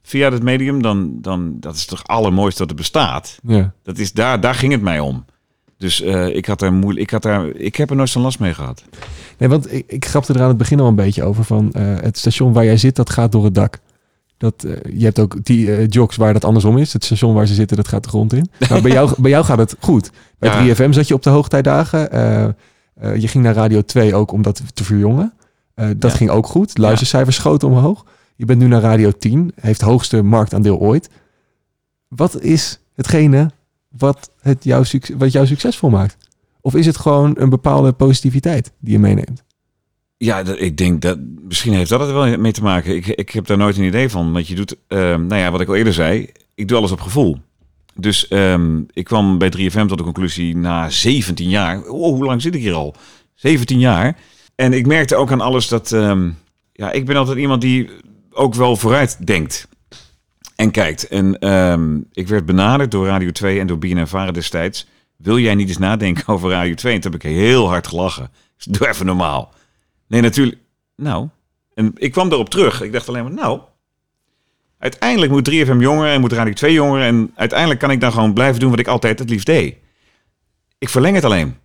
via 0.02 0.30
het 0.30 0.42
medium, 0.42 0.82
dan, 0.82 1.18
dan 1.20 1.56
dat 1.60 1.74
is 1.74 1.84
toch 1.84 2.06
allermooiste 2.06 2.60
wat 2.60 2.70
er 2.70 2.76
bestaat. 2.76 3.38
Ja. 3.42 3.72
Dat 3.82 3.98
is 3.98 4.12
daar, 4.12 4.40
daar 4.40 4.54
ging 4.54 4.72
het 4.72 4.82
mij 4.82 5.00
om. 5.00 5.24
Dus 5.78 6.02
eh, 6.02 6.36
ik 6.36 6.46
had 6.46 6.58
daar 6.58 6.72
moeilijk. 6.72 7.04
Ik 7.04 7.10
had 7.10 7.22
daar, 7.22 7.46
ik 7.46 7.76
heb 7.76 7.90
er 7.90 7.96
nooit 7.96 8.08
zo'n 8.08 8.22
last 8.22 8.38
mee 8.38 8.54
gehad. 8.54 8.84
Nee, 9.38 9.48
want 9.48 9.72
ik, 9.72 9.84
ik 9.86 10.04
grapte 10.04 10.32
er 10.32 10.42
aan 10.42 10.48
het 10.48 10.56
begin 10.56 10.80
al 10.80 10.86
een 10.86 10.94
beetje 10.94 11.22
over 11.22 11.44
van 11.44 11.72
eh, 11.72 11.82
het 12.00 12.18
station 12.18 12.52
waar 12.52 12.64
jij 12.64 12.76
zit, 12.76 12.96
dat 12.96 13.10
gaat 13.10 13.32
door 13.32 13.44
het 13.44 13.54
dak. 13.54 13.78
Dat, 14.40 14.64
eh, 14.64 14.98
je 14.98 15.04
hebt 15.04 15.18
ook 15.18 15.44
die 15.44 15.74
eh, 15.76 15.86
jocks 15.88 16.16
waar 16.16 16.32
dat 16.32 16.44
andersom 16.44 16.78
is. 16.78 16.92
Het 16.92 17.04
station 17.04 17.34
waar 17.34 17.46
ze 17.46 17.54
zitten, 17.54 17.76
dat 17.76 17.88
gaat 17.88 18.02
de 18.02 18.08
grond 18.08 18.32
in. 18.32 18.50
Maar 18.70 18.82
bij 18.82 18.90
jou, 18.92 19.12
bij 19.18 19.30
jou 19.30 19.44
gaat 19.44 19.58
het 19.58 19.76
goed. 19.80 20.10
Bij 20.38 20.50
Ja. 20.50 20.74
3FM 20.74 20.92
zat 20.92 21.08
je 21.08 21.14
op 21.14 21.22
de 21.22 21.30
hoogtijdagen. 21.30 22.12
Eh, 22.12 23.16
je 23.16 23.28
ging 23.28 23.44
naar 23.44 23.54
Radio 23.54 23.82
2 23.82 24.14
ook 24.14 24.32
om 24.32 24.42
dat 24.42 24.62
te 24.74 24.84
verjongen. 24.84 25.32
Dat 25.74 26.10
Ja. 26.10 26.16
ging 26.16 26.30
ook 26.30 26.46
goed. 26.46 26.78
Luistercijfers 26.78 27.36
schoten 27.36 27.68
omhoog. 27.68 28.04
Je 28.36 28.44
bent 28.44 28.58
nu 28.60 28.66
naar 28.66 28.80
Radio 28.80 29.10
10. 29.10 29.52
Heeft 29.60 29.80
hoogste 29.80 30.22
marktaandeel 30.22 30.78
ooit. 30.78 31.08
Wat 32.08 32.40
is 32.40 32.80
hetgene 32.94 33.50
wat, 33.88 34.30
het 34.40 34.64
jou, 34.64 34.84
wat 35.18 35.32
jou 35.32 35.46
succesvol 35.46 35.90
maakt? 35.90 36.16
Of 36.60 36.74
is 36.74 36.86
het 36.86 36.96
gewoon 36.96 37.34
een 37.38 37.48
bepaalde 37.50 37.92
positiviteit 37.92 38.72
die 38.78 38.92
je 38.92 38.98
meeneemt? 38.98 39.42
Ja, 40.22 40.38
ik 40.38 40.76
denk 40.76 41.02
dat 41.02 41.18
misschien 41.42 41.72
heeft 41.72 41.90
dat 41.90 42.00
er 42.00 42.14
wel 42.14 42.38
mee 42.38 42.52
te 42.52 42.62
maken. 42.62 42.96
Ik, 42.96 43.06
ik 43.06 43.30
heb 43.30 43.46
daar 43.46 43.56
nooit 43.56 43.76
een 43.76 43.84
idee 43.84 44.08
van. 44.08 44.32
Want 44.32 44.48
je 44.48 44.54
doet, 44.54 44.76
ehm, 44.88 45.26
nou 45.26 45.40
ja, 45.40 45.50
wat 45.50 45.60
ik 45.60 45.68
al 45.68 45.74
eerder 45.74 45.92
zei, 45.92 46.28
ik 46.54 46.68
doe 46.68 46.78
alles 46.78 46.90
op 46.90 47.00
gevoel. 47.00 47.38
Dus 47.94 48.28
ehm, 48.28 48.82
ik 48.92 49.04
kwam 49.04 49.38
bij 49.38 49.50
3FM 49.50 49.86
tot 49.86 49.98
de 49.98 50.04
conclusie 50.04 50.56
na 50.56 50.90
17 50.90 51.48
jaar. 51.48 51.82
Oh, 51.82 52.14
hoe 52.14 52.24
lang 52.24 52.42
zit 52.42 52.54
ik 52.54 52.60
hier 52.60 52.74
al? 52.74 52.94
17 53.34 53.78
jaar. 53.78 54.16
En 54.54 54.72
ik 54.72 54.86
merkte 54.86 55.16
ook 55.16 55.32
aan 55.32 55.40
alles 55.40 55.68
dat, 55.68 55.92
ehm, 55.92 56.30
ja, 56.72 56.90
ik 56.92 57.06
ben 57.06 57.16
altijd 57.16 57.38
iemand 57.38 57.60
die 57.60 57.90
ook 58.30 58.54
wel 58.54 58.76
vooruit 58.76 59.26
denkt 59.26 59.68
en 60.56 60.70
kijkt. 60.70 61.08
En 61.08 61.32
ik 62.12 62.28
werd 62.28 62.46
benaderd 62.46 62.90
door 62.90 63.06
Radio 63.06 63.30
2 63.30 63.60
en 63.60 63.66
door 63.66 63.78
BNN 63.78 64.32
destijds. 64.32 64.86
Wil 65.16 65.38
jij 65.38 65.54
niet 65.54 65.68
eens 65.68 65.78
nadenken 65.78 66.28
over 66.34 66.50
Radio 66.50 66.74
2? 66.74 66.94
En 66.94 67.00
toen 67.00 67.12
heb 67.12 67.24
ik 67.24 67.30
heel 67.30 67.68
hard 67.68 67.86
gelachen. 67.86 68.30
Zei, 68.56 68.78
Doe 68.78 68.88
even 68.88 69.06
normaal. 69.06 69.58
Nee, 70.10 70.20
natuurlijk. 70.20 70.58
Nou, 70.96 71.28
en 71.74 71.92
ik 71.96 72.12
kwam 72.12 72.32
erop 72.32 72.48
terug. 72.50 72.82
Ik 72.82 72.92
dacht 72.92 73.08
alleen 73.08 73.22
maar, 73.22 73.32
nou, 73.32 73.60
uiteindelijk 74.78 75.32
moet 75.32 75.50
3FM 75.50 75.80
jonger 75.80 76.08
en 76.12 76.20
moet 76.20 76.32
Radio 76.32 76.52
2 76.52 76.72
jonger. 76.72 77.02
En 77.02 77.30
uiteindelijk 77.34 77.80
kan 77.80 77.90
ik 77.90 78.00
dan 78.00 78.12
gewoon 78.12 78.32
blijven 78.34 78.60
doen 78.60 78.70
wat 78.70 78.78
ik 78.78 78.86
altijd 78.88 79.18
het 79.18 79.30
liefst 79.30 79.46
deed. 79.46 79.74
Ik 80.78 80.88
verleng 80.88 81.14
het 81.14 81.24
alleen. 81.24 81.56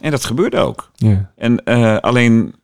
En 0.00 0.10
dat 0.10 0.24
gebeurde 0.24 0.56
ook. 0.58 0.90
Ja. 0.94 1.30
En 1.36 1.64
eh, 1.64 1.96
alleen, 1.96 2.54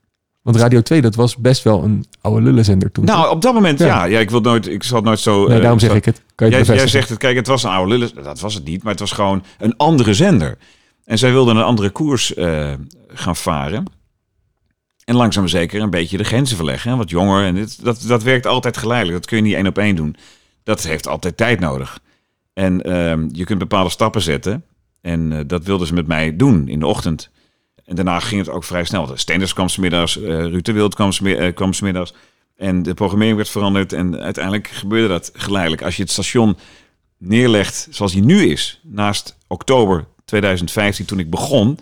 Want 0.42 0.56
Radio 0.56 0.80
2, 0.80 1.00
dat 1.00 1.14
was 1.14 1.36
best 1.36 1.62
wel 1.62 1.82
een 1.84 2.04
oude 2.20 2.42
lullenzender 2.42 2.92
toen. 2.92 3.04
nou, 3.04 3.30
op 3.30 3.42
dat 3.42 3.54
moment, 3.54 3.78
Ja. 3.78 3.86
ja. 3.86 4.04
ja, 4.04 4.18
ik 4.18 4.30
wil 4.30 4.40
nooit, 4.40 4.66
ik 4.68 4.82
zal 4.82 5.00
nooit 5.00 5.20
zo. 5.20 5.46
nee, 5.46 5.56
eh, 5.56 5.60
daarom 5.60 5.78
zeg 5.78 5.90
zo- 5.90 5.96
ik 5.96 6.04
het. 6.04 6.22
Kan 6.34 6.50
je 6.50 6.56
Jij, 6.64 6.76
jij 6.76 6.88
zegt 6.88 7.08
het, 7.08 7.18
kijk, 7.18 7.36
het 7.36 7.46
was 7.46 7.62
een 7.62 7.70
oude 7.70 7.90
lullen. 7.98 8.22
Dat 8.24 8.40
was 8.40 8.54
het 8.54 8.64
niet, 8.64 8.82
maar 8.82 8.90
het 8.92 9.00
was 9.00 9.12
gewoon 9.12 9.44
een 9.58 9.76
andere 9.76 10.14
zender. 10.14 10.58
En 11.04 11.18
zij 11.18 11.32
wilden 11.32 11.56
een 11.56 11.62
andere 11.62 11.90
koers 11.90 12.34
eh, 12.34 12.72
gaan 13.08 13.36
varen. 13.36 13.84
En 15.04 15.14
langzaam 15.14 15.48
zeker 15.48 15.82
een 15.82 15.90
beetje 15.90 16.16
de 16.16 16.24
grenzen 16.24 16.56
verleggen. 16.56 16.90
hè, 16.90 16.96
Wat 16.96 17.10
jonger. 17.10 17.44
En 17.44 17.54
dit, 17.54 17.84
dat, 17.84 18.04
dat 18.06 18.22
werkt 18.22 18.46
altijd 18.46 18.76
geleidelijk. 18.76 19.18
Dat 19.18 19.26
kun 19.26 19.36
je 19.36 19.42
niet 19.42 19.54
één 19.54 19.66
op 19.66 19.78
één 19.78 19.96
doen. 19.96 20.16
Dat 20.62 20.82
heeft 20.82 21.08
altijd 21.08 21.36
tijd 21.36 21.60
nodig. 21.60 21.98
En 22.52 22.82
ehm, 22.82 23.28
je 23.32 23.44
kunt 23.44 23.58
bepaalde 23.58 23.90
stappen 23.90 24.22
zetten. 24.22 24.64
En 25.00 25.32
eh, 25.32 25.40
dat 25.46 25.64
wilden 25.64 25.86
ze 25.86 25.94
met 25.94 26.06
mij 26.06 26.36
doen 26.36 26.68
in 26.68 26.78
de 26.78 26.86
ochtend. 26.86 27.30
En 27.84 27.94
daarna 27.94 28.20
ging 28.20 28.40
het 28.40 28.50
ook 28.50 28.64
vrij 28.64 28.84
snel. 28.84 29.10
Stenders 29.14 29.52
kwam 29.52 29.68
's 29.68 29.76
middags, 29.76 30.20
eh 30.20 30.28
Ruud 30.28 30.64
de 30.64 30.72
Wild 30.72 30.94
kwam 30.94 31.10
eh, 31.10 31.54
kwam 31.54 31.72
's 31.72 31.80
middags. 31.80 32.14
En 32.56 32.82
de 32.82 32.94
programmering 32.94 33.36
werd 33.36 33.48
veranderd. 33.48 33.92
En 33.92 34.20
uiteindelijk 34.20 34.68
gebeurde 34.68 35.08
dat 35.08 35.30
geleidelijk. 35.34 35.82
Als 35.82 35.96
je 35.96 36.02
het 36.02 36.10
station 36.10 36.56
neerlegt 37.18 37.86
zoals 37.90 38.12
hij 38.12 38.20
nu 38.20 38.42
is, 38.50 38.80
naast 38.82 39.38
oktober 39.46 40.04
2015 40.24 41.04
toen 41.04 41.18
ik 41.18 41.30
begon, 41.30 41.78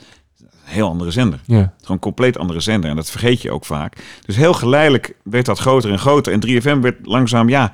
heel 0.65 0.89
andere 0.89 1.11
zender. 1.11 1.41
Ja. 1.47 1.73
Gewoon 1.81 1.99
compleet 1.99 2.39
andere 2.39 2.61
zender. 2.61 2.91
En 2.91 2.97
dat 2.97 3.11
vergeet 3.11 3.43
je 3.43 3.51
ook 3.51 3.65
vaak. 3.65 3.97
Dus 4.27 4.37
heel 4.37 4.55
geleidelijk 4.55 5.15
werd 5.23 5.47
dat 5.47 5.59
groter 5.59 5.91
en 5.91 5.99
groter. 5.99 6.33
En 6.33 6.47
3FM 6.47 6.81
werd 6.81 6.97
langzaam, 7.07 7.49
ja, 7.49 7.73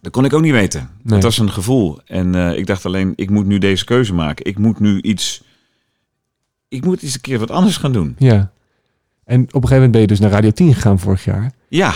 dat 0.00 0.12
kon 0.12 0.24
ik 0.24 0.32
ook 0.32 0.42
niet 0.42 0.52
weten. 0.52 0.90
Nee. 1.02 1.14
Het 1.14 1.22
was 1.24 1.38
een 1.38 1.50
gevoel. 1.50 1.98
En 2.04 2.34
eh, 2.34 2.58
ik 2.58 2.66
dacht 2.66 2.86
alleen, 2.86 3.12
ik 3.16 3.30
moet 3.30 3.46
nu 3.46 3.58
deze 3.58 3.84
keuze 3.84 4.14
maken. 4.14 4.44
Ik 4.46 4.58
moet 4.58 4.80
nu 4.80 5.00
iets, 5.00 5.42
ik 6.68 6.84
moet 6.84 7.02
eens 7.02 7.14
een 7.14 7.20
keer 7.20 7.38
wat 7.38 7.50
anders 7.50 7.76
gaan 7.76 7.92
doen. 7.92 8.14
ja. 8.18 8.54
En 9.24 9.40
op 9.42 9.46
een 9.46 9.52
gegeven 9.68 9.74
moment 9.74 9.92
ben 9.92 10.00
je 10.00 10.06
dus 10.06 10.20
naar 10.20 10.30
Radio 10.30 10.50
10 10.50 10.74
gegaan 10.74 10.98
vorig 10.98 11.24
jaar. 11.24 11.52
Ja, 11.68 11.92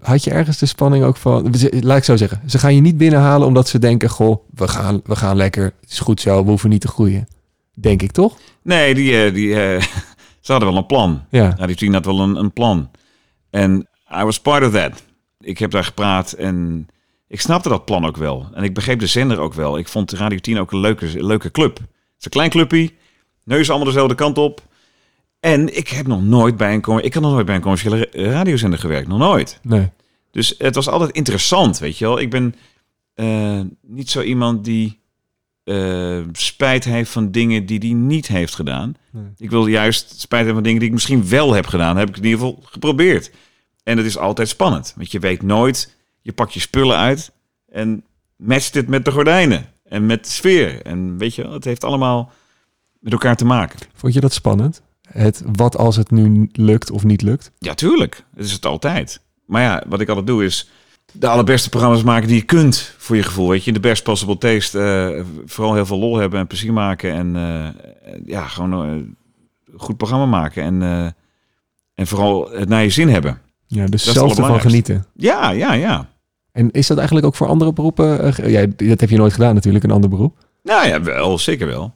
Had 0.00 0.24
je 0.24 0.30
ergens 0.30 0.58
de 0.58 0.66
spanning 0.66 1.04
ook 1.04 1.16
van... 1.16 1.54
Laat 1.80 1.96
ik 1.98 2.04
zo 2.04 2.16
zeggen. 2.16 2.42
Ze 2.46 2.58
gaan 2.58 2.74
je 2.74 2.80
niet 2.80 2.96
binnenhalen 2.96 3.46
omdat 3.46 3.68
ze 3.68 3.78
denken... 3.78 4.08
Goh, 4.08 4.44
we 4.54 4.68
gaan, 4.68 5.00
we 5.04 5.16
gaan 5.16 5.36
lekker. 5.36 5.64
Het 5.80 5.90
is 5.90 5.98
goed 5.98 6.20
zo. 6.20 6.42
We 6.42 6.48
hoeven 6.48 6.70
niet 6.70 6.80
te 6.80 6.88
groeien. 6.88 7.28
Denk 7.80 8.02
ik 8.02 8.10
toch? 8.12 8.38
nee, 8.62 8.94
die, 8.94 9.24
eh, 9.24 9.34
die, 9.34 9.54
eh, 9.62 9.82
ze 10.40 10.52
hadden 10.52 10.68
wel 10.68 10.78
een 10.78 10.86
plan. 10.86 11.24
Ja. 11.30 11.54
Radio 11.58 11.74
10 11.74 11.92
had 11.92 12.04
wel 12.04 12.20
een, 12.20 12.36
een 12.36 12.52
plan. 12.52 12.90
En 13.50 13.88
I 14.20 14.22
was 14.24 14.40
part 14.40 14.64
of 14.66 14.72
that. 14.72 15.04
Ik 15.40 15.58
heb 15.58 15.70
daar 15.70 15.84
gepraat 15.84 16.32
en 16.32 16.86
ik 17.28 17.40
snapte 17.40 17.68
dat 17.68 17.84
plan 17.84 18.06
ook 18.06 18.16
wel. 18.16 18.48
En 18.54 18.62
ik 18.62 18.74
begreep 18.74 18.98
de 18.98 19.06
zender 19.06 19.38
ook 19.38 19.54
wel. 19.54 19.78
Ik 19.78 19.88
vond 19.88 20.12
Radio 20.12 20.38
10 20.38 20.58
ook 20.58 20.72
een 20.72 20.80
leuke, 20.80 21.24
leuke 21.24 21.50
club. 21.50 21.76
Het 21.78 21.86
is 22.18 22.24
een 22.24 22.30
klein 22.30 22.50
clubje. 22.50 22.90
Neus 23.44 23.68
allemaal 23.68 23.86
dezelfde 23.86 24.14
kant 24.14 24.38
op. 24.38 24.62
En 25.40 25.76
ik 25.76 25.88
heb 25.88 26.06
nog 26.06 26.22
nooit 26.22 26.56
bij 26.56 26.74
een, 26.74 27.04
ik 27.04 27.14
heb 27.14 27.22
nog 27.22 27.32
nooit 27.32 27.46
bij 27.46 27.54
een 27.54 27.60
commerciële 27.60 28.08
ra- 28.12 28.30
radiozender 28.30 28.78
gewerkt. 28.78 29.08
Nog 29.08 29.18
nooit. 29.18 29.58
Nee. 29.62 29.90
Dus 30.30 30.54
het 30.58 30.74
was 30.74 30.88
altijd 30.88 31.10
interessant, 31.10 31.78
weet 31.78 31.98
je 31.98 32.04
wel. 32.04 32.20
Ik 32.20 32.30
ben 32.30 32.54
eh, 33.14 33.60
niet 33.82 34.10
zo 34.10 34.22
iemand 34.22 34.64
die 34.64 34.97
eh, 35.68 36.20
spijt 36.32 36.84
heeft 36.84 37.10
van 37.10 37.30
dingen 37.30 37.66
die 37.66 37.78
hij 37.78 37.92
niet 37.92 38.26
heeft 38.26 38.54
gedaan. 38.54 38.94
Nee. 39.12 39.24
Ik 39.36 39.50
wil 39.50 39.66
juist 39.66 40.20
spijt 40.20 40.44
hebben 40.44 40.54
van 40.54 40.62
dingen 40.62 40.78
die 40.78 40.88
ik 40.88 40.94
misschien 40.94 41.28
wel 41.28 41.52
heb 41.52 41.66
gedaan. 41.66 41.96
heb 41.96 42.08
ik 42.08 42.16
in 42.16 42.24
ieder 42.24 42.38
geval 42.38 42.62
geprobeerd. 42.62 43.30
En 43.82 43.96
het 43.96 44.06
is 44.06 44.18
altijd 44.18 44.48
spannend. 44.48 44.94
Want 44.96 45.12
je 45.12 45.18
weet 45.18 45.42
nooit, 45.42 45.94
je 46.20 46.32
pakt 46.32 46.54
je 46.54 46.60
spullen 46.60 46.96
uit 46.96 47.32
en 47.68 48.04
matcht 48.36 48.74
het 48.74 48.88
met 48.88 49.04
de 49.04 49.10
gordijnen. 49.10 49.66
En 49.84 50.06
met 50.06 50.24
de 50.24 50.30
sfeer. 50.30 50.82
En 50.82 51.18
weet 51.18 51.34
je, 51.34 51.48
het 51.48 51.64
heeft 51.64 51.84
allemaal 51.84 52.32
met 53.00 53.12
elkaar 53.12 53.36
te 53.36 53.44
maken. 53.44 53.78
Vond 53.94 54.14
je 54.14 54.20
dat 54.20 54.32
spannend? 54.32 54.82
Het 55.08 55.42
wat 55.52 55.76
als 55.76 55.96
het 55.96 56.10
nu 56.10 56.48
lukt 56.52 56.90
of 56.90 57.04
niet 57.04 57.22
lukt? 57.22 57.50
Ja, 57.58 57.74
tuurlijk. 57.74 58.24
Het 58.34 58.44
is 58.44 58.52
het 58.52 58.66
altijd. 58.66 59.20
Maar 59.46 59.62
ja, 59.62 59.82
wat 59.86 60.00
ik 60.00 60.08
altijd 60.08 60.26
doe 60.26 60.44
is 60.44 60.70
de 61.12 61.28
allerbeste 61.28 61.68
programma's 61.68 62.02
maken 62.02 62.28
die 62.28 62.36
je 62.36 62.42
kunt 62.42 62.94
voor 62.98 63.16
je 63.16 63.22
gevoel. 63.22 63.48
Weet 63.48 63.64
je, 63.64 63.72
de 63.72 63.80
best 63.80 64.02
possible 64.02 64.38
taste. 64.38 64.80
eh, 64.80 65.24
vooral 65.46 65.74
heel 65.74 65.86
veel 65.86 65.98
lol 65.98 66.16
hebben 66.16 66.40
en 66.40 66.46
plezier 66.46 66.72
maken. 66.72 67.12
En 67.12 67.36
eh, 67.36 68.12
ja, 68.26 68.46
gewoon 68.46 68.72
eh, 68.84 68.90
een 68.90 69.16
goed 69.76 69.96
programma 69.96 70.26
maken. 70.26 70.62
En, 70.62 70.82
en 71.94 72.06
vooral 72.06 72.50
het 72.50 72.68
naar 72.68 72.82
je 72.82 72.90
zin 72.90 73.08
hebben. 73.08 73.40
Ja, 73.66 73.86
dus 73.86 74.04
het 74.04 74.14
zelf 74.14 74.38
ervan 74.38 74.60
genieten. 74.60 75.06
Ja, 75.14 75.50
ja, 75.50 75.72
ja. 75.72 76.08
En 76.52 76.70
is 76.70 76.86
dat 76.86 76.96
eigenlijk 76.96 77.26
ook 77.26 77.34
voor 77.34 77.46
andere 77.46 77.72
beroepen? 77.72 78.34
ja, 78.50 78.66
dat 78.76 79.00
heb 79.00 79.10
je 79.10 79.16
nooit 79.16 79.32
gedaan 79.32 79.54
natuurlijk, 79.54 79.84
een 79.84 79.90
ander 79.90 80.10
beroep. 80.10 80.36
Nou 80.62 80.86
ja, 80.86 81.02
wel, 81.02 81.38
zeker 81.38 81.66
wel. 81.66 81.94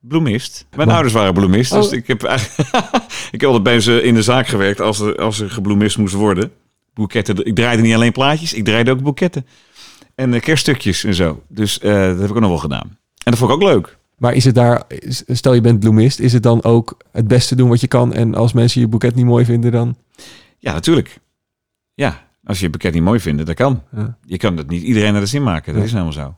Bloemist. 0.00 0.66
Mijn 0.76 0.90
ouders 0.90 1.12
waren 1.12 1.34
bloemist, 1.34 1.72
dus 1.72 1.86
Oh. 1.86 1.92
ik 1.92 2.06
heb 2.06 2.22
eigenlijk... 2.22 2.68
ik 3.32 3.40
heb 3.40 3.44
altijd 3.44 3.62
bij 3.62 3.80
ze 3.80 4.02
in 4.02 4.14
de 4.14 4.22
zaak 4.22 4.46
gewerkt 4.46 4.80
als 4.80 5.00
er, 5.00 5.16
als 5.16 5.40
er 5.40 5.50
gebloemist 5.50 5.98
moest 5.98 6.14
worden. 6.14 6.52
Boeketten. 6.94 7.46
Ik 7.46 7.54
draaide 7.54 7.82
niet 7.82 7.94
alleen 7.94 8.12
plaatjes, 8.12 8.52
ik 8.52 8.64
draaide 8.64 8.90
ook 8.90 9.02
boeketten. 9.02 9.46
En 10.14 10.34
eh, 10.34 10.40
kerststukjes 10.40 11.04
en 11.04 11.14
zo. 11.14 11.42
Dus 11.48 11.78
eh, 11.78 11.92
dat 11.92 12.18
heb 12.18 12.28
ik 12.28 12.34
ook 12.34 12.40
nog 12.40 12.48
wel 12.48 12.58
gedaan. 12.58 12.98
En 13.24 13.30
dat 13.30 13.38
vond 13.38 13.50
ik 13.50 13.56
ook 13.56 13.62
leuk. 13.62 13.96
Maar 14.18 14.34
is 14.34 14.44
het 14.44 14.54
daar, 14.54 14.82
stel 15.28 15.54
je 15.54 15.60
bent 15.60 15.80
bloemist, 15.80 16.18
is 16.18 16.32
het 16.32 16.42
dan 16.42 16.64
ook 16.64 16.96
het 17.12 17.28
beste 17.28 17.54
doen 17.54 17.68
wat 17.68 17.80
je 17.80 17.86
kan? 17.86 18.12
En 18.12 18.34
als 18.34 18.52
mensen 18.52 18.80
je 18.80 18.88
boeket 18.88 19.14
niet 19.14 19.24
mooi 19.24 19.44
vinden, 19.44 19.72
dan... 19.72 19.96
Ja, 20.58 20.72
natuurlijk. 20.72 21.20
Ja, 21.94 22.26
als 22.44 22.58
je 22.58 22.64
je 22.64 22.70
boeket 22.70 22.94
niet 22.94 23.02
mooi 23.02 23.20
vindt, 23.20 23.46
dat 23.46 23.54
kan. 23.54 23.82
Ja. 23.96 24.16
Je 24.24 24.36
kan 24.36 24.56
dat 24.56 24.68
niet 24.68 24.82
iedereen 24.82 25.12
naar 25.12 25.20
de 25.20 25.26
zin 25.26 25.42
maken. 25.42 25.74
Dat 25.74 25.84
is 25.84 25.92
helemaal 25.92 26.12
zo. 26.12 26.36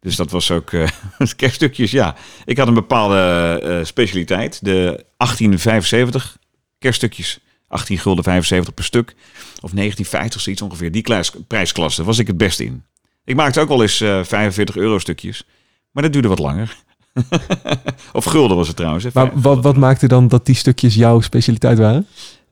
Dus 0.00 0.16
dat 0.16 0.30
was 0.30 0.50
ook 0.50 0.72
eh 0.72 0.88
kerststukjes, 1.36 1.90
ja. 1.90 2.16
Ik 2.44 2.58
had 2.58 2.68
een 2.68 2.74
bepaalde 2.74 3.80
specialiteit. 3.84 4.64
De 4.64 5.04
1875 5.16 6.38
kerststukjes. 6.78 7.40
18 7.74 7.98
gulden 7.98 8.24
75 8.24 8.74
per 8.74 8.84
stuk. 8.84 9.14
Of 9.60 9.70
1950 9.70 10.40
zoiets 10.40 10.62
ongeveer. 10.62 10.92
Die 10.92 11.04
prijsklasse 11.46 12.04
was 12.04 12.18
ik 12.18 12.26
het 12.26 12.36
beste 12.36 12.64
in. 12.64 12.82
Ik 13.24 13.36
maakte 13.36 13.60
ook 13.60 13.68
wel 13.68 13.82
eens 13.82 14.00
eh 14.00 14.24
45 14.24 14.76
euro 14.76 14.98
stukjes. 14.98 15.46
Maar 15.90 16.02
dat 16.02 16.12
duurde 16.12 16.28
wat 16.28 16.38
langer. 16.38 16.76
of 18.12 18.24
gulden 18.24 18.56
was 18.56 18.66
het 18.66 18.76
trouwens. 18.76 19.04
Hè? 19.04 19.10
Maar 19.14 19.30
wat, 19.34 19.62
wat 19.62 19.76
maakte 19.76 20.06
dan 20.06 20.28
dat 20.28 20.46
die 20.46 20.54
stukjes 20.54 20.94
jouw 20.94 21.20
specialiteit 21.20 21.78
waren? 21.78 22.06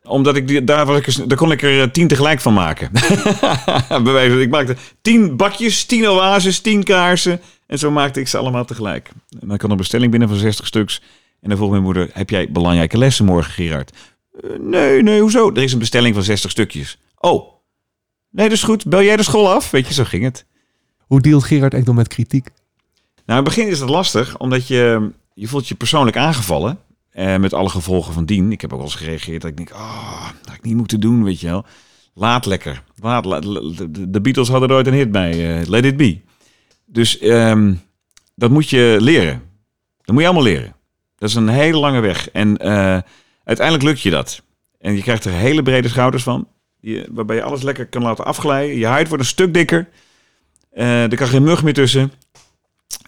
Omdat 0.05 0.37
ik 0.37 0.49
die, 0.49 0.65
daar, 0.65 0.87
was 0.87 0.99
ik, 0.99 1.29
daar 1.29 1.39
kon 1.39 1.53
ik 1.53 1.63
er 1.63 1.83
eh, 1.83 1.89
tien 1.89 2.09
tegelijk 2.09 2.41
van 2.41 2.55
maken. 2.55 2.91
Ik 4.41 4.51
maakte 4.51 4.77
tien 5.03 5.37
bakjes, 5.37 5.85
tien 5.85 6.09
oases, 6.09 6.61
tien 6.61 6.85
kaarsen. 6.85 7.41
En 7.67 7.79
zo 7.79 7.91
maakte 7.91 8.21
ik 8.21 8.29
ze 8.29 8.39
allemaal 8.39 8.65
tegelijk. 8.65 9.11
En 9.41 9.49
dan 9.49 9.57
kwam 9.57 9.71
een 9.71 9.77
bestelling 9.77 10.11
binnen 10.11 10.29
van 10.29 10.39
60 10.39 10.67
stuks. 10.67 11.03
En 11.41 11.49
dan 11.49 11.57
vroeg 11.59 11.71
mijn 11.71 11.83
moeder, 11.83 12.11
heb 12.13 12.31
jij 12.31 12.49
belangrijke 12.51 12.99
lessen 12.99 13.25
morgen, 13.25 13.53
Gerard? 13.53 13.93
"Eh, 14.41 14.51
nee, 14.59 15.03
nee, 15.03 15.21
hoezo? 15.21 15.51
Er 15.55 15.63
is 15.63 15.73
een 15.73 15.79
bestelling 15.79 16.15
van 16.15 16.23
60 16.25 16.51
stukjes. 16.51 16.99
Oh, 17.19 17.53
nee, 18.31 18.49
dat 18.49 18.57
is 18.57 18.63
goed. 18.63 18.87
Bel 18.87 19.03
jij 19.03 19.17
de 19.17 19.23
school 19.23 19.51
af? 19.53 19.71
Weet 19.71 19.87
je, 19.87 19.95
zo 19.95 20.05
ging 20.05 20.25
het. 20.25 20.47
Hoe 20.99 21.21
dealt 21.21 21.45
Gerard 21.45 21.75
Ekdom 21.75 21.95
met 21.95 22.09
kritiek? 22.09 22.45
Nou, 23.27 23.39
in 23.41 23.45
het 23.47 23.55
begin 23.55 23.69
is 23.69 23.79
dat 23.79 23.89
lastig, 23.89 24.39
omdat 24.39 24.67
je, 24.69 25.11
je 25.35 25.47
voelt 25.49 25.69
je 25.69 25.75
persoonlijk 25.75 26.17
aangevallen. 26.17 26.79
Eh, 27.11 27.37
met 27.37 27.53
alle 27.53 27.69
gevolgen 27.69 28.13
van 28.13 28.25
dien. 28.25 28.53
Ik 28.53 28.61
heb 28.61 28.71
ook 28.73 28.79
wel 28.79 28.87
eens 28.87 28.97
gereageerd 28.97 29.41
dat 29.43 29.51
ik 29.51 29.57
denk, 29.57 29.71
ah, 29.71 30.25
dat 30.41 30.47
had 30.49 30.55
ik 30.57 30.63
niet 30.63 30.77
moeten 30.77 31.01
doen, 31.01 31.25
weet 31.25 31.41
je 31.41 31.47
wel. 31.47 31.65
Laat 32.15 32.47
lekker. 32.47 32.83
Laat, 33.01 33.25
laat- 33.25 33.43
de, 34.13 34.21
Beatles 34.21 34.49
hadden 34.49 34.69
er 34.69 34.75
ooit 34.75 34.87
een 34.87 34.93
hit 34.93 35.11
bij. 35.11 35.61
eh, 35.61 35.67
Let 35.69 35.85
it 35.85 35.97
be. 35.97 36.21
Dus 36.87 37.19
ehm, 37.19 37.75
dat 38.35 38.51
moet 38.51 38.71
je 38.71 38.97
leren. 39.01 39.43
Dat 40.03 40.09
moet 40.15 40.21
je 40.21 40.25
allemaal 40.29 40.45
leren. 40.47 40.75
Dat 41.17 41.29
is 41.29 41.35
een 41.35 41.49
hele 41.49 41.79
lange 41.79 42.01
weg. 42.01 42.31
En 42.31 42.57
uiteindelijk 43.45 43.87
lukt 43.89 44.01
je 44.01 44.11
dat. 44.11 44.43
En 44.79 44.95
je 44.95 45.03
krijgt 45.03 45.25
er 45.25 45.33
hele 45.33 45.63
brede 45.63 45.89
schouders 45.89 46.23
van. 46.23 46.49
Je, 46.81 47.09
waarbij 47.11 47.37
je 47.37 47.43
alles 47.43 47.63
lekker 47.63 47.87
kan 47.87 48.03
laten 48.03 48.25
afglijden. 48.25 48.77
Je 48.77 48.87
huid 48.87 49.09
wordt 49.09 49.23
een 49.23 49.29
stuk 49.29 49.55
dikker. 49.55 49.89
Eh, 50.71 51.03
er 51.03 51.17
kan 51.17 51.27
geen 51.29 51.43
mug 51.43 51.63
meer 51.63 51.75
tussen. 51.75 52.13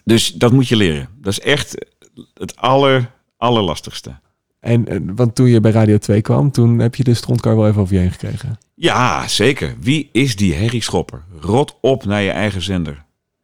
Dus 0.03 0.31
dat 0.33 0.51
moet 0.51 0.67
je 0.67 0.75
leren. 0.75 1.09
Dat 1.21 1.31
is 1.31 1.39
echt 1.39 1.85
het 2.33 2.55
aller, 2.55 3.11
allerlastigste. 3.37 4.19
En, 4.59 4.87
eh, 4.87 4.99
want 5.15 5.35
toen 5.35 5.47
je 5.47 5.59
bij 5.61 5.71
Radio 5.71 5.97
2 5.97 6.21
kwam, 6.21 6.51
toen 6.51 6.79
heb 6.79 6.95
je 6.95 7.03
de 7.03 7.13
strontkar 7.13 7.55
wel 7.55 7.67
even 7.67 7.81
over 7.81 7.93
je 7.93 7.99
heen 8.01 8.11
gekregen. 8.11 8.57
Ja, 8.75 9.27
zeker. 9.27 9.75
Wie 9.79 10.09
is 10.11 10.35
die 10.35 10.57
Harry 10.57 10.79
Schopper? 10.79 11.23
Rot 11.39 11.77
op 11.81 12.05
naar 12.05 12.21
je 12.21 12.31
eigen 12.31 12.61
zender. 12.61 13.03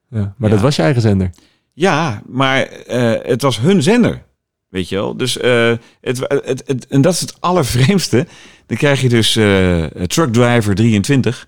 Ja, 0.09 0.33
maar 0.37 0.49
Ja. 0.49 0.55
dat 0.55 0.63
was 0.63 0.75
je 0.75 0.81
eigen 0.81 1.01
zender. 1.01 1.29
Ja, 1.73 2.21
maar 2.27 2.61
eh, 2.61 3.13
het 3.29 3.41
was 3.41 3.59
hun 3.59 3.83
zender. 3.83 4.23
Weet 4.71 4.89
je 4.89 4.95
wel? 4.95 5.17
Dus 5.17 5.37
eh, 5.37 5.73
het, 6.01 6.27
het, 6.65 6.87
en 6.87 7.01
dat 7.01 7.13
is 7.13 7.19
het 7.19 7.35
allervreemdste. 7.39 8.27
Dan 8.65 8.77
krijg 8.77 9.01
je 9.01 9.09
dus 9.09 9.35
eh 9.35 9.83
Truck 9.85 10.33
Driver 10.33 10.75
23. 10.75 11.47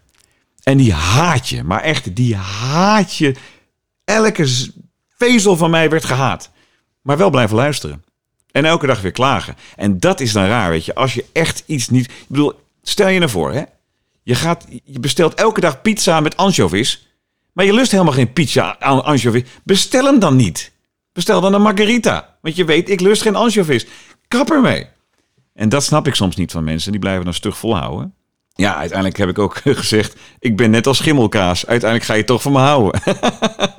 En 0.63 0.77
die 0.77 0.93
haat 0.93 1.49
je. 1.49 1.63
Maar 1.63 1.81
echt, 1.81 2.15
die 2.15 2.35
haat 2.35 3.15
je. 3.15 3.35
Elke 4.05 4.47
vezel 5.17 5.57
van 5.57 5.69
mij 5.69 5.89
werd 5.89 6.05
gehaat. 6.05 6.51
Maar 7.01 7.17
wel 7.17 7.29
blijven 7.29 7.55
luisteren. 7.55 8.03
En 8.51 8.65
elke 8.65 8.87
dag 8.87 9.01
weer 9.01 9.11
klagen. 9.11 9.55
En 9.75 9.99
dat 9.99 10.19
is 10.19 10.31
dan 10.31 10.45
raar, 10.45 10.69
weet 10.69 10.85
je. 10.85 10.95
Als 10.95 11.13
je 11.13 11.25
echt 11.31 11.63
iets 11.65 11.89
niet... 11.89 12.05
Ik 12.05 12.25
bedoel, 12.27 12.53
stel 12.81 13.07
je 13.07 13.19
nou 13.19 13.31
voor, 13.31 13.53
hè. 13.53 13.63
Je, 14.23 14.35
gaat, 14.35 14.65
je 14.83 14.99
bestelt 14.99 15.33
elke 15.33 15.61
dag 15.61 15.81
pizza 15.81 16.19
met 16.19 16.37
anchovies. 16.37 17.07
Maar 17.53 17.65
je 17.65 17.73
lust 17.73 17.91
helemaal 17.91 18.13
geen 18.13 18.33
pizza 18.33 18.79
aan 18.79 19.03
anchovies. 19.03 19.43
Bestel 19.63 20.05
hem 20.05 20.19
dan 20.19 20.35
niet. 20.35 20.71
Bestel 21.13 21.41
dan 21.41 21.53
een 21.53 21.61
margarita. 21.61 22.37
Want 22.41 22.55
je 22.55 22.65
weet, 22.65 22.89
ik 22.89 22.99
lust 22.99 23.21
geen 23.21 23.35
anchovies. 23.35 23.87
Kap 24.27 24.51
ermee. 24.51 24.87
En 25.53 25.69
dat 25.69 25.83
snap 25.83 26.07
ik 26.07 26.15
soms 26.15 26.35
niet 26.35 26.51
van 26.51 26.63
mensen. 26.63 26.91
Die 26.91 26.99
blijven 26.99 27.23
dan 27.23 27.33
stug 27.33 27.57
volhouden. 27.57 28.13
Ja, 28.55 28.75
uiteindelijk 28.75 29.17
heb 29.17 29.29
ik 29.29 29.39
ook 29.39 29.57
gezegd... 29.63 30.15
ik 30.39 30.57
ben 30.57 30.71
net 30.71 30.87
als 30.87 30.97
schimmelkaas. 30.97 31.65
Uiteindelijk 31.67 32.09
ga 32.09 32.15
je 32.17 32.23
toch 32.23 32.41
van 32.41 32.51
me 32.51 32.57
houden. 32.57 33.01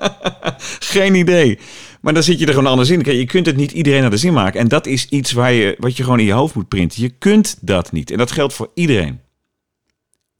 geen 0.95 1.15
idee. 1.15 1.59
Maar 2.01 2.15
dan 2.15 2.23
zit 2.23 2.39
je 2.39 2.47
er 2.47 2.53
gewoon 2.53 2.71
anders 2.71 2.91
in. 2.91 3.17
Je 3.17 3.27
kunt 3.27 3.47
het 3.47 3.57
niet 3.57 3.73
iedereen 3.73 4.01
naar 4.01 4.11
de 4.11 4.17
zin 4.17 4.33
maken. 4.33 4.61
En 4.61 4.69
dat 4.69 4.87
is 4.87 5.09
iets 5.09 5.33
waar 5.33 5.53
je, 5.53 5.77
wat 5.79 5.97
je 5.97 6.03
gewoon 6.03 6.19
in 6.19 6.25
je 6.25 6.33
hoofd 6.33 6.55
moet 6.55 6.69
printen. 6.69 7.03
Je 7.03 7.09
kunt 7.09 7.57
dat 7.61 7.93
niet. 7.93 8.11
En 8.11 8.19
dat 8.19 8.33
geldt 8.33 8.55
voor 8.55 8.71
iedereen. 8.75 9.21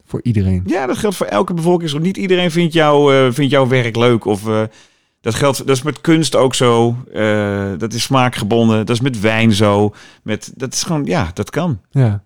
Voor 0.05 0.21
iedereen. 0.23 0.63
Ja, 0.67 0.87
dat 0.87 0.99
geldt 0.99 1.17
voor 1.17 1.27
elke 1.27 1.55
bevolkingsgroep. 1.55 2.03
Niet 2.03 2.17
iedereen 2.17 2.51
vindt, 2.51 2.73
jou, 2.73 3.15
eh, 3.15 3.33
vindt 3.33 3.51
jouw 3.51 3.67
werk 3.67 3.97
leuk. 3.97 4.25
Of, 4.25 4.49
eh, 4.49 4.63
dat, 5.25 5.35
geldt, 5.35 5.59
dat 5.59 5.77
is 5.77 5.83
met 5.83 6.01
kunst 6.01 6.37
ook 6.37 6.55
zo. 6.55 6.97
Eh, 7.13 7.71
dat 7.79 7.93
is 7.93 8.03
smaakgebonden. 8.03 8.87
Dat 8.87 8.97
is 8.97 9.01
met 9.03 9.21
wijn 9.21 9.53
zo. 9.53 9.95
Met, 10.23 10.53
dat 10.57 10.73
is 10.73 10.83
gewoon, 10.83 11.05
ja, 11.05 11.31
dat 11.35 11.51
kan. 11.51 11.81
Ja. 11.91 12.23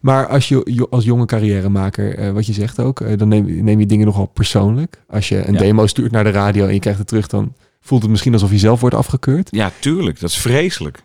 Maar 0.00 0.28
als 0.28 0.48
je 0.48 0.86
als 0.90 1.04
jonge 1.04 1.24
carrièremaker, 1.26 2.18
eh, 2.18 2.30
wat 2.30 2.46
je 2.46 2.52
zegt 2.52 2.80
ook, 2.80 3.00
eh, 3.00 3.18
dan 3.18 3.28
neem, 3.28 3.64
neem 3.64 3.80
je 3.80 3.86
dingen 3.86 4.06
nogal 4.06 4.26
persoonlijk. 4.26 5.02
Als 5.08 5.28
je 5.28 5.46
een 5.46 5.52
Ja. 5.52 5.58
demo 5.58 5.86
stuurt 5.86 6.12
naar 6.12 6.24
de 6.24 6.30
radio 6.30 6.66
en 6.66 6.74
je 6.74 6.80
krijgt 6.80 6.98
het 6.98 7.08
terug, 7.08 7.26
dan 7.26 7.54
voelt 7.80 8.02
het 8.02 8.10
misschien 8.10 8.32
alsof 8.32 8.50
je 8.50 8.58
zelf 8.58 8.80
wordt 8.80 8.96
afgekeurd. 8.96 9.48
Ja, 9.50 9.70
tuurlijk. 9.80 10.20
Dat 10.20 10.30
is 10.30 10.38
vreselijk. 10.38 11.02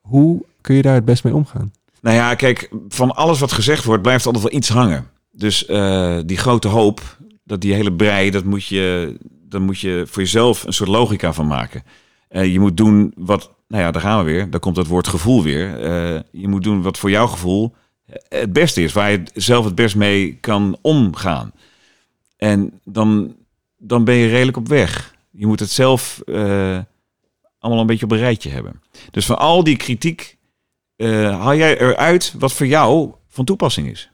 Hoe 0.00 0.44
kun 0.60 0.74
je 0.74 0.82
daar 0.82 0.94
het 0.94 1.04
best 1.04 1.24
mee 1.24 1.34
omgaan? 1.34 1.72
Nou 2.00 2.16
ja, 2.16 2.34
kijk, 2.34 2.70
van 2.88 3.10
alles 3.14 3.40
wat 3.40 3.52
gezegd 3.52 3.84
wordt, 3.84 4.02
blijft 4.02 4.26
altijd 4.26 4.44
wel 4.44 4.52
iets 4.52 4.68
hangen. 4.68 5.06
Dus 5.32 5.66
die 6.26 6.36
grote 6.36 6.68
hoop, 6.68 7.00
dat 7.52 7.60
die 7.60 7.74
hele 7.74 7.92
brei, 7.92 8.30
dat 8.30 8.44
moet 8.44 8.66
je, 8.66 9.16
daar 9.48 9.62
moet 9.62 9.80
je 9.80 10.04
voor 10.06 10.22
jezelf 10.22 10.64
een 10.64 10.72
soort 10.72 10.88
logica 10.88 11.32
van 11.32 11.46
maken. 11.46 11.82
Eh, 12.28 12.52
je 12.52 12.60
moet 12.60 12.76
doen 12.76 13.12
wat, 13.16 13.50
nou 13.68 13.82
ja, 13.82 13.90
daar 13.90 14.02
gaan 14.02 14.24
we 14.24 14.30
weer. 14.30 14.50
Daar 14.50 14.60
komt 14.60 14.76
het 14.76 14.86
woord 14.86 15.08
gevoel 15.08 15.42
weer. 15.42 15.80
Eh, 15.80 16.20
je 16.30 16.48
moet 16.48 16.62
doen 16.62 16.82
wat 16.82 16.98
voor 16.98 17.10
jouw 17.10 17.26
gevoel 17.26 17.74
het 18.28 18.52
beste 18.52 18.82
is, 18.82 18.92
waar 18.92 19.10
je 19.10 19.22
zelf 19.34 19.64
het 19.64 19.74
best 19.74 19.96
mee 19.96 20.36
kan 20.40 20.78
omgaan. 20.80 21.52
En 22.36 22.80
dan, 22.84 23.36
dan 23.76 24.04
ben 24.04 24.14
je 24.14 24.28
redelijk 24.28 24.56
op 24.56 24.68
weg. 24.68 25.14
Je 25.30 25.46
moet 25.46 25.60
het 25.60 25.70
zelf 25.70 26.20
eh, 26.26 26.78
allemaal 27.58 27.80
een 27.80 27.86
beetje 27.86 28.04
op 28.04 28.12
een 28.12 28.18
rijtje 28.18 28.50
hebben. 28.50 28.82
Dus 29.10 29.26
van 29.26 29.38
al 29.38 29.64
die 29.64 29.76
kritiek 29.76 30.36
haal 30.96 31.54
jij 31.54 31.78
eruit 31.78 32.34
wat 32.38 32.52
voor 32.52 32.66
jou 32.66 33.12
van 33.28 33.44
toepassing 33.44 33.90
is. 33.90 34.10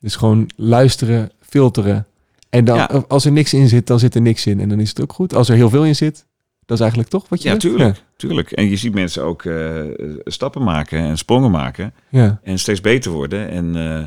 Dus 0.00 0.16
gewoon 0.16 0.50
luisteren, 0.56 1.30
filteren. 1.40 2.06
En 2.50 2.64
dan, 2.64 2.76
Ja. 2.76 3.04
als 3.08 3.24
er 3.24 3.32
niks 3.32 3.54
in 3.54 3.68
zit, 3.68 3.86
dan 3.86 3.98
zit 3.98 4.14
er 4.14 4.20
niks 4.20 4.46
in. 4.46 4.60
En 4.60 4.68
dan 4.68 4.80
is 4.80 4.88
het 4.88 5.00
ook 5.00 5.12
goed. 5.12 5.34
Als 5.34 5.48
er 5.48 5.54
heel 5.56 5.70
veel 5.70 5.84
in 5.84 5.96
zit, 5.96 6.26
dat 6.66 6.76
is 6.76 6.80
eigenlijk 6.80 7.10
toch 7.10 7.28
wat 7.28 7.42
je 7.42 7.48
Ja, 7.48 7.56
tuurlijk. 7.56 8.02
tuurlijk. 8.16 8.50
En 8.52 8.68
je 8.70 8.76
ziet 8.76 8.94
mensen 8.94 9.22
ook 9.24 9.44
eh, 9.44 9.80
stappen 10.24 10.62
maken 10.62 10.98
en 10.98 11.18
sprongen 11.18 11.50
maken. 11.50 11.94
Ja. 12.08 12.22
ja. 12.22 12.40
En 12.42 12.58
steeds 12.58 12.80
beter 12.80 13.10
worden. 13.10 13.48
En, 13.50 13.76
eh, 13.76 13.98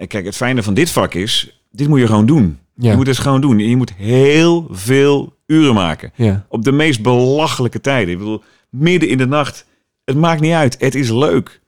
en 0.00 0.06
kijk, 0.08 0.24
het 0.24 0.36
fijne 0.36 0.62
van 0.62 0.74
dit 0.74 0.90
vak 0.90 1.14
is, 1.14 1.60
dit 1.70 1.88
moet 1.88 2.00
je 2.00 2.06
gewoon 2.06 2.26
doen. 2.26 2.58
Ja. 2.74 2.90
Je 2.90 2.96
moet 2.96 3.06
het 3.06 3.18
gewoon 3.18 3.40
doen. 3.40 3.58
En 3.58 3.68
je 3.68 3.76
moet 3.76 3.92
heel 3.94 4.66
veel 4.70 5.34
uren 5.46 5.74
maken. 5.74 6.12
ja. 6.14 6.46
Op 6.48 6.64
de 6.64 6.72
meest 6.72 7.02
belachelijke 7.02 7.80
tijden. 7.80 8.12
Ik 8.12 8.18
bedoel, 8.18 8.42
midden 8.70 9.08
in 9.08 9.18
de 9.18 9.26
nacht. 9.26 9.66
Het 10.04 10.16
maakt 10.16 10.40
niet 10.40 10.52
uit. 10.52 10.76
Het 10.78 10.94
is 10.94 11.10
leuk. 11.10 11.60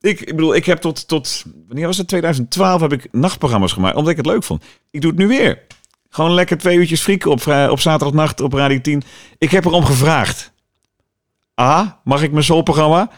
Ik, 0.00 0.20
ik 0.20 0.36
bedoel, 0.36 0.54
ik 0.54 0.64
heb 0.64 0.78
tot, 0.78 1.08
tot, 1.08 1.44
wanneer 1.66 1.86
was 1.86 1.96
het? 1.98 2.08
2012 2.08 2.80
heb 2.80 2.92
ik 2.92 3.08
nachtprogramma's 3.12 3.72
gemaakt, 3.72 3.96
omdat 3.96 4.10
ik 4.10 4.16
het 4.16 4.26
leuk 4.26 4.42
vond. 4.44 4.64
Ik 4.90 5.00
doe 5.00 5.10
het 5.10 5.18
nu 5.20 5.26
weer. 5.26 5.62
Gewoon 6.10 6.32
lekker 6.32 6.58
twee 6.58 6.76
uurtjes 6.76 7.00
frieken 7.00 7.30
op, 7.30 7.42
vrij- 7.42 7.68
op 7.68 7.80
zaterdagnacht 7.80 8.40
op 8.40 8.52
Radio 8.52 8.80
10. 8.80 9.02
Ik 9.38 9.50
heb 9.50 9.64
erom 9.64 9.84
gevraagd. 9.84 10.52
A, 11.60 12.00
mag 12.04 12.22
ik 12.22 12.32
mijn 12.32 12.44
soulprogramma? 12.44 13.10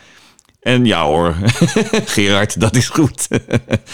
En 0.60 0.84
ja 0.84 1.04
hoor, 1.04 1.34
Gerard, 2.16 2.60
dat 2.60 2.76
is 2.76 2.88
goed. 2.88 3.28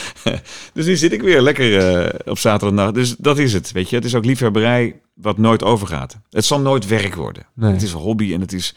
dus 0.74 0.87
nu 0.87 0.97
zit 0.97 1.12
ik 1.12 1.22
weer 1.22 1.41
lekker 1.41 1.78
eh, 1.78 2.30
op 2.30 2.39
zaterdagnacht. 2.39 2.95
Dus 2.95 3.14
dat 3.18 3.39
is 3.39 3.53
het, 3.53 3.72
weet 3.72 3.91
je. 3.91 3.97
Het 3.97 4.05
is 4.05 4.14
ook 4.14 4.24
liefhebberij 4.24 5.01
wat 5.14 5.39
nooit 5.39 5.62
overgaat. 5.62 6.16
Het 6.30 6.45
zal 6.45 6.61
nooit 6.61 6.87
werk 6.87 7.14
worden. 7.14 7.47
Nee. 7.55 7.72
Het 7.72 7.82
is 7.82 7.93
een 7.93 7.99
hobby 7.99 8.34
en 8.34 8.41
het 8.41 8.53
is 8.53 8.74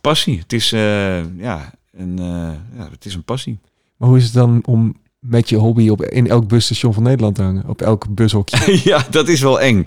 passie. 0.00 0.38
Het 0.38 0.52
is, 0.52 0.72
eh, 0.72 1.36
ja, 1.38 1.72
een, 1.92 2.18
eh, 2.18 2.78
ja, 2.78 2.90
het 2.90 3.04
is 3.04 3.14
een 3.14 3.24
passie. 3.24 3.60
Maar 3.96 4.08
hoe 4.08 4.18
is 4.18 4.24
het 4.24 4.32
dan 4.32 4.62
om 4.66 4.96
met 5.18 5.48
je 5.48 5.56
hobby 5.56 5.88
op, 5.88 6.02
in 6.02 6.28
elk 6.28 6.48
busstation 6.48 6.94
van 6.94 7.02
Nederland 7.02 7.34
te 7.34 7.42
hangen? 7.42 7.68
Op 7.68 7.82
elk 7.82 8.14
bushokje? 8.14 8.80
ja, 8.90 9.06
dat 9.10 9.28
is 9.28 9.40
wel 9.40 9.60
eng. 9.60 9.86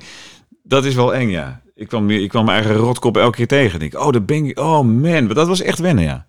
Dat 0.64 0.86
is 0.86 0.96
wel 0.96 1.16
eng, 1.16 1.30
ja. 1.30 1.62
Ik 1.76 1.88
kwam, 1.88 2.10
ik 2.10 2.30
kwam 2.30 2.46
mijn 2.46 2.64
eigen 2.64 2.82
rotkop 2.82 3.18
elke 3.18 3.36
keer 3.36 3.48
tegen. 3.48 3.82
Ik 3.82 3.92
denk, 3.92 4.04
oh, 4.04 4.12
dat 4.12 4.26
ben 4.26 4.46
ik. 4.46 4.60
Oh 4.60 4.82
man, 4.82 5.26
maar 5.26 5.34
dat 5.34 5.48
was 5.48 5.62
echt 5.62 5.80
wennen, 5.80 6.04
ja. 6.04 6.26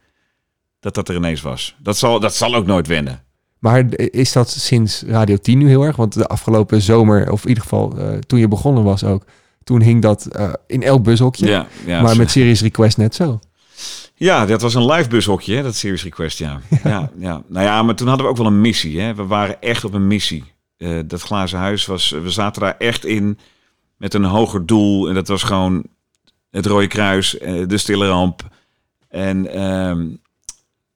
Dat 0.80 0.94
dat 0.94 1.08
er 1.08 1.14
ineens 1.14 1.42
was. 1.42 1.76
Dat 1.78 1.96
zal, 1.96 2.20
dat 2.20 2.34
zal 2.34 2.54
ook 2.54 2.66
nooit 2.66 2.86
wennen. 2.86 3.24
Maar 3.58 3.84
is 3.96 4.32
dat 4.32 4.50
sinds 4.50 5.02
Radio 5.06 5.36
10 5.36 5.58
nu 5.58 5.68
heel 5.68 5.82
erg? 5.82 5.96
Want 5.96 6.12
de 6.12 6.26
afgelopen 6.26 6.82
zomer, 6.82 7.32
of 7.32 7.42
in 7.42 7.48
ieder 7.48 7.62
geval 7.62 7.98
eh, 7.98 8.18
toen 8.18 8.38
je 8.38 8.48
begonnen 8.48 8.84
was 8.84 9.04
ook, 9.04 9.24
toen 9.64 9.80
hing 9.80 10.02
dat 10.02 10.26
eh, 10.26 10.52
in 10.66 10.82
elk 10.82 11.02
bushokje. 11.02 11.46
Ja, 11.46 11.66
ja, 11.86 12.02
maar 12.02 12.16
met 12.16 12.30
Series 12.30 12.62
Request 12.62 12.96
net 12.96 13.14
zo. 13.14 13.38
Ja, 14.18 14.46
dat 14.46 14.62
was 14.62 14.74
een 14.74 14.86
live 14.86 15.08
bushokje, 15.08 15.54
hè, 15.56 15.62
dat 15.62 15.74
Series 15.74 16.02
Request, 16.02 16.38
ja. 16.46 16.60
ja. 16.84 17.10
Ja, 17.18 17.42
Nou 17.46 17.64
ja, 17.64 17.82
maar 17.82 17.94
toen 17.94 18.08
hadden 18.08 18.26
we 18.26 18.32
ook 18.32 18.38
wel 18.38 18.46
een 18.46 18.60
missie. 18.60 19.00
Hè. 19.00 19.14
We 19.14 19.26
waren 19.26 19.60
echt 19.60 19.84
op 19.84 19.94
een 19.94 20.06
missie. 20.06 20.44
Eh, 20.76 20.98
dat 21.06 21.22
glazen 21.22 21.58
huis 21.58 21.86
was, 21.86 22.10
we 22.10 22.30
zaten 22.30 22.62
daar 22.62 22.76
echt 22.78 23.04
in 23.04 23.38
met 23.96 24.14
een 24.14 24.24
hoger 24.24 24.66
doel. 24.66 25.08
En 25.08 25.14
dat 25.14 25.28
was 25.28 25.42
gewoon 25.42 25.84
het 26.50 26.66
Rode 26.66 26.86
Kruis, 26.86 27.38
eh, 27.38 27.62
de 27.66 27.78
Stille 27.78 28.06
Ramp. 28.06 28.42
En 29.08 29.52
ehm, 29.52 30.08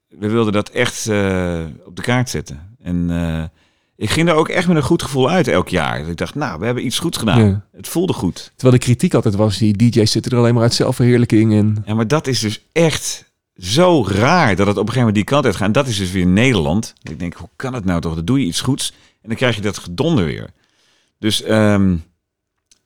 we 0.09 0.29
wilden 0.29 0.53
dat 0.53 0.71
echt 0.71 1.07
eh, 1.07 1.64
op 1.85 1.97
de 1.97 2.03
kaart 2.03 2.29
zetten. 2.29 2.77
En 2.83 3.11
eh, 3.11 3.45
ik 4.01 4.11
ging 4.11 4.26
daar 4.26 4.36
ook 4.36 4.48
echt 4.48 4.68
met 4.68 4.76
een 4.76 4.82
goed 4.82 5.03
gevoel 5.03 5.30
uit 5.30 5.48
elk 5.48 5.68
jaar. 5.68 6.09
Ik 6.09 6.16
dacht, 6.16 6.34
nou, 6.34 6.59
we 6.59 6.64
hebben 6.64 6.86
iets 6.86 6.98
goed 6.98 7.16
gedaan. 7.16 7.46
Ja. 7.46 7.66
Het 7.72 7.88
voelde 7.88 8.12
goed. 8.12 8.53
Terwijl 8.57 8.78
de 8.78 8.84
kritiek 8.84 9.14
altijd 9.14 9.34
was, 9.34 9.59
die 9.59 9.76
DJ's 9.76 10.11
zitten 10.11 10.32
er 10.32 10.38
alleen 10.38 10.55
maar 10.55 10.62
uit 10.62 10.74
zelfverheerlijking 10.74 11.53
en... 11.53 11.82
Ja, 11.86 11.94
maar 11.94 12.09
dat 12.09 12.26
is 12.26 12.40
dus 12.40 12.61
echt 12.72 13.32
zo 13.57 14.05
raar 14.07 14.57
dat 14.57 14.66
het 14.66 14.76
op 14.76 14.86
een 14.86 14.92
gegeven 14.92 14.98
moment 14.98 15.14
die 15.14 15.24
kant 15.24 15.44
uit 15.44 15.57
gaat. 15.57 15.66
En 15.66 15.72
dat 15.72 15.86
is 15.86 15.96
dus 15.96 16.11
weer 16.11 16.26
Nederland. 16.26 16.94
Ik 17.03 17.18
denk, 17.18 17.34
hoe 17.34 17.48
kan 17.57 17.74
het 17.74 17.84
nou 17.84 18.01
toch? 18.01 18.14
Dan 18.14 18.24
doe 18.24 18.40
je 18.40 18.46
iets 18.46 18.61
goeds 18.61 18.92
en 19.22 19.28
dan 19.28 19.36
krijg 19.36 19.55
je 19.57 19.62
dat 19.62 19.78
gedonder 19.78 20.24
weer. 20.24 20.51
Dus 21.18 21.42
ehm, 21.42 21.96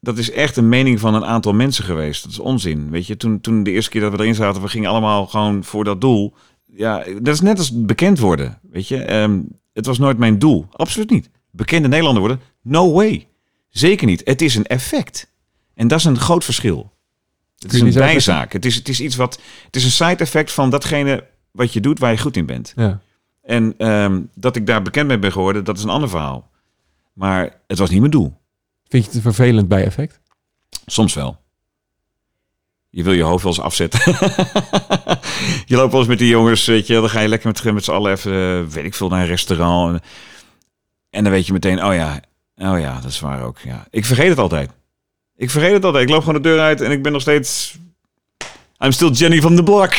dat 0.00 0.18
is 0.18 0.30
echt 0.30 0.56
een 0.56 0.68
mening 0.68 1.00
van 1.00 1.14
een 1.14 1.24
aantal 1.24 1.52
mensen 1.52 1.84
geweest. 1.84 2.22
Dat 2.22 2.32
is 2.32 2.38
onzin. 2.38 2.90
Weet 2.90 3.06
je, 3.06 3.16
toen, 3.16 3.40
toen 3.40 3.62
de 3.62 3.70
eerste 3.70 3.90
keer 3.90 4.00
dat 4.00 4.12
we 4.12 4.18
erin 4.18 4.34
zaten, 4.34 4.62
we 4.62 4.68
gingen 4.68 4.90
allemaal 4.90 5.26
gewoon 5.26 5.64
voor 5.64 5.84
dat 5.84 6.00
doel. 6.00 6.34
Ja, 6.76 7.04
dat 7.22 7.34
is 7.34 7.40
net 7.40 7.58
als 7.58 7.84
bekend 7.84 8.18
worden. 8.18 8.58
Weet 8.70 8.88
je, 8.88 9.02
Ehm, 9.02 9.40
het 9.75 9.87
was 9.87 9.99
nooit 9.99 10.18
mijn 10.18 10.39
doel. 10.39 10.66
Absoluut 10.70 11.11
niet. 11.11 11.31
Bekende 11.51 11.89
Nederlander 11.89 12.22
worden? 12.22 12.41
No 12.62 12.93
way. 12.93 13.29
Zeker 13.68 14.07
niet. 14.07 14.22
Het 14.25 14.43
is 14.43 14.55
een 14.55 14.66
effect. 14.66 15.33
En 15.75 15.89
dat 15.89 15.99
is 15.99 16.05
een 16.05 16.18
groot 16.18 16.45
verschil. 16.45 16.93
Het 17.59 17.72
is 17.72 17.81
een 17.81 17.93
bijzaak. 17.93 18.53
Het 18.53 18.64
is, 18.64 18.75
het 18.75 18.89
is 18.89 19.01
iets 19.01 19.16
wat. 19.16 19.41
Het 19.64 19.77
is 19.77 19.85
een 19.85 19.91
side 19.91 20.16
effect 20.16 20.53
van 20.53 20.70
datgene 20.70 21.27
wat 21.51 21.72
je 21.72 21.81
doet 21.81 21.99
waar 21.99 22.11
je 22.11 22.18
goed 22.18 22.37
in 22.37 22.47
bent. 22.47 22.72
Ja. 22.77 23.01
En 23.43 23.75
ehm, 23.79 24.22
dat 24.35 24.57
ik 24.57 24.66
daar 24.66 24.83
bekend 24.83 25.09
mee 25.09 25.18
ben 25.18 25.33
geworden, 25.33 25.64
dat 25.64 25.77
is 25.77 25.83
een 25.83 25.89
ander 25.89 26.09
verhaal. 26.09 26.51
Maar 27.12 27.61
het 27.66 27.79
was 27.79 27.91
niet 27.91 27.99
mijn 27.99 28.11
doel. 28.11 28.37
Vind 28.89 29.05
je 29.05 29.11
het 29.11 29.20
vervelend 29.20 29.68
bijeffect? 29.68 30.20
Soms 30.87 31.14
wel. 31.14 31.43
Je 32.95 33.03
wil 33.03 33.12
je 33.12 33.22
hoofd 33.22 33.42
wel 33.42 33.53
eens 33.53 33.62
afzetten. 33.62 34.01
je 35.70 35.76
loopt 35.76 35.90
wel 35.90 36.01
eens 36.01 36.09
met 36.09 36.18
die 36.18 36.28
jongens, 36.28 36.64
weet 36.64 36.86
je, 36.86 36.95
dan 36.95 37.11
ga 37.11 37.20
je 37.20 37.28
lekker 37.28 37.49
met, 37.49 37.74
met 37.74 37.84
z'n 37.84 37.90
allen 37.90 38.12
even, 38.12 38.32
eh, 38.32 38.72
weet 38.74 38.84
ik 38.84 38.95
veel, 38.95 39.09
naar 39.09 39.20
een 39.20 39.26
restaurant. 39.26 40.03
En, 41.11 41.22
dan 41.22 41.32
weet 41.32 41.47
je 41.47 41.53
meteen, 41.53 41.84
oh 41.84 41.95
ja, 41.95 42.20
oh 42.57 42.80
ja, 42.80 43.01
dat 43.01 43.11
is 43.11 43.20
waar 43.20 43.42
ook. 43.42 43.59
Ja. 43.59 43.86
Ik 43.90 44.05
vergeet 44.05 44.28
het 44.28 44.38
altijd. 44.38 44.70
Ik 45.36 45.51
vergeet 45.51 45.72
het 45.72 45.84
altijd. 45.84 46.05
Ik 46.05 46.11
loop 46.11 46.24
gewoon 46.24 46.42
de 46.42 46.49
deur 46.49 46.61
uit 46.61 46.80
en 46.80 46.90
ik 46.90 47.03
ben 47.03 47.12
nog 47.12 47.20
steeds... 47.20 47.78
I'm 48.84 48.92
still 48.92 49.11
Jenny 49.11 49.40
van 49.40 49.57
de 49.57 49.62
Blok. 49.62 49.92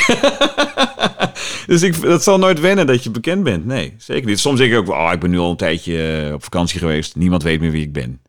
dus 1.67 1.81
ik, 1.81 2.01
dat 2.01 2.23
zal 2.23 2.37
nooit 2.37 2.59
wennen 2.59 2.87
dat 2.87 3.03
je 3.03 3.09
bekend 3.09 3.43
bent. 3.43 3.65
Nee, 3.65 3.93
zeker 3.97 4.27
niet. 4.27 4.39
Soms 4.39 4.59
denk 4.59 4.71
ik 4.71 4.77
ook, 4.77 4.89
oh, 4.89 5.09
ik 5.13 5.19
ben 5.19 5.29
nu 5.29 5.37
al 5.37 5.49
een 5.49 5.57
tijdje 5.57 6.25
eh, 6.27 6.33
op 6.33 6.43
vakantie 6.43 6.79
geweest. 6.79 7.15
Niemand 7.15 7.43
weet 7.43 7.59
meer 7.59 7.71
wie 7.71 7.83
ik 7.83 7.93
ben. 7.93 8.21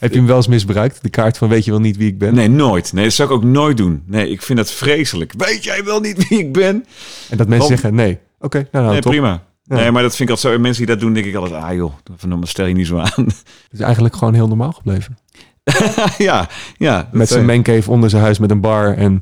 Heb 0.00 0.10
je 0.10 0.16
hem 0.18 0.26
wel 0.26 0.36
eens 0.36 0.46
misbruikt? 0.46 1.02
De 1.02 1.08
kaart 1.08 1.38
van 1.38 1.48
weet 1.48 1.64
je 1.64 1.70
wel 1.70 1.80
niet 1.80 1.96
wie 1.96 2.06
ik 2.08 2.18
ben? 2.18 2.34
Nee, 2.34 2.48
nooit. 2.48 2.92
Nee, 2.92 3.04
dat 3.04 3.12
zou 3.12 3.28
ik 3.28 3.34
ook 3.34 3.44
nooit 3.44 3.76
doen. 3.76 4.02
Nee, 4.06 4.28
ik 4.30 4.42
vind 4.42 4.58
dat 4.58 4.72
vreselijk. 4.72 5.32
Weet 5.36 5.64
jij 5.64 5.84
wel 5.84 6.00
niet 6.00 6.28
wie 6.28 6.38
ik 6.38 6.52
ben? 6.52 6.84
En 7.30 7.36
dat 7.36 7.48
mensen 7.48 7.56
Want- 7.68 7.68
zeggen 7.80 7.94
nee. 7.94 8.18
Oké, 8.38 8.56
nou, 8.58 8.68
nou 8.72 8.90
nee, 8.90 9.00
top. 9.00 9.10
prima. 9.12 9.42
Ja. 9.62 9.76
Nee, 9.76 9.90
maar 9.90 10.02
dat 10.02 10.16
vind 10.16 10.28
ik 10.28 10.34
altijd 10.34 10.54
zo. 10.54 10.60
Mensen 10.60 10.86
die 10.86 10.94
dat 10.94 11.04
doen, 11.04 11.12
denk 11.12 11.26
ik 11.26 11.34
altijd, 11.34 11.62
ah 11.62 11.74
joh, 11.74 11.92
van, 12.16 12.46
stel 12.46 12.66
je 12.66 12.74
niet 12.74 12.86
zo 12.86 12.98
aan. 12.98 13.10
Het 13.24 13.70
is 13.72 13.80
eigenlijk 13.80 14.16
gewoon 14.16 14.34
heel 14.34 14.48
normaal 14.48 14.72
gebleven. 14.72 15.18
ja, 16.18 16.48
ja. 16.76 17.08
Met 17.12 17.28
zijn 17.28 17.46
mancave 17.46 17.90
onder 17.90 18.10
zijn 18.10 18.22
huis 18.22 18.38
met 18.38 18.50
een 18.50 18.60
bar 18.60 18.96
en... 18.96 19.20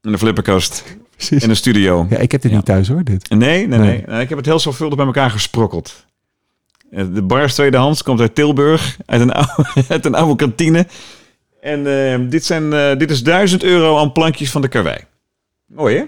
En 0.00 0.12
een 0.12 0.18
flipperkast. 0.18 0.84
Precies. 1.16 1.42
En 1.42 1.50
een 1.50 1.56
studio. 1.56 2.06
Ja, 2.10 2.16
ik 2.18 2.32
heb 2.32 2.40
dit 2.42 2.50
Ja. 2.50 2.56
niet 2.56 2.66
thuis 2.66 2.88
hoor, 2.88 3.04
dit. 3.04 3.28
Nee, 3.30 3.38
nee, 3.38 3.66
nee, 3.66 3.78
Nee. 3.78 4.02
Nee, 4.06 4.22
Ik 4.22 4.28
heb 4.28 4.38
het 4.38 4.46
heel 4.46 4.58
zorgvuldig 4.58 4.96
bij 4.96 5.06
elkaar 5.06 5.30
gesprokkeld. 5.30 6.04
Eh, 6.94 7.04
De 7.12 7.22
bar 7.22 7.42
is 7.42 7.54
tweedehands, 7.54 8.02
komt 8.02 8.20
uit 8.20 8.34
Tilburg, 8.34 8.98
uit 9.06 9.20
een 9.20 9.32
oude, 9.32 9.64
uit 9.88 10.04
een 10.04 10.14
oude 10.14 10.36
kantine. 10.36 10.86
En 11.60 11.86
eh, 12.12 12.30
dit, 12.30 12.44
zijn, 12.44 12.72
eh, 12.72 12.96
dit 12.96 13.10
is 13.10 13.22
1000 13.22 13.62
euro 13.64 13.98
aan 13.98 14.12
plankjes 14.12 14.50
van 14.50 14.62
de 14.62 14.68
karwei. 14.68 14.98
Mooi 15.66 15.96
hè? 15.96 16.02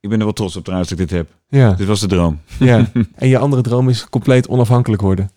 Ik 0.00 0.10
ben 0.10 0.18
er 0.18 0.24
wel 0.24 0.32
trots 0.34 0.56
op 0.56 0.62
trouwens 0.64 0.90
dat 0.90 0.98
ik 0.98 1.08
dit 1.08 1.16
heb. 1.18 1.28
Ja, 1.48 1.72
Dit 1.72 1.86
was 1.86 2.00
de 2.00 2.06
droom. 2.06 2.40
ja. 2.58 2.90
En 3.14 3.28
je 3.28 3.38
andere 3.38 3.62
droom 3.62 3.88
is 3.88 4.08
compleet 4.10 4.48
onafhankelijk 4.48 5.02
worden. 5.02 5.30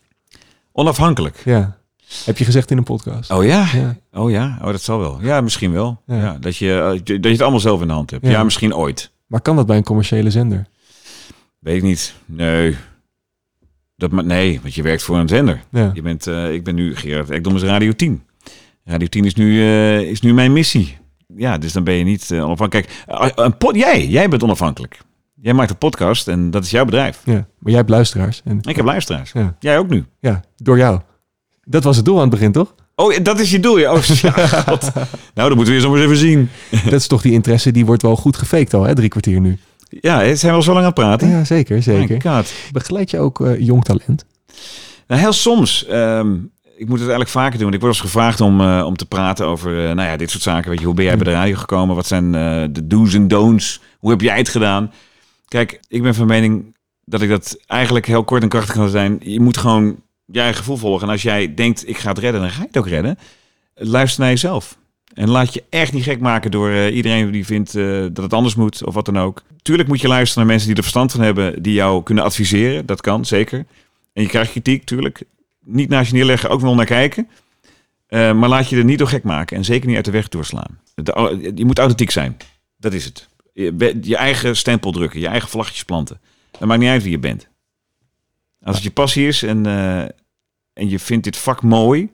Onafhankelijk. 0.72 1.42
Ja. 1.46 1.78
Heb 2.26 2.38
je 2.38 2.46
gezegd 2.46 2.72
in 2.72 2.78
een 2.78 2.84
podcast. 2.84 3.32
Oh 3.32 3.46
ja? 3.46 3.66
Ja. 3.74 3.96
Oh 4.14 4.32
ja? 4.32 4.58
Oh, 4.62 4.68
dat 4.72 4.82
zal 4.82 5.00
wel. 5.00 5.18
Ja, 5.22 5.42
misschien 5.42 5.72
wel. 5.72 6.02
Ja. 6.06 6.16
Ja. 6.16 6.38
dat, 6.40 6.58
je, 6.58 6.74
eh, 6.74 6.90
dat 7.06 7.24
je 7.24 7.30
het 7.30 7.42
allemaal 7.42 7.60
zelf 7.60 7.82
in 7.82 7.88
de 7.88 7.94
hand 7.94 8.12
hebt. 8.12 8.26
Ja. 8.26 8.32
Ja, 8.32 8.44
misschien 8.44 8.76
ooit. 8.76 9.12
Maar 9.28 9.42
kan 9.42 9.56
dat 9.56 9.66
bij 9.66 9.78
een 9.78 9.84
commerciële 9.84 10.30
zender? 10.32 10.66
Weet 11.60 11.76
ik 11.78 11.84
niet. 11.84 12.14
Nee. 12.26 12.76
Dat, 13.98 14.12
nee, 14.12 14.60
want 14.62 14.74
je 14.76 14.82
werkt 14.82 15.04
voor 15.04 15.18
een 15.18 15.28
zender. 15.28 15.62
Ja. 15.72 15.92
Je 15.94 16.02
bent, 16.02 16.28
eh, 16.28 16.54
ik 16.54 16.64
ben 16.64 16.76
nu 16.76 16.96
Gerard 16.96 17.30
Ekdom 17.30 17.56
is 17.56 17.62
Radio 17.64 17.92
10. 17.92 18.24
Radio 18.84 19.08
10 19.08 19.26
is 19.26 19.34
nu, 19.36 19.60
eh, 19.62 20.00
is 20.02 20.22
nu 20.22 20.34
mijn 20.34 20.54
missie. 20.54 20.98
Ja, 21.36 21.58
dus 21.58 21.74
dan 21.74 21.84
ben 21.84 21.94
je 21.94 22.04
niet 22.04 22.32
eh, 22.32 22.44
onafhankelijk. 22.46 23.04
Kijk, 23.08 23.32
een 23.36 23.58
pod- 23.58 23.76
jij, 23.76 24.08
jij 24.08 24.30
bent 24.30 24.44
onafhankelijk. 24.44 24.98
Jij 25.42 25.54
maakt 25.54 25.70
een 25.70 25.78
podcast 25.78 26.28
en 26.28 26.52
dat 26.52 26.64
is 26.64 26.72
jouw 26.72 26.86
bedrijf. 26.86 27.22
ja. 27.26 27.34
Maar 27.34 27.46
jij 27.72 27.76
hebt 27.76 27.90
luisteraars. 27.90 28.42
En, 28.46 28.60
Ik 28.62 28.76
heb 28.76 28.86
luisteraars. 28.86 29.32
Ja. 29.32 29.56
Jij 29.60 29.78
ook 29.78 29.90
nu. 29.90 30.06
ja, 30.20 30.42
door 30.56 30.78
jou. 30.78 31.00
Dat 31.64 31.84
was 31.84 31.96
het 31.96 32.06
doel 32.06 32.16
aan 32.16 32.22
het 32.22 32.30
begin, 32.30 32.52
toch? 32.52 32.76
Oh, 32.96 33.16
dat 33.24 33.40
is 33.40 33.52
je 33.52 33.60
doel. 33.60 33.78
Ja, 33.78 33.94
oh, 33.94 34.04
ja, 34.04 34.32
God. 34.68 34.82
Nou, 35.34 35.48
dan 35.48 35.56
moeten 35.56 35.74
we 35.74 35.80
eens 35.80 35.90
eens 35.90 36.00
even 36.00 36.18
zien. 36.18 36.50
Dat 36.84 36.94
is 37.00 37.08
toch 37.08 37.22
die 37.22 37.32
interesse, 37.34 37.72
die 37.72 37.86
wordt 37.86 38.02
wel 38.02 38.16
goed 38.16 38.38
gefaked 38.38 38.74
al, 38.74 38.84
hè? 38.84 38.96
Drie 38.96 39.10
kwartier 39.10 39.40
nu. 39.40 39.58
Ja, 39.90 40.36
zijn 40.36 40.52
we 40.52 40.58
al 40.58 40.64
zo 40.64 40.74
lang 40.74 40.86
aan 40.86 40.92
het 40.92 41.00
praten? 41.00 41.30
Ja, 41.30 41.44
zeker, 41.44 41.84
zeker. 41.84 42.22
God. 42.22 42.54
Begeleid 42.72 43.12
je 43.12 43.20
ook 43.20 43.42
eh, 43.42 43.60
jong 43.60 43.84
talent? 43.84 44.26
Nou, 45.08 45.22
heel 45.22 45.34
soms. 45.34 45.86
ehm, 45.86 46.34
ik 46.62 46.88
moet 46.88 47.00
het 47.00 47.10
eigenlijk 47.10 47.30
vaker 47.30 47.52
doen. 47.54 47.62
Want 47.62 47.74
ik 47.74 47.82
word 47.82 47.94
eens 47.94 48.02
gevraagd 48.02 48.42
om, 48.42 48.62
eh, 48.62 48.84
om 48.86 48.96
te 48.96 49.06
praten 49.06 49.46
over 49.46 49.78
eh, 49.90 49.96
nou 49.96 50.10
ja, 50.10 50.18
dit 50.18 50.30
soort 50.32 50.44
zaken. 50.44 50.70
Weet 50.70 50.80
je, 50.80 50.86
hoe 50.86 50.96
ben 50.96 51.06
jij 51.06 51.16
bij 51.16 51.26
de 51.26 51.32
radio 51.32 51.56
gekomen? 51.56 51.96
Wat 51.96 52.08
zijn 52.08 52.32
de 52.74 52.88
do's 52.88 53.14
en 53.14 53.28
don'ts? 53.28 53.82
Hoe 54.00 54.10
heb 54.10 54.22
jij 54.22 54.38
het 54.38 54.50
gedaan? 54.50 54.92
Kijk, 55.48 55.80
ik 55.88 56.02
ben 56.02 56.16
van 56.16 56.28
mening 56.28 56.76
dat 57.06 57.22
ik 57.22 57.30
dat 57.30 57.58
eigenlijk 57.68 58.06
heel 58.06 58.24
kort 58.24 58.44
en 58.44 58.50
krachtig 58.50 58.76
kan 58.76 58.90
zijn. 58.90 59.18
Je 59.24 59.40
moet 59.40 59.58
gewoon 59.58 59.96
je 60.26 60.40
eigen 60.40 60.58
gevoel 60.58 60.78
volgen. 60.78 61.08
En 61.08 61.14
als 61.14 61.22
jij 61.22 61.54
denkt, 61.54 61.88
ik 61.88 61.98
ga 61.98 62.10
het 62.10 62.18
redden, 62.18 62.42
dan 62.42 62.50
ga 62.50 62.62
je 62.62 62.68
het 62.68 62.78
ook 62.78 62.88
redden. 62.88 63.18
Luister 63.76 64.22
naar 64.22 64.30
jezelf. 64.30 64.78
En 65.18 65.30
laat 65.30 65.54
je 65.54 65.64
echt 65.70 65.94
niet 65.94 66.04
gek 66.04 66.20
maken 66.20 66.52
door 66.52 66.70
eh, 66.70 66.96
iedereen 66.96 67.32
die 67.32 67.46
vindt 67.46 67.76
eh, 67.76 68.02
dat 68.02 68.18
het 68.18 68.34
anders 68.34 68.56
moet 68.56 68.86
of 68.86 68.94
wat 68.94 69.06
dan 69.06 69.20
ook. 69.20 69.44
Tuurlijk 69.62 69.90
moet 69.90 70.02
je 70.02 70.08
luisteren 70.08 70.44
naar 70.44 70.52
mensen 70.52 70.68
die 70.68 70.78
er 70.78 70.84
verstand 70.84 71.12
van 71.12 71.22
hebben, 71.22 71.64
die 71.64 71.74
jou 71.74 72.04
kunnen 72.04 72.24
adviseren. 72.24 72.86
Dat 72.86 73.02
kan, 73.02 73.26
zeker. 73.26 73.66
En 74.14 74.22
je 74.22 74.28
krijgt 74.28 74.52
kritiek, 74.52 74.84
tuurlijk. 74.84 75.24
Niet 75.66 75.90
naast 75.90 76.10
je 76.10 76.16
neerleggen, 76.16 76.50
ook 76.50 76.62
wel 76.62 76.76
naar 76.76 76.86
kijken. 76.86 77.28
Eh, 78.08 78.34
maar 78.34 78.50
laat 78.50 78.70
je 78.70 78.78
er 78.78 78.84
niet 78.84 78.98
door 78.98 79.08
gek 79.08 79.24
maken 79.24 79.58
en 79.58 79.66
zeker 79.66 79.88
niet 79.88 79.96
uit 79.96 80.06
de 80.06 80.12
weg 80.12 80.28
doorslaan. 80.28 80.80
Je 81.56 81.66
moet 81.66 81.80
authentiek 81.80 82.12
zijn. 82.12 82.38
Dat 82.78 82.94
is 82.94 83.06
het. 83.06 83.28
Je, 83.54 83.98
je 84.02 84.16
eigen 84.16 84.56
stempel 84.56 84.92
drukken, 84.92 85.20
je 85.20 85.28
eigen 85.28 85.50
vlaggetjes 85.50 85.84
planten. 85.84 86.20
Dat 86.52 86.68
maakt 86.68 86.80
niet 86.80 86.90
uit 86.90 87.04
wie 87.04 87.12
je 87.12 87.20
bent. 87.20 87.48
Als 88.64 88.76
het 88.76 88.84
je 88.84 88.92
passie 88.92 89.28
is 89.28 89.44
en, 89.44 89.66
en 90.74 90.90
je 90.90 91.00
vindt 91.00 91.24
dit 91.24 91.38
vak 91.38 91.62
mooi 91.62 92.10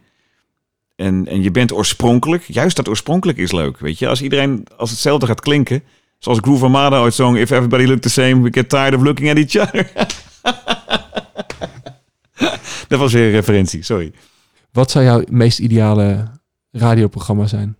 en, 0.95 1.27
en 1.27 1.43
je 1.43 1.51
bent 1.51 1.71
oorspronkelijk, 1.71 2.43
juist 2.43 2.75
dat 2.75 2.89
oorspronkelijk 2.89 3.37
is 3.37 3.51
leuk. 3.51 3.79
Weet 3.79 3.99
je, 3.99 4.07
als 4.07 4.21
iedereen 4.21 4.65
als 4.77 4.89
hetzelfde 4.89 5.25
gaat 5.25 5.41
klinken, 5.41 5.83
zoals 6.19 6.39
Groove 6.41 6.63
Armada 6.63 6.99
ooit 6.99 7.13
zong, 7.13 7.37
If 7.37 7.51
everybody 7.51 7.83
looked 7.83 8.01
the 8.01 8.09
same, 8.09 8.41
we 8.41 8.49
get 8.51 8.69
tired 8.69 8.93
of 8.93 9.01
looking 9.01 9.29
at 9.29 9.37
each 9.37 9.67
other. 9.67 9.91
dat 12.87 12.99
was 12.99 13.13
weer 13.13 13.25
een 13.25 13.31
referentie, 13.31 13.83
sorry. 13.83 14.11
Wat 14.71 14.91
zou 14.91 15.05
jouw 15.05 15.23
meest 15.29 15.59
ideale 15.59 16.31
radioprogramma 16.71 17.47
zijn? 17.47 17.77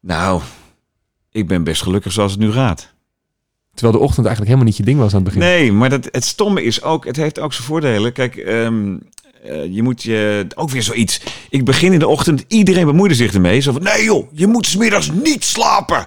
Nou, 0.00 0.40
ik 1.30 1.48
ben 1.48 1.64
best 1.64 1.82
gelukkig 1.82 2.12
zoals 2.12 2.30
het 2.30 2.40
nu 2.40 2.52
gaat. 2.52 2.92
Terwijl 3.74 3.98
de 3.98 4.04
ochtend 4.04 4.26
eigenlijk 4.26 4.46
helemaal 4.46 4.64
niet 4.64 4.76
je 4.76 4.82
ding 4.82 4.98
was 4.98 5.14
aan 5.14 5.24
het 5.24 5.34
begin. 5.34 5.40
Nee, 5.40 5.72
maar 5.72 5.90
dat, 5.90 6.08
het 6.10 6.24
stomme 6.24 6.62
is 6.62 6.82
ook, 6.82 7.04
het 7.04 7.16
heeft 7.16 7.38
ook 7.38 7.52
zijn 7.52 7.66
voordelen. 7.66 8.12
Kijk, 8.12 8.36
ehm, 8.36 8.92
eh, 8.92 9.00
je 9.70 9.82
moet 9.82 10.02
je, 10.02 10.46
ook 10.54 10.70
weer 10.70 10.82
zoiets. 10.82 11.20
Ik 11.50 11.64
begin 11.64 11.92
in 11.92 11.98
de 11.98 12.08
ochtend, 12.08 12.44
iedereen 12.48 12.86
bemoeide 12.86 13.14
zich 13.14 13.34
ermee. 13.34 13.60
Zo 13.60 13.72
van, 13.72 13.82
nee 13.82 14.04
joh, 14.04 14.28
je 14.32 14.46
moet 14.46 14.66
's 14.66 14.76
middags 14.76 15.10
niet 15.10 15.44
slapen. 15.44 16.06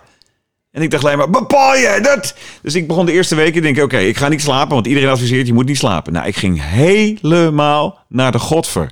En 0.71 0.81
ik 0.81 0.91
dacht 0.91 1.05
alleen 1.05 1.17
maar, 1.17 1.29
bepaal 1.29 1.75
je 1.75 1.99
dat? 2.01 2.35
Dus 2.61 2.75
ik 2.75 2.88
begon 2.88 3.05
de 3.05 3.11
eerste 3.11 3.35
weken 3.35 3.61
denk 3.61 3.77
ik, 3.77 3.83
oké, 3.83 3.97
ik 3.97 4.17
ga 4.17 4.27
niet 4.27 4.41
slapen, 4.41 4.73
want 4.73 4.88
iedereen 4.88 5.09
adviseert, 5.09 5.47
je 5.47 5.53
moet 5.53 5.65
niet 5.65 5.77
slapen. 5.77 6.13
Nou, 6.13 6.27
ik 6.27 6.35
ging 6.35 6.61
helemaal 6.63 8.05
naar 8.09 8.31
de 8.31 8.39
godver. 8.39 8.91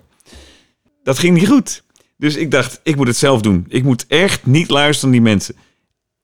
Dat 1.04 1.20
ging 1.20 1.38
niet 1.38 1.48
goed. 1.48 1.84
Dus 2.18 2.36
ik 2.36 2.52
dacht, 2.52 2.80
ik 2.84 2.96
moet 2.96 3.08
het 3.08 3.18
zelf 3.18 3.42
doen. 3.42 3.66
Ik 3.68 3.84
moet 3.84 4.06
echt 4.08 4.46
niet 4.46 4.70
luisteren 4.70 5.10
naar 5.10 5.22
die 5.22 5.30
mensen. 5.32 5.56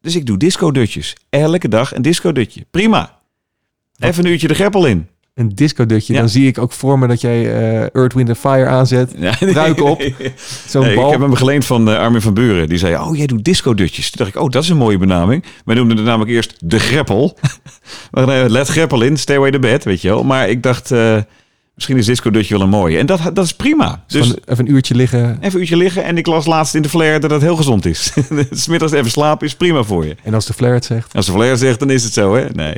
Dus 0.01 0.15
ik 0.15 0.25
doe 0.25 0.37
disco-dutjes. 0.37 1.15
Elke 1.29 1.67
dag 1.67 1.95
een 1.95 2.01
disco-dutje. 2.01 2.65
Prima. 2.71 3.19
Even 3.99 4.25
een 4.25 4.31
uurtje 4.31 4.47
de 4.47 4.53
greppel 4.53 4.85
in. 4.85 5.07
Een 5.33 5.49
disco-dutje. 5.55 6.13
Ja. 6.13 6.19
Dan 6.19 6.29
zie 6.29 6.47
ik 6.47 6.57
ook 6.57 6.71
voor 6.71 6.99
me 6.99 7.07
dat 7.07 7.21
jij 7.21 7.53
eh 7.53 7.95
Earth, 7.95 8.13
Wind 8.13 8.37
Fire 8.37 8.65
aanzet. 8.65 9.13
Ja, 9.19 9.33
Ruik 9.39 9.81
op. 9.83 10.01
Zo'n 10.67 10.83
Nee, 10.83 10.95
bal. 10.95 11.05
ik 11.05 11.11
heb 11.11 11.21
hem 11.21 11.35
geleend 11.35 11.65
van 11.65 11.89
eh, 11.89 11.97
Armin 11.97 12.21
van 12.21 12.33
Buren. 12.33 12.69
Die 12.69 12.77
zei, 12.77 12.95
oh, 12.97 13.17
jij 13.17 13.25
doet 13.25 13.43
disco-dutjes. 13.43 14.09
Toen 14.09 14.25
dacht 14.25 14.35
ik, 14.35 14.41
oh, 14.41 14.49
dat 14.49 14.63
is 14.63 14.69
een 14.69 14.77
mooie 14.77 14.97
benaming. 14.97 15.43
Wij 15.65 15.75
noemden 15.75 15.97
het 15.97 16.05
namelijk 16.05 16.31
eerst 16.31 16.53
de 16.59 16.79
greppel. 16.79 17.37
nee, 18.11 18.49
let 18.49 18.67
greppel 18.67 19.01
in, 19.01 19.17
stay 19.17 19.35
away 19.35 19.51
the 19.51 19.59
bed, 19.59 19.83
weet 19.83 20.01
je 20.01 20.07
wel. 20.07 20.23
Maar 20.23 20.49
ik 20.49 20.63
dacht, 20.63 20.91
eh, 20.91 21.17
misschien 21.75 21.97
is 21.97 22.05
disco-dutje 22.05 22.53
wel 22.53 22.63
een 22.63 22.69
mooie. 22.69 22.97
En 22.97 23.05
dat, 23.05 23.19
dat 23.33 23.45
is 23.45 23.53
prima. 23.53 24.03
Dus 24.07 24.27
Van 24.27 24.37
even 24.45 24.65
een 24.67 24.71
uurtje 24.73 24.95
liggen. 24.95 25.37
even 25.39 25.53
een 25.53 25.59
uurtje 25.59 25.77
liggen. 25.77 26.03
En 26.03 26.17
ik 26.17 26.27
las 26.27 26.45
laatst 26.45 26.75
in 26.75 26.81
de 26.81 26.89
flare 26.89 27.19
dat 27.19 27.31
het 27.31 27.41
heel 27.41 27.55
gezond 27.55 27.85
is. 27.85 28.13
Smiddags 28.51 28.91
even 28.91 29.11
slapen 29.11 29.47
is 29.47 29.55
prima 29.55 29.83
voor 29.83 30.05
je. 30.05 30.15
En 30.23 30.33
als 30.33 30.45
de 30.45 30.53
flare 30.53 30.73
het 30.73 30.85
zegt. 30.85 31.13
Als 31.15 31.25
de 31.25 31.31
flare 31.31 31.55
zegt, 31.57 31.79
dan 31.79 31.89
is 31.89 32.03
het 32.03 32.13
zo, 32.13 32.35
hè? 32.35 32.45
Nee, 32.53 32.75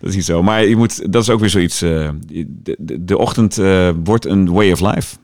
dat 0.00 0.08
is 0.10 0.14
niet 0.14 0.24
zo. 0.24 0.42
Maar 0.42 0.64
je 0.66 0.76
moet, 0.76 1.12
dat 1.12 1.22
is 1.22 1.30
ook 1.30 1.40
weer 1.40 1.50
zoiets. 1.50 1.82
eh, 1.82 2.08
de, 2.26 2.76
de, 2.78 3.04
de 3.04 3.18
ochtend 3.18 3.58
eh, 3.58 3.90
wordt 4.04 4.24
een 4.26 4.52
way 4.52 4.72
of 4.72 4.80
life. 4.80 5.16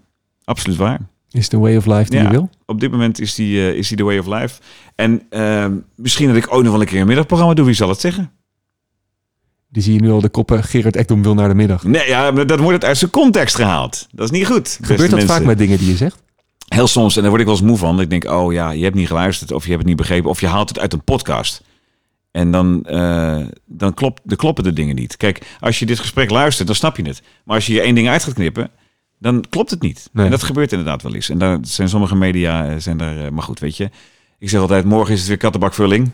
Absoluut 0.45 0.77
waar. 0.79 1.01
Is 1.31 1.45
het 1.45 1.53
een 1.53 1.61
way 1.61 1.77
of 1.77 1.87
life 1.87 2.11
die 2.11 2.19
Ja. 2.19 2.25
je 2.25 2.31
wil? 2.31 2.51
Op 2.67 2.81
dit 2.81 2.91
moment 2.91 3.21
is 3.21 3.35
die, 3.35 3.59
eh, 3.69 3.75
is 3.75 3.89
die 3.89 3.97
the 3.97 4.05
way 4.05 4.19
of 4.19 4.27
life. 4.27 4.61
En 4.95 5.23
ehm, 5.31 5.73
misschien 5.97 6.27
dat 6.29 6.37
ik 6.37 6.55
ook 6.55 6.63
nog 6.63 6.73
wel 6.73 6.81
een 6.81 6.87
keer 6.87 7.01
een 7.01 7.07
middagprogramma 7.07 7.55
doe. 7.55 7.65
Wie 7.65 7.75
zal 7.75 7.89
het 7.89 8.01
zeggen? 8.01 8.31
Die 9.69 9.83
zie 9.83 9.93
je 9.95 10.01
nu 10.01 10.11
al 10.11 10.21
de 10.21 10.29
koppen. 10.29 10.65
Gerard 10.65 10.97
Ekdom 10.97 11.23
wil 11.23 11.35
naar 11.35 11.49
de 11.49 11.55
middag. 11.55 11.85
Nee, 11.85 12.09
ja, 12.09 12.31
maar 12.31 12.47
dat 12.47 12.59
wordt 12.59 12.75
het 12.75 12.85
uit 12.85 12.99
zijn 12.99 13.11
context 13.11 13.55
gehaald. 13.55 14.07
Dat 14.11 14.25
is 14.33 14.39
niet 14.39 14.47
goed. 14.47 14.79
Gebeurt 14.81 15.01
dat 15.01 15.11
mensen. 15.11 15.29
vaak 15.29 15.45
met 15.45 15.59
dingen 15.59 15.79
die 15.79 15.89
je 15.89 15.97
zegt? 15.97 16.23
Heel 16.69 16.87
soms, 16.87 17.15
en 17.17 17.21
daar 17.21 17.31
word 17.31 17.43
ik 17.43 17.47
wel 17.49 17.57
eens 17.57 17.67
moe 17.67 17.77
van. 17.77 18.01
Ik 18.01 18.11
denk, 18.11 18.25
oh 18.31 18.53
ja, 18.53 18.71
je 18.71 18.83
hebt 18.85 18.95
niet 18.97 19.07
geluisterd 19.07 19.53
of 19.53 19.63
je 19.63 19.69
hebt 19.69 19.79
het 19.81 19.89
niet 19.89 19.97
begrepen. 19.99 20.31
Of 20.31 20.41
je 20.41 20.47
haalt 20.47 20.69
het 20.69 20.79
uit 20.79 20.93
een 20.93 21.05
podcast. 21.05 21.63
En 22.35 22.51
dan, 22.51 22.85
eh, 22.85 23.41
dan, 23.67 23.95
klopt, 23.95 24.21
dan 24.25 24.37
kloppen 24.37 24.65
de 24.65 24.73
dingen 24.73 24.95
niet. 24.95 25.17
Kijk, 25.17 25.57
als 25.61 25.79
je 25.79 25.87
dit 25.87 25.99
gesprek 25.99 26.31
luistert, 26.31 26.67
dan 26.67 26.77
snap 26.77 26.97
je 26.97 27.03
het. 27.03 27.23
Maar 27.45 27.57
als 27.57 27.67
je 27.67 27.73
je 27.73 27.81
één 27.81 27.95
ding 27.95 28.09
uit 28.09 28.25
gaat 28.25 28.35
knippen, 28.35 28.71
dan 29.19 29.45
klopt 29.49 29.71
het 29.71 29.81
niet. 29.81 30.09
Nee. 30.13 30.25
En 30.25 30.31
dat 30.31 30.43
gebeurt 30.43 30.73
inderdaad 30.73 31.03
wel 31.03 31.15
eens. 31.15 31.29
En 31.29 31.39
daar 31.39 31.59
zijn 31.63 31.89
sommige 31.89 32.15
media, 32.15 32.69
eh, 32.69 32.75
zijn 32.79 32.97
daar, 32.97 33.25
eh, 33.25 33.31
maar 33.31 33.43
goed, 33.43 33.59
weet 33.59 33.77
je. 33.77 33.91
Ik 34.39 34.49
zeg 34.49 34.61
altijd, 34.61 34.85
morgen 34.85 35.13
is 35.13 35.19
het 35.19 35.29
weer 35.29 35.37
kattenbakvulling. 35.37 36.11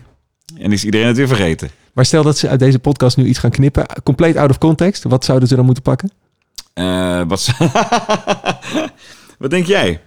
En 0.57 0.71
is 0.71 0.85
iedereen 0.85 1.07
het 1.07 1.17
weer 1.17 1.27
vergeten. 1.27 1.69
Maar 1.93 2.05
stel 2.05 2.23
dat 2.23 2.37
ze 2.37 2.49
uit 2.49 2.59
deze 2.59 2.79
podcast 2.79 3.17
nu 3.17 3.25
iets 3.25 3.39
gaan 3.39 3.51
knippen. 3.51 3.85
Compleet 4.03 4.37
out 4.37 4.49
of 4.49 4.57
context. 4.57 5.03
Wat 5.03 5.25
zouden 5.25 5.47
ze 5.47 5.55
dan 5.55 5.65
moeten 5.65 5.83
pakken? 5.83 6.11
Wat, 7.27 7.53
wat 9.39 9.49
denk 9.49 9.65
jij? 9.65 10.01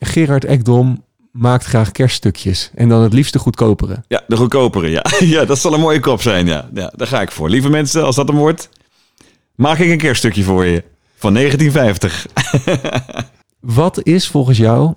Gerard 0.00 0.44
Ekdom 0.44 1.04
maakt 1.36 1.64
graag 1.64 1.90
kerststukjes. 1.90 2.70
En 2.74 2.88
dan 2.88 3.02
het 3.02 3.12
liefst 3.12 3.32
de 3.32 3.38
goedkopere. 3.38 4.02
Ja, 4.08 4.22
de 4.26 4.36
goedkopere, 4.36 4.90
ja. 4.90 5.04
ja. 5.34 5.44
Dat 5.44 5.58
zal 5.58 5.74
een 5.74 5.80
mooie 5.80 6.00
kop 6.00 6.22
zijn, 6.22 6.46
ja. 6.46 6.68
ja. 6.74 6.92
Daar 6.96 7.06
ga 7.06 7.20
ik 7.20 7.30
voor. 7.30 7.48
Lieve 7.48 7.68
mensen, 7.68 8.04
als 8.04 8.16
dat 8.16 8.28
hem 8.28 8.36
wordt, 8.36 8.68
maak 9.54 9.78
ik 9.78 9.90
een 9.90 9.98
kerststukje 9.98 10.42
voor 10.42 10.64
je. 10.64 10.84
Van 11.16 11.34
1950. 11.34 12.26
Wat 13.60 14.06
is 14.06 14.28
volgens 14.28 14.58
jou 14.58 14.94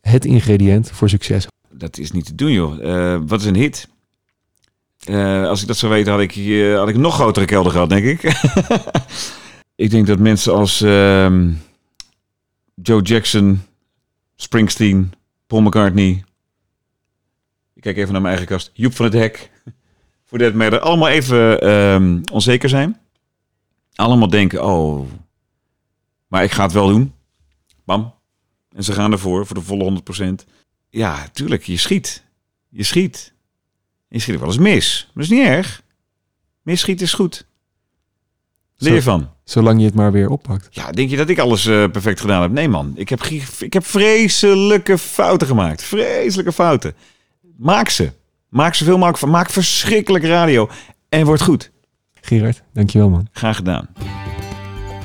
het 0.00 0.24
ingrediënt 0.24 0.90
voor 0.92 1.08
succes? 1.08 1.46
Dat 1.70 1.98
is 1.98 2.10
niet 2.10 2.24
te 2.24 2.34
doen, 2.34 2.52
joh. 2.52 2.84
Eh, 2.84 3.20
wat 3.26 3.40
is 3.40 3.46
een 3.46 3.54
hit? 3.54 3.88
Eh, 5.04 5.48
als 5.48 5.60
ik 5.60 5.66
dat 5.66 5.76
zou 5.76 5.92
weten, 5.92 6.12
had 6.12 6.20
ik, 6.20 6.36
eh, 6.36 6.76
had 6.76 6.88
ik 6.88 6.96
nog 6.96 7.14
grotere 7.14 7.46
kelder 7.46 7.72
gehad, 7.72 7.88
denk 7.88 8.04
ik. 8.04 8.22
ik 9.84 9.90
denk 9.90 10.06
dat 10.06 10.18
mensen 10.18 10.52
als 10.52 10.80
ehm, 10.80 11.50
Joe 12.74 13.02
Jackson, 13.02 13.62
Springsteen, 14.36 15.12
Paul 15.50 15.62
McCartney... 15.62 16.24
Ik 17.74 17.82
kijk 17.82 17.96
even 17.96 18.12
naar 18.12 18.22
mijn 18.22 18.34
eigen 18.36 18.54
kast. 18.54 18.70
Joep 18.72 18.94
van 18.94 19.04
het 19.04 19.14
Hek. 19.14 19.50
Voor 20.26 20.38
dat 20.38 20.54
matter. 20.54 20.80
Allemaal 20.80 21.08
even 21.08 21.60
ehm, 21.60 22.20
onzeker 22.32 22.68
zijn. 22.68 23.00
Allemaal 23.94 24.28
denken, 24.28 24.64
oh... 24.64 25.10
Maar 26.26 26.44
ik 26.44 26.50
ga 26.50 26.62
het 26.62 26.72
wel 26.72 26.88
doen. 26.88 27.14
Bam. 27.84 28.14
En 28.76 28.84
ze 28.84 28.92
gaan 28.92 29.12
ervoor, 29.12 29.46
voor 29.46 29.56
de 29.56 29.62
volle 29.62 30.02
100%. 30.42 30.48
Ja, 30.88 31.28
tuurlijk, 31.28 31.62
je 31.62 31.76
schiet. 31.76 32.24
Je 32.68 32.82
schiet. 32.82 33.32
Je 34.08 34.18
schiet 34.18 34.38
wel 34.38 34.48
eens 34.48 34.58
mis. 34.58 35.02
Maar 35.04 35.24
dat 35.24 35.32
is 35.32 35.38
niet 35.38 35.48
erg. 35.48 35.82
Misschieten 36.62 37.06
is 37.06 37.12
goed. 37.12 37.46
Leer 38.80 38.94
je 38.94 39.02
van. 39.02 39.28
Zolang 39.44 39.78
je 39.78 39.84
het 39.84 39.94
maar 39.94 40.12
weer 40.12 40.28
oppakt. 40.28 40.68
Ja, 40.70 40.90
denk 40.90 41.10
je 41.10 41.16
dat 41.16 41.28
ik 41.28 41.38
alles 41.38 41.66
eh, 41.66 41.84
perfect 41.92 42.20
gedaan 42.20 42.42
heb? 42.42 42.50
Nee, 42.50 42.68
man. 42.68 42.92
Ik 42.94 43.08
heb, 43.08 43.22
ik 43.58 43.72
heb 43.72 43.86
vreselijke 43.86 44.98
fouten 44.98 45.46
gemaakt. 45.46 45.82
Vreselijke 45.82 46.52
fouten. 46.52 46.94
Maak 47.56 47.88
ze. 47.88 48.12
Maak 48.48 48.74
zoveel 48.74 48.94
mogelijk 48.94 49.18
van. 49.18 49.30
Maak 49.30 49.50
verschrikkelijk 49.50 50.24
radio. 50.24 50.68
En 51.08 51.24
word 51.24 51.42
goed. 51.42 51.70
Gerard, 52.20 52.62
dankjewel 52.72 53.08
man. 53.08 53.28
Graag 53.32 53.56
gedaan. 53.56 53.88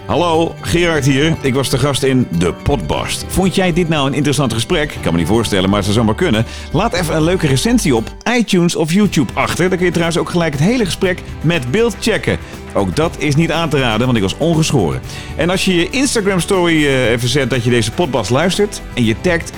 Hallo, 0.05 0.55
Gerard 0.61 1.05
hier. 1.05 1.35
Ik 1.41 1.53
was 1.53 1.69
de 1.69 1.77
gast 1.77 2.03
in 2.03 2.27
De 2.37 2.53
Potbast. 2.53 3.25
Vond 3.27 3.55
jij 3.55 3.73
dit 3.73 3.89
nou 3.89 4.07
een 4.07 4.13
interessant 4.13 4.53
gesprek? 4.53 4.91
Ik 4.91 5.01
kan 5.01 5.11
me 5.13 5.19
niet 5.19 5.27
voorstellen, 5.27 5.69
maar 5.69 5.75
het 5.77 5.85
zou 5.85 5.97
zomaar 5.97 6.15
kunnen. 6.15 6.45
Laat 6.71 6.93
even 6.93 7.15
een 7.15 7.23
leuke 7.23 7.47
recensie 7.47 7.95
op 7.95 8.15
iTunes 8.37 8.75
of 8.75 8.91
YouTube 8.91 9.31
achter. 9.33 9.69
Dan 9.69 9.77
kun 9.77 9.85
je 9.85 9.91
trouwens 9.91 10.17
ook 10.17 10.29
gelijk 10.29 10.53
het 10.53 10.61
hele 10.61 10.85
gesprek 10.85 11.21
met 11.41 11.71
beeld 11.71 11.95
checken. 11.99 12.37
Ook 12.73 12.95
dat 12.95 13.15
is 13.17 13.35
niet 13.35 13.51
aan 13.51 13.69
te 13.69 13.79
raden, 13.79 14.05
want 14.05 14.17
ik 14.17 14.23
was 14.23 14.37
ongeschoren. 14.37 15.01
En 15.35 15.49
als 15.49 15.65
je 15.65 15.75
je 15.75 15.89
Instagram 15.89 16.39
story 16.39 16.85
eh, 16.85 17.11
even 17.11 17.29
zet 17.29 17.49
dat 17.49 17.63
je 17.63 17.69
deze 17.69 17.91
Potbast 17.91 18.29
luistert... 18.29 18.81
en 18.93 19.05
je 19.05 19.15
tagt 19.21 19.51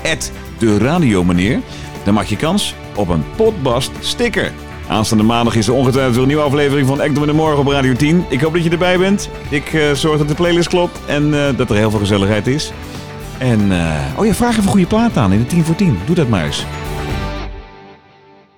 de 0.57 0.77
radiomeneer... 0.77 1.59
dan 2.03 2.13
maak 2.13 2.25
je 2.25 2.35
kans 2.35 2.75
op 2.95 3.09
een 3.09 3.23
Potbast 3.35 3.91
sticker. 3.99 4.51
Aanstaande 4.87 5.23
maandag 5.23 5.55
is 5.55 5.67
er 5.67 5.73
ongetwijfeld 5.73 6.13
weer 6.13 6.23
een 6.23 6.29
nieuwe 6.29 6.43
aflevering 6.43 6.87
van 6.87 7.01
Ekdom 7.01 7.23
in 7.23 7.29
de 7.29 7.35
Morgen 7.35 7.59
op 7.59 7.67
Radio 7.67 7.93
10. 7.93 8.25
Ik 8.29 8.41
hoop 8.41 8.53
dat 8.53 8.63
je 8.63 8.69
erbij 8.69 8.97
bent. 8.97 9.29
Ik 9.49 9.73
eh, 9.73 9.91
zorg 9.91 10.17
dat 10.17 10.27
de 10.27 10.33
playlist 10.33 10.67
klopt 10.67 10.99
en 11.05 11.33
eh, 11.33 11.57
dat 11.57 11.69
er 11.69 11.75
heel 11.75 11.89
veel 11.89 11.99
gezelligheid 11.99 12.47
is. 12.47 12.71
En, 13.37 13.71
eh, 13.71 14.19
oh 14.19 14.25
ja, 14.25 14.33
vraag 14.33 14.57
even 14.57 14.69
goede 14.69 14.85
plaat 14.85 15.17
aan 15.17 15.31
in 15.31 15.39
de 15.39 15.45
10 15.45 15.65
voor 15.65 15.75
10. 15.75 15.99
Doe 16.05 16.15
dat 16.15 16.27
maar 16.27 16.45
eens. 16.45 16.65